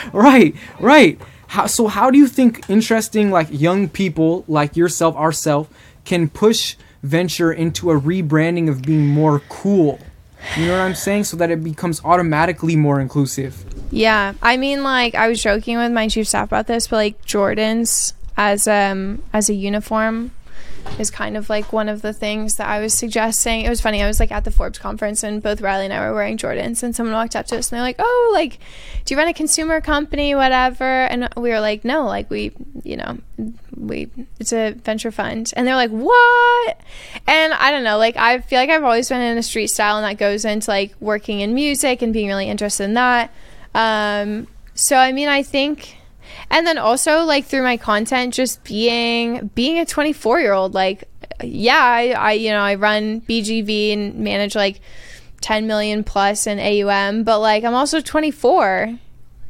right, 0.14 0.56
right. 0.80 1.20
How, 1.48 1.66
so 1.66 1.88
how 1.88 2.12
do 2.12 2.18
you 2.18 2.28
think 2.28 2.70
interesting 2.70 3.32
like 3.32 3.48
young 3.52 3.90
people 3.90 4.44
like 4.48 4.76
yourself, 4.76 5.16
ourself, 5.16 5.70
can 6.06 6.30
push 6.30 6.76
venture 7.04 7.52
into 7.52 7.92
a 7.92 8.00
rebranding 8.00 8.70
of 8.70 8.82
being 8.82 9.08
more 9.08 9.42
cool? 9.50 10.00
You 10.56 10.68
know 10.68 10.74
what 10.74 10.82
I'm 10.82 10.96
saying? 10.96 11.26
So 11.26 11.38
that 11.38 11.50
it 11.50 11.64
becomes 11.64 12.02
automatically 12.04 12.76
more 12.76 13.00
inclusive. 13.00 13.66
Yeah, 13.92 14.34
I 14.42 14.58
mean, 14.58 14.84
like 14.84 15.16
I 15.16 15.28
was 15.28 15.42
joking 15.42 15.78
with 15.78 15.92
my 15.92 16.08
chief 16.08 16.28
staff 16.28 16.48
about 16.48 16.68
this, 16.68 16.88
but 16.88 16.98
like 16.98 17.26
Jordans 17.26 18.14
as 18.36 18.68
um 18.68 19.24
as 19.34 19.50
a 19.50 19.54
uniform 19.54 20.32
is 21.00 21.12
kind 21.12 21.38
of 21.38 21.50
like 21.50 21.72
one 21.72 21.90
of 21.90 22.02
the 22.02 22.14
things 22.14 22.56
that 22.56 22.68
I 22.68 22.80
was 22.80 22.94
suggesting. 22.94 23.62
It 23.62 23.70
was 23.70 23.82
funny. 23.82 24.02
I 24.02 24.08
was 24.08 24.20
like 24.20 24.32
at 24.32 24.44
the 24.44 24.52
Forbes 24.52 24.80
conference, 24.80 25.24
and 25.24 25.42
both 25.42 25.62
Riley 25.62 25.86
and 25.86 25.94
I 25.94 26.08
were 26.08 26.16
wearing 26.16 26.38
Jordans, 26.38 26.84
and 26.84 26.96
someone 26.96 27.14
walked 27.14 27.36
up 27.36 27.46
to 27.48 27.58
us 27.58 27.72
and 27.72 27.78
they're 27.78 27.84
like, 27.84 27.98
"Oh, 28.00 28.32
like, 28.34 28.60
do 29.06 29.14
you 29.14 29.18
run 29.18 29.28
a 29.28 29.34
consumer 29.34 29.82
company, 29.82 30.36
whatever?" 30.36 30.84
And 30.84 31.30
we 31.36 31.50
were 31.50 31.60
like, 31.60 31.86
"No, 31.86 32.06
like 32.06 32.30
we, 32.30 32.52
you 32.84 32.98
know, 32.98 33.18
we 33.76 34.10
it's 34.40 34.54
a 34.54 34.72
venture 34.72 35.12
fund." 35.12 35.54
And 35.56 35.68
they're 35.68 35.76
like, 35.76 35.92
"What?" 35.92 36.82
And 37.28 37.54
I 37.54 37.72
don't 37.72 37.84
know. 37.84 37.98
Like 37.98 38.18
I 38.18 38.40
feel 38.40 38.60
like 38.60 38.70
I've 38.70 38.84
always 38.84 39.10
been 39.10 39.22
in 39.22 39.38
a 39.38 39.44
street 39.44 39.68
style, 39.68 39.98
and 39.98 40.06
that 40.06 40.18
goes 40.18 40.46
into 40.46 40.70
like 40.72 40.96
working 41.00 41.42
in 41.42 41.54
music 41.54 42.02
and 42.02 42.14
being 42.14 42.28
really 42.28 42.50
interested 42.50 42.86
in 42.86 42.94
that. 42.94 43.32
Um, 43.76 44.48
so 44.74 44.96
I 44.96 45.12
mean, 45.12 45.28
I 45.28 45.44
think, 45.44 45.97
and 46.50 46.66
then 46.66 46.78
also 46.78 47.24
like 47.24 47.46
through 47.46 47.64
my 47.64 47.78
content, 47.78 48.34
just 48.34 48.64
being 48.64 49.52
being 49.56 49.80
a 49.80 49.86
24 49.86 50.40
year 50.40 50.54
old, 50.54 50.74
like 50.74 51.04
yeah, 51.44 51.84
I, 51.84 52.10
I 52.12 52.32
you 52.34 52.52
know 52.52 52.62
I 52.62 52.76
run 52.76 53.22
BGV 53.22 53.94
and 53.94 54.16
manage 54.16 54.56
like 54.56 54.80
10 55.42 55.68
million 55.68 56.04
plus 56.04 56.48
in 56.48 56.60
AUM, 56.60 57.24
but 57.24 57.40
like 57.40 57.64
I'm 57.64 57.76
also 57.76 58.02
24, 58.02 58.98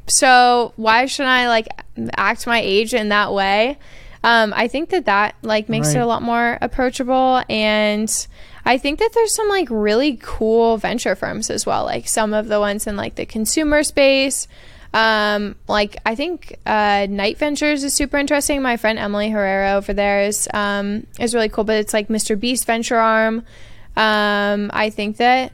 so 0.08 0.74
why 0.76 1.06
should 1.06 1.28
I 1.28 1.48
like 1.48 1.68
act 2.16 2.48
my 2.48 2.60
age 2.60 2.94
in 2.94 3.10
that 3.10 3.34
way? 3.34 3.78
Um, 4.24 4.54
I 4.56 4.68
think 4.68 4.90
that 4.90 5.06
that 5.06 5.36
like 5.42 5.70
makes 5.70 5.94
it 5.94 6.00
a 6.00 6.06
lot 6.06 6.22
more 6.22 6.58
approachable 6.62 7.44
and. 7.50 8.28
I 8.66 8.78
think 8.78 9.00
that 9.00 9.12
there's 9.13 9.34
some 9.34 9.48
like 9.48 9.70
really 9.72 10.20
cool 10.22 10.76
venture 10.76 11.16
firms 11.16 11.50
as 11.50 11.66
well, 11.66 11.86
like 11.86 12.06
some 12.06 12.34
of 12.34 12.50
the 12.50 12.60
ones 12.60 12.86
in 12.86 12.98
like 12.98 13.16
the 13.16 13.26
consumer 13.26 13.82
space. 13.82 14.46
Um, 14.98 15.56
like 15.68 15.98
I 16.08 16.16
think 16.16 16.58
uh, 16.66 17.06
Night 17.08 17.38
Ventures 17.38 17.84
is 17.84 17.94
super 17.94 18.18
interesting. 18.18 18.64
My 18.64 18.78
friend 18.78 18.98
Emily 18.98 19.30
Herrera 19.30 19.74
over 19.74 19.94
there 19.94 20.24
is 20.24 20.50
um, 20.56 21.06
is 21.20 21.36
really 21.36 21.50
cool, 21.50 21.66
but 21.66 21.76
it's 21.76 21.94
like 21.94 22.08
Mr. 22.08 22.40
Beast 22.40 22.66
venture 22.66 22.98
arm. 22.98 23.44
Um, 23.96 24.72
I 24.74 24.90
think 24.90 25.18
that 25.18 25.54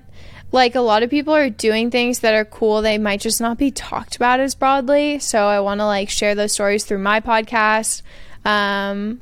like 0.53 0.75
a 0.75 0.79
lot 0.79 1.03
of 1.03 1.10
people 1.10 1.36
are 1.36 1.49
doing 1.49 1.91
things 1.91 2.19
that 2.19 2.34
are 2.34 2.45
cool. 2.45 2.82
They 2.82 2.97
might 2.97 3.19
just 3.19 3.41
not 3.41 3.58
be 3.58 3.69
talked 3.69 4.15
about 4.15 4.39
as 4.39 4.56
broadly. 4.56 5.19
So 5.19 5.45
I 5.45 5.60
want 5.60 5.82
to 5.82 5.86
like 5.88 6.10
share 6.10 6.36
those 6.36 6.53
stories 6.53 6.86
through 6.86 6.99
my 6.99 7.19
podcast. 7.19 8.01
Um, 8.45 9.19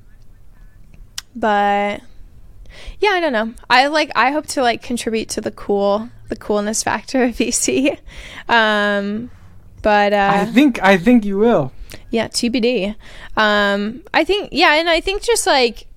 but 1.36 2.02
yeah, 3.00 3.10
I 3.10 3.22
don't 3.22 3.34
know. 3.34 3.56
I 3.72 3.88
like 3.88 4.12
I 4.16 4.30
hope 4.30 4.46
to 4.48 4.62
like 4.62 4.84
contribute 4.84 5.30
to 5.30 5.42
the 5.42 5.52
cool 5.52 6.12
the 6.30 6.36
coolness 6.36 6.84
factor 6.84 7.24
of 7.24 7.32
VC. 7.38 7.98
Um 8.48 9.32
but 9.82 10.14
uh 10.14 10.32
I 10.34 10.46
think 10.46 10.82
I 10.82 10.98
think 10.98 11.26
you 11.26 11.38
will. 11.38 11.72
yeah, 12.10 12.28
TBD. 12.28 12.96
Um 13.38 14.04
I 14.14 14.24
think 14.24 14.50
yeah, 14.52 14.76
and 14.76 14.90
I 14.90 15.02
think 15.02 15.22
just 15.22 15.48
like 15.48 15.88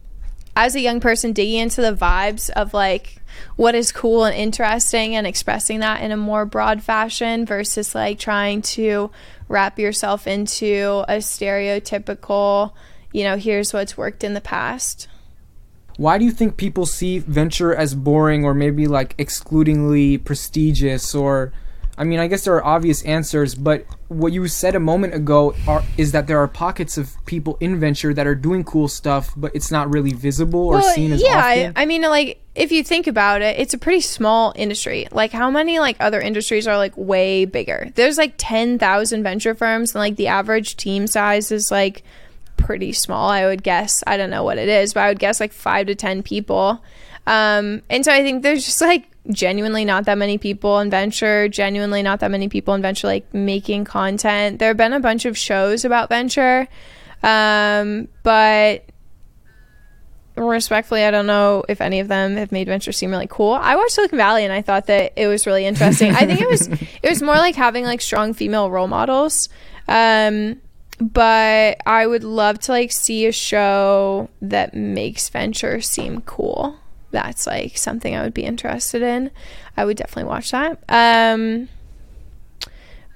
as 0.56 0.74
a 0.74 0.80
young 0.80 1.00
person 1.00 1.32
digging 1.32 1.60
into 1.60 1.80
the 1.80 1.94
vibes 1.94 2.50
of 2.50 2.74
like 2.74 3.20
what 3.56 3.74
is 3.74 3.92
cool 3.92 4.24
and 4.24 4.36
interesting 4.36 5.14
and 5.16 5.26
expressing 5.26 5.80
that 5.80 6.02
in 6.02 6.12
a 6.12 6.16
more 6.16 6.46
broad 6.46 6.82
fashion 6.82 7.44
versus 7.46 7.94
like 7.94 8.18
trying 8.18 8.62
to 8.62 9.10
wrap 9.48 9.78
yourself 9.78 10.26
into 10.26 11.04
a 11.08 11.18
stereotypical, 11.18 12.72
you 13.12 13.24
know, 13.24 13.36
here's 13.36 13.72
what's 13.72 13.96
worked 13.96 14.24
in 14.24 14.34
the 14.34 14.40
past. 14.40 15.08
Why 15.96 16.18
do 16.18 16.24
you 16.24 16.32
think 16.32 16.56
people 16.56 16.86
see 16.86 17.18
venture 17.20 17.74
as 17.74 17.94
boring 17.94 18.44
or 18.44 18.54
maybe 18.54 18.86
like 18.86 19.14
excludingly 19.18 20.18
prestigious 20.18 21.14
or 21.14 21.52
I 21.96 22.04
mean, 22.04 22.18
I 22.18 22.26
guess 22.26 22.44
there 22.44 22.54
are 22.56 22.64
obvious 22.64 23.02
answers, 23.04 23.54
but 23.54 23.86
what 24.08 24.32
you 24.32 24.46
said 24.48 24.74
a 24.74 24.80
moment 24.80 25.14
ago 25.14 25.54
are, 25.68 25.82
is 25.96 26.12
that 26.12 26.26
there 26.26 26.38
are 26.38 26.48
pockets 26.48 26.98
of 26.98 27.14
people 27.24 27.56
in 27.60 27.78
venture 27.78 28.12
that 28.12 28.26
are 28.26 28.34
doing 28.34 28.64
cool 28.64 28.88
stuff, 28.88 29.32
but 29.36 29.54
it's 29.54 29.70
not 29.70 29.90
really 29.90 30.12
visible 30.12 30.66
or 30.66 30.74
well, 30.74 30.94
seen 30.94 31.12
as 31.12 31.22
yeah, 31.22 31.36
often. 31.36 31.72
I, 31.76 31.82
I 31.82 31.86
mean, 31.86 32.02
like 32.02 32.40
if 32.56 32.72
you 32.72 32.82
think 32.82 33.06
about 33.06 33.42
it, 33.42 33.58
it's 33.58 33.74
a 33.74 33.78
pretty 33.78 34.00
small 34.00 34.52
industry. 34.56 35.06
Like 35.12 35.30
how 35.30 35.50
many 35.50 35.78
like 35.78 35.96
other 36.00 36.20
industries 36.20 36.66
are 36.66 36.76
like 36.76 36.96
way 36.96 37.44
bigger? 37.44 37.90
There's 37.94 38.18
like 38.18 38.34
10,000 38.38 39.22
venture 39.22 39.54
firms 39.54 39.94
and 39.94 40.00
like 40.00 40.16
the 40.16 40.28
average 40.28 40.76
team 40.76 41.06
size 41.06 41.52
is 41.52 41.70
like 41.70 42.02
pretty 42.56 42.92
small, 42.92 43.28
I 43.30 43.46
would 43.46 43.62
guess. 43.62 44.02
I 44.06 44.16
don't 44.16 44.30
know 44.30 44.42
what 44.42 44.58
it 44.58 44.68
is, 44.68 44.94
but 44.94 45.00
I 45.00 45.08
would 45.08 45.20
guess 45.20 45.38
like 45.38 45.52
5 45.52 45.86
to 45.86 45.94
10 45.94 46.24
people. 46.24 46.82
Um, 47.26 47.82
and 47.88 48.04
so 48.04 48.12
I 48.12 48.22
think 48.22 48.42
there's 48.42 48.64
just 48.64 48.80
like 48.80 49.08
genuinely 49.30 49.84
not 49.84 50.04
that 50.04 50.18
many 50.18 50.38
people 50.38 50.78
in 50.80 50.90
venture, 50.90 51.48
genuinely 51.48 52.02
not 52.02 52.20
that 52.20 52.30
many 52.30 52.48
people 52.48 52.74
in 52.74 52.82
venture 52.82 53.06
like 53.06 53.32
making 53.32 53.84
content. 53.84 54.58
There 54.58 54.68
have 54.68 54.76
been 54.76 54.92
a 54.92 55.00
bunch 55.00 55.24
of 55.24 55.36
shows 55.36 55.84
about 55.84 56.08
venture, 56.08 56.68
um, 57.22 58.08
but 58.22 58.84
respectfully, 60.36 61.04
I 61.04 61.10
don't 61.10 61.26
know 61.26 61.64
if 61.68 61.80
any 61.80 62.00
of 62.00 62.08
them 62.08 62.36
have 62.36 62.52
made 62.52 62.66
venture 62.66 62.92
seem 62.92 63.10
really 63.10 63.28
cool. 63.28 63.52
I 63.52 63.76
watched 63.76 63.92
Silicon 63.92 64.18
Valley 64.18 64.44
and 64.44 64.52
I 64.52 64.62
thought 64.62 64.86
that 64.86 65.12
it 65.16 65.26
was 65.26 65.46
really 65.46 65.64
interesting. 65.64 66.12
I 66.12 66.26
think 66.26 66.40
it 66.40 66.48
was 66.48 66.68
it 67.02 67.08
was 67.08 67.22
more 67.22 67.36
like 67.36 67.54
having 67.54 67.84
like 67.84 68.00
strong 68.00 68.34
female 68.34 68.70
role 68.70 68.88
models. 68.88 69.48
Um, 69.88 70.60
but 71.00 71.78
I 71.86 72.06
would 72.06 72.24
love 72.24 72.58
to 72.60 72.72
like 72.72 72.92
see 72.92 73.26
a 73.26 73.32
show 73.32 74.28
that 74.42 74.74
makes 74.74 75.28
venture 75.28 75.80
seem 75.80 76.20
cool 76.22 76.78
that's 77.14 77.46
like 77.46 77.78
something 77.78 78.14
I 78.14 78.22
would 78.22 78.34
be 78.34 78.44
interested 78.44 79.00
in. 79.02 79.30
I 79.76 79.84
would 79.84 79.96
definitely 79.96 80.28
watch 80.28 80.50
that. 80.50 80.78
Um, 80.88 81.68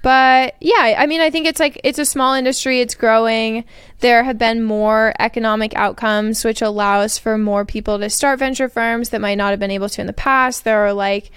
but 0.02 0.54
yeah, 0.60 0.94
I 0.96 1.06
mean, 1.06 1.20
I 1.20 1.30
think 1.30 1.46
it's 1.46 1.60
like 1.60 1.80
it's 1.84 1.98
a 1.98 2.06
small 2.06 2.34
industry, 2.34 2.80
it's 2.80 2.94
growing. 2.94 3.64
There 3.98 4.24
have 4.24 4.38
been 4.38 4.62
more 4.62 5.12
economic 5.18 5.74
outcomes, 5.74 6.44
which 6.44 6.62
allows 6.62 7.18
for 7.18 7.36
more 7.36 7.64
people 7.64 7.98
to 7.98 8.08
start 8.08 8.38
venture 8.38 8.68
firms 8.68 9.10
that 9.10 9.20
might 9.20 9.34
not 9.34 9.50
have 9.50 9.60
been 9.60 9.72
able 9.72 9.88
to 9.90 10.00
in 10.00 10.06
the 10.06 10.12
past. 10.12 10.64
There 10.64 10.86
are 10.86 10.92
like 10.92 11.30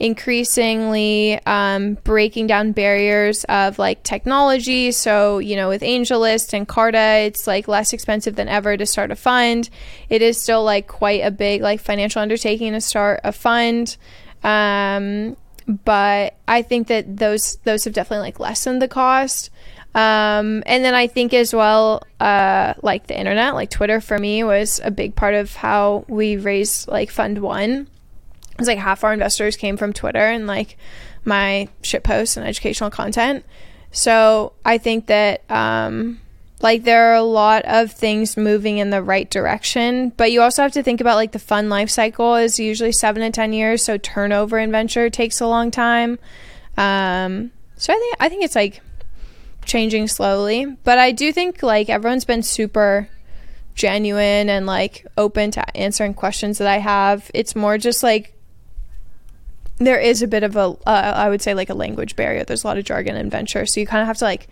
increasingly 0.00 1.40
um, 1.44 1.94
breaking 2.04 2.46
down 2.46 2.72
barriers 2.72 3.44
of 3.44 3.78
like 3.78 4.02
technology. 4.02 4.92
So, 4.92 5.38
you 5.38 5.56
know, 5.56 5.68
with 5.68 5.82
AngelList 5.82 6.52
and 6.52 6.68
Carta, 6.68 7.24
it's 7.26 7.46
like 7.46 7.66
less 7.66 7.92
expensive 7.92 8.36
than 8.36 8.48
ever 8.48 8.76
to 8.76 8.86
start 8.86 9.10
a 9.10 9.16
fund. 9.16 9.68
It 10.08 10.22
is 10.22 10.40
still 10.40 10.62
like 10.62 10.86
quite 10.86 11.22
a 11.22 11.30
big 11.30 11.62
like 11.62 11.80
financial 11.80 12.22
undertaking 12.22 12.72
to 12.72 12.80
start 12.80 13.20
a 13.24 13.32
fund. 13.32 13.96
Um, 14.44 15.36
but 15.66 16.36
I 16.46 16.62
think 16.62 16.88
that 16.88 17.16
those 17.16 17.56
those 17.64 17.84
have 17.84 17.92
definitely 17.92 18.26
like 18.26 18.40
lessened 18.40 18.80
the 18.80 18.88
cost. 18.88 19.50
Um, 19.94 20.62
and 20.66 20.84
then 20.84 20.94
I 20.94 21.08
think 21.08 21.34
as 21.34 21.52
well, 21.52 22.02
uh, 22.20 22.74
like 22.82 23.08
the 23.08 23.18
internet, 23.18 23.54
like 23.54 23.70
Twitter 23.70 24.00
for 24.00 24.18
me 24.18 24.44
was 24.44 24.80
a 24.84 24.90
big 24.90 25.16
part 25.16 25.34
of 25.34 25.54
how 25.54 26.04
we 26.08 26.36
raised 26.36 26.88
like 26.88 27.10
Fund 27.10 27.38
One 27.38 27.88
it's 28.58 28.68
like 28.68 28.78
half 28.78 29.04
our 29.04 29.12
investors 29.12 29.56
came 29.56 29.76
from 29.76 29.92
Twitter 29.92 30.18
and 30.18 30.46
like 30.46 30.76
my 31.24 31.68
shit 31.82 32.02
posts 32.02 32.36
and 32.36 32.46
educational 32.46 32.90
content. 32.90 33.44
So 33.90 34.52
I 34.64 34.78
think 34.78 35.06
that 35.06 35.48
um, 35.50 36.20
like 36.60 36.84
there 36.84 37.12
are 37.12 37.14
a 37.14 37.22
lot 37.22 37.64
of 37.64 37.92
things 37.92 38.36
moving 38.36 38.78
in 38.78 38.90
the 38.90 39.02
right 39.02 39.30
direction, 39.30 40.10
but 40.10 40.32
you 40.32 40.42
also 40.42 40.62
have 40.62 40.72
to 40.72 40.82
think 40.82 41.00
about 41.00 41.16
like 41.16 41.32
the 41.32 41.38
fund 41.38 41.70
life 41.70 41.90
cycle 41.90 42.34
is 42.34 42.58
usually 42.58 42.92
seven 42.92 43.22
to 43.22 43.30
ten 43.30 43.52
years, 43.52 43.84
so 43.84 43.96
turnover 43.96 44.58
in 44.58 44.72
venture 44.72 45.08
takes 45.08 45.40
a 45.40 45.46
long 45.46 45.70
time. 45.70 46.18
Um, 46.76 47.52
so 47.76 47.92
I 47.92 47.96
think 47.96 48.16
I 48.20 48.28
think 48.28 48.44
it's 48.44 48.56
like 48.56 48.80
changing 49.64 50.08
slowly, 50.08 50.64
but 50.84 50.98
I 50.98 51.12
do 51.12 51.32
think 51.32 51.62
like 51.62 51.88
everyone's 51.88 52.24
been 52.24 52.42
super 52.42 53.08
genuine 53.74 54.50
and 54.50 54.66
like 54.66 55.06
open 55.16 55.52
to 55.52 55.76
answering 55.76 56.14
questions 56.14 56.58
that 56.58 56.66
I 56.68 56.78
have. 56.78 57.30
It's 57.32 57.54
more 57.54 57.78
just 57.78 58.02
like 58.02 58.34
there 59.78 59.98
is 59.98 60.22
a 60.22 60.26
bit 60.26 60.42
of 60.42 60.56
a, 60.56 60.76
uh, 60.86 61.12
I 61.16 61.28
would 61.28 61.40
say 61.40 61.54
like 61.54 61.70
a 61.70 61.74
language 61.74 62.16
barrier. 62.16 62.44
There's 62.44 62.64
a 62.64 62.66
lot 62.66 62.78
of 62.78 62.84
jargon 62.84 63.16
in 63.16 63.30
venture, 63.30 63.64
so 63.66 63.80
you 63.80 63.86
kind 63.86 64.02
of 64.02 64.06
have 64.06 64.18
to 64.18 64.24
like 64.24 64.48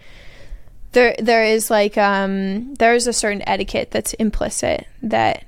there 0.92 1.14
there 1.18 1.44
is 1.44 1.70
like 1.70 1.98
um 1.98 2.74
there 2.74 2.94
is 2.94 3.06
a 3.06 3.12
certain 3.12 3.42
etiquette 3.46 3.90
that's 3.90 4.14
implicit 4.14 4.86
that 5.02 5.44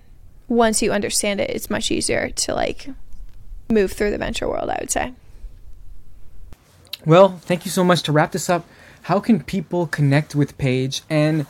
once 0.48 0.82
you 0.82 0.92
understand 0.92 1.40
it, 1.40 1.50
it's 1.50 1.70
much 1.70 1.90
easier 1.90 2.30
to 2.30 2.54
like 2.54 2.88
move 3.70 3.92
through 3.92 4.10
the 4.10 4.18
venture 4.18 4.48
world. 4.48 4.68
I 4.68 4.78
would 4.80 4.90
say. 4.90 5.12
Well, 7.06 7.38
thank 7.38 7.64
you 7.64 7.70
so 7.70 7.84
much. 7.84 8.02
To 8.02 8.12
wrap 8.12 8.32
this 8.32 8.50
up, 8.50 8.66
how 9.02 9.20
can 9.20 9.42
people 9.42 9.86
connect 9.86 10.34
with 10.34 10.58
Paige 10.58 11.02
and 11.08 11.46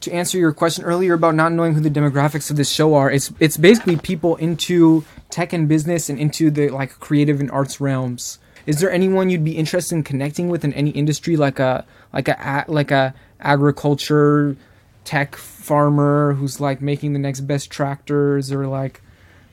to 0.00 0.12
answer 0.12 0.38
your 0.38 0.52
question 0.52 0.84
earlier 0.84 1.14
about 1.14 1.34
not 1.34 1.52
knowing 1.52 1.74
who 1.74 1.80
the 1.80 1.90
demographics 1.90 2.50
of 2.50 2.56
this 2.56 2.70
show 2.70 2.94
are, 2.94 3.10
it's 3.10 3.32
it's 3.40 3.56
basically 3.56 3.96
people 3.96 4.36
into 4.36 5.04
tech 5.30 5.52
and 5.52 5.68
business 5.68 6.08
and 6.08 6.18
into 6.18 6.50
the 6.50 6.68
like 6.68 6.98
creative 7.00 7.40
and 7.40 7.50
arts 7.50 7.80
realms. 7.80 8.38
Is 8.66 8.80
there 8.80 8.90
anyone 8.90 9.30
you'd 9.30 9.44
be 9.44 9.56
interested 9.56 9.94
in 9.94 10.02
connecting 10.02 10.48
with 10.48 10.64
in 10.64 10.72
any 10.74 10.90
industry, 10.90 11.36
like 11.36 11.58
a 11.58 11.84
like 12.12 12.28
a 12.28 12.64
like 12.68 12.90
a 12.90 13.14
agriculture 13.40 14.56
tech 15.04 15.36
farmer 15.36 16.34
who's 16.34 16.60
like 16.60 16.82
making 16.82 17.12
the 17.14 17.18
next 17.18 17.40
best 17.40 17.70
tractors 17.70 18.52
or 18.52 18.66
like 18.66 19.00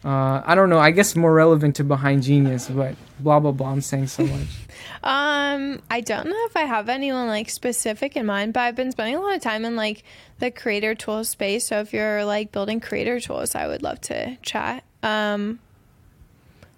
uh, 0.05 0.43
I 0.45 0.53
don't 0.53 0.69
know. 0.69 0.77
I 0.77 0.91
guess 0.91 1.15
more 1.15 1.33
relevant 1.33 1.77
to 1.77 1.83
Behind 1.83 2.21
Genius, 2.21 2.69
but 2.69 2.95
blah 3.19 3.39
blah 3.39 3.51
blah. 3.51 3.71
I'm 3.71 3.81
saying 3.81 4.07
so 4.07 4.23
much. 4.23 4.47
um, 5.03 5.81
I 5.89 6.01
don't 6.01 6.27
know 6.27 6.45
if 6.45 6.55
I 6.55 6.61
have 6.61 6.89
anyone 6.89 7.27
like 7.27 7.49
specific 7.49 8.15
in 8.15 8.27
mind, 8.27 8.53
but 8.53 8.59
I've 8.59 8.75
been 8.75 8.91
spending 8.91 9.15
a 9.15 9.21
lot 9.21 9.35
of 9.35 9.41
time 9.41 9.65
in 9.65 9.75
like 9.75 10.03
the 10.37 10.51
creator 10.51 10.93
tools 10.93 11.29
space. 11.29 11.65
So 11.65 11.79
if 11.79 11.91
you're 11.91 12.23
like 12.23 12.51
building 12.51 12.79
creator 12.79 13.19
tools, 13.19 13.55
I 13.55 13.65
would 13.65 13.81
love 13.81 13.99
to 14.01 14.37
chat. 14.43 14.83
Um, 15.01 15.59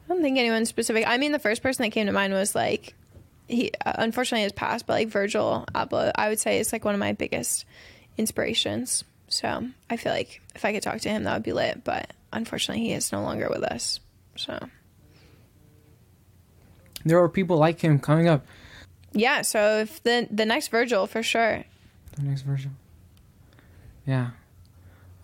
I 0.07 0.13
don't 0.13 0.21
think 0.21 0.37
anyone 0.37 0.65
specific. 0.65 1.05
I 1.05 1.17
mean, 1.17 1.33
the 1.33 1.39
first 1.39 1.61
person 1.61 1.83
that 1.83 1.91
came 1.91 2.05
to 2.05 2.13
mind 2.13 2.33
was 2.33 2.55
like 2.55 2.95
he 3.47 3.71
uh, 3.85 3.93
unfortunately 3.95 4.43
has 4.43 4.53
passed, 4.53 4.85
but 4.85 4.93
like 4.93 5.09
Virgil 5.09 5.65
Abloh, 5.75 6.11
I 6.15 6.29
would 6.29 6.39
say 6.39 6.59
is 6.59 6.71
like 6.71 6.85
one 6.85 6.93
of 6.93 6.99
my 6.99 7.13
biggest 7.13 7.65
inspirations. 8.17 9.03
So 9.27 9.67
I 9.89 9.97
feel 9.97 10.13
like 10.13 10.41
if 10.55 10.63
I 10.63 10.71
could 10.71 10.83
talk 10.83 10.99
to 11.01 11.09
him, 11.09 11.23
that 11.23 11.33
would 11.33 11.43
be 11.43 11.53
lit. 11.53 11.83
But 11.83 12.13
unfortunately, 12.31 12.85
he 12.85 12.93
is 12.93 13.11
no 13.11 13.21
longer 13.21 13.49
with 13.49 13.63
us. 13.63 13.99
So 14.35 14.57
there 17.03 17.21
are 17.21 17.29
people 17.29 17.57
like 17.57 17.79
him 17.81 17.99
coming 17.99 18.27
up. 18.27 18.45
Yeah. 19.11 19.41
So 19.41 19.79
if 19.79 20.01
the 20.03 20.27
the 20.31 20.45
next 20.45 20.69
Virgil 20.69 21.07
for 21.07 21.23
sure. 21.23 21.63
The 22.15 22.23
next 22.23 22.43
Virgil. 22.43 22.71
Yeah. 24.05 24.31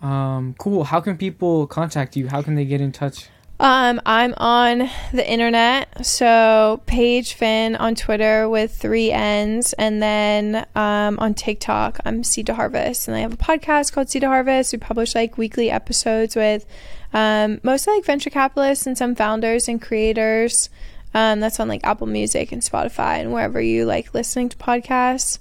Um, 0.02 0.54
cool. 0.58 0.84
How 0.84 1.00
can 1.00 1.16
people 1.16 1.66
contact 1.66 2.16
you? 2.16 2.28
How 2.28 2.42
can 2.42 2.54
they 2.54 2.66
get 2.66 2.82
in 2.82 2.92
touch? 2.92 3.28
Um, 3.60 4.00
I'm 4.04 4.34
on 4.36 4.90
the 5.12 5.30
internet, 5.30 6.04
so 6.04 6.82
Paige 6.86 7.34
Finn 7.34 7.76
on 7.76 7.94
Twitter 7.94 8.48
with 8.48 8.76
three 8.76 9.12
N's, 9.12 9.72
and 9.74 10.02
then 10.02 10.66
um, 10.74 11.18
on 11.20 11.34
TikTok, 11.34 12.00
I'm 12.04 12.24
Seed 12.24 12.46
to 12.46 12.54
Harvest, 12.54 13.06
and 13.06 13.16
I 13.16 13.20
have 13.20 13.32
a 13.32 13.36
podcast 13.36 13.92
called 13.92 14.10
Seed 14.10 14.22
to 14.22 14.28
Harvest. 14.28 14.72
We 14.72 14.78
publish 14.78 15.14
like 15.14 15.38
weekly 15.38 15.70
episodes 15.70 16.34
with 16.34 16.66
um, 17.12 17.60
mostly 17.62 17.94
like 17.94 18.04
venture 18.04 18.28
capitalists 18.28 18.88
and 18.88 18.98
some 18.98 19.14
founders 19.14 19.68
and 19.68 19.80
creators. 19.80 20.68
Um, 21.14 21.38
that's 21.38 21.60
on 21.60 21.68
like 21.68 21.84
Apple 21.84 22.08
Music 22.08 22.50
and 22.50 22.60
Spotify 22.60 23.20
and 23.20 23.32
wherever 23.32 23.60
you 23.60 23.84
like 23.86 24.14
listening 24.14 24.48
to 24.48 24.56
podcasts. 24.56 25.38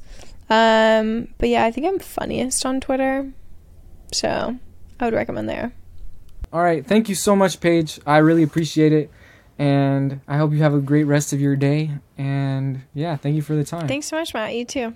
Um, 0.52 1.30
but 1.40 1.50
yeah, 1.50 1.66
I 1.66 1.72
think 1.72 1.88
I'm 1.88 1.98
funniest 1.98 2.64
on 2.64 2.80
Twitter, 2.80 3.32
so 4.12 4.60
I 5.00 5.06
would 5.06 5.16
recommend 5.16 5.50
there. 5.50 5.74
All 6.54 6.62
right. 6.62 6.86
Thank 6.86 7.10
you 7.10 7.16
so 7.16 7.36
much, 7.36 7.60
Paige. 7.60 8.00
I 8.06 8.18
really 8.18 8.44
appreciate 8.44 8.94
it. 8.94 9.10
And 9.58 10.22
I 10.28 10.38
hope 10.38 10.52
you 10.52 10.60
have 10.60 10.76
a 10.76 10.80
great 10.80 11.06
rest 11.06 11.34
of 11.34 11.42
your 11.42 11.56
day. 11.56 11.92
And 12.18 12.84
yeah, 12.94 13.18
thank 13.18 13.36
you 13.36 13.42
for 13.42 13.56
the 13.56 13.64
time. 13.64 13.88
Thanks 13.88 14.08
so 14.08 14.18
much, 14.18 14.34
Matt. 14.36 14.54
You 14.54 14.66
too. 14.66 14.96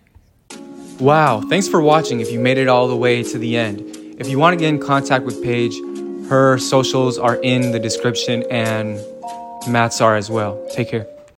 Wow. 0.99 1.41
Thanks 1.41 1.67
for 1.67 1.81
watching 1.81 2.19
if 2.19 2.31
you 2.31 2.39
made 2.39 2.59
it 2.59 2.67
all 2.67 2.87
the 2.87 2.95
way 2.95 3.23
to 3.23 3.37
the 3.39 3.57
end. 3.57 3.81
If 4.19 4.29
you 4.29 4.37
want 4.37 4.53
to 4.53 4.59
get 4.59 4.69
in 4.69 4.79
contact 4.79 5.25
with 5.25 5.43
Paige, 5.43 5.75
her 6.29 6.59
socials 6.59 7.17
are 7.17 7.37
in 7.37 7.71
the 7.71 7.79
description 7.79 8.43
and 8.51 8.99
Matt's 9.67 9.99
are 9.99 10.15
as 10.15 10.29
well. 10.29 10.63
Take 10.71 10.89
care. 10.89 11.16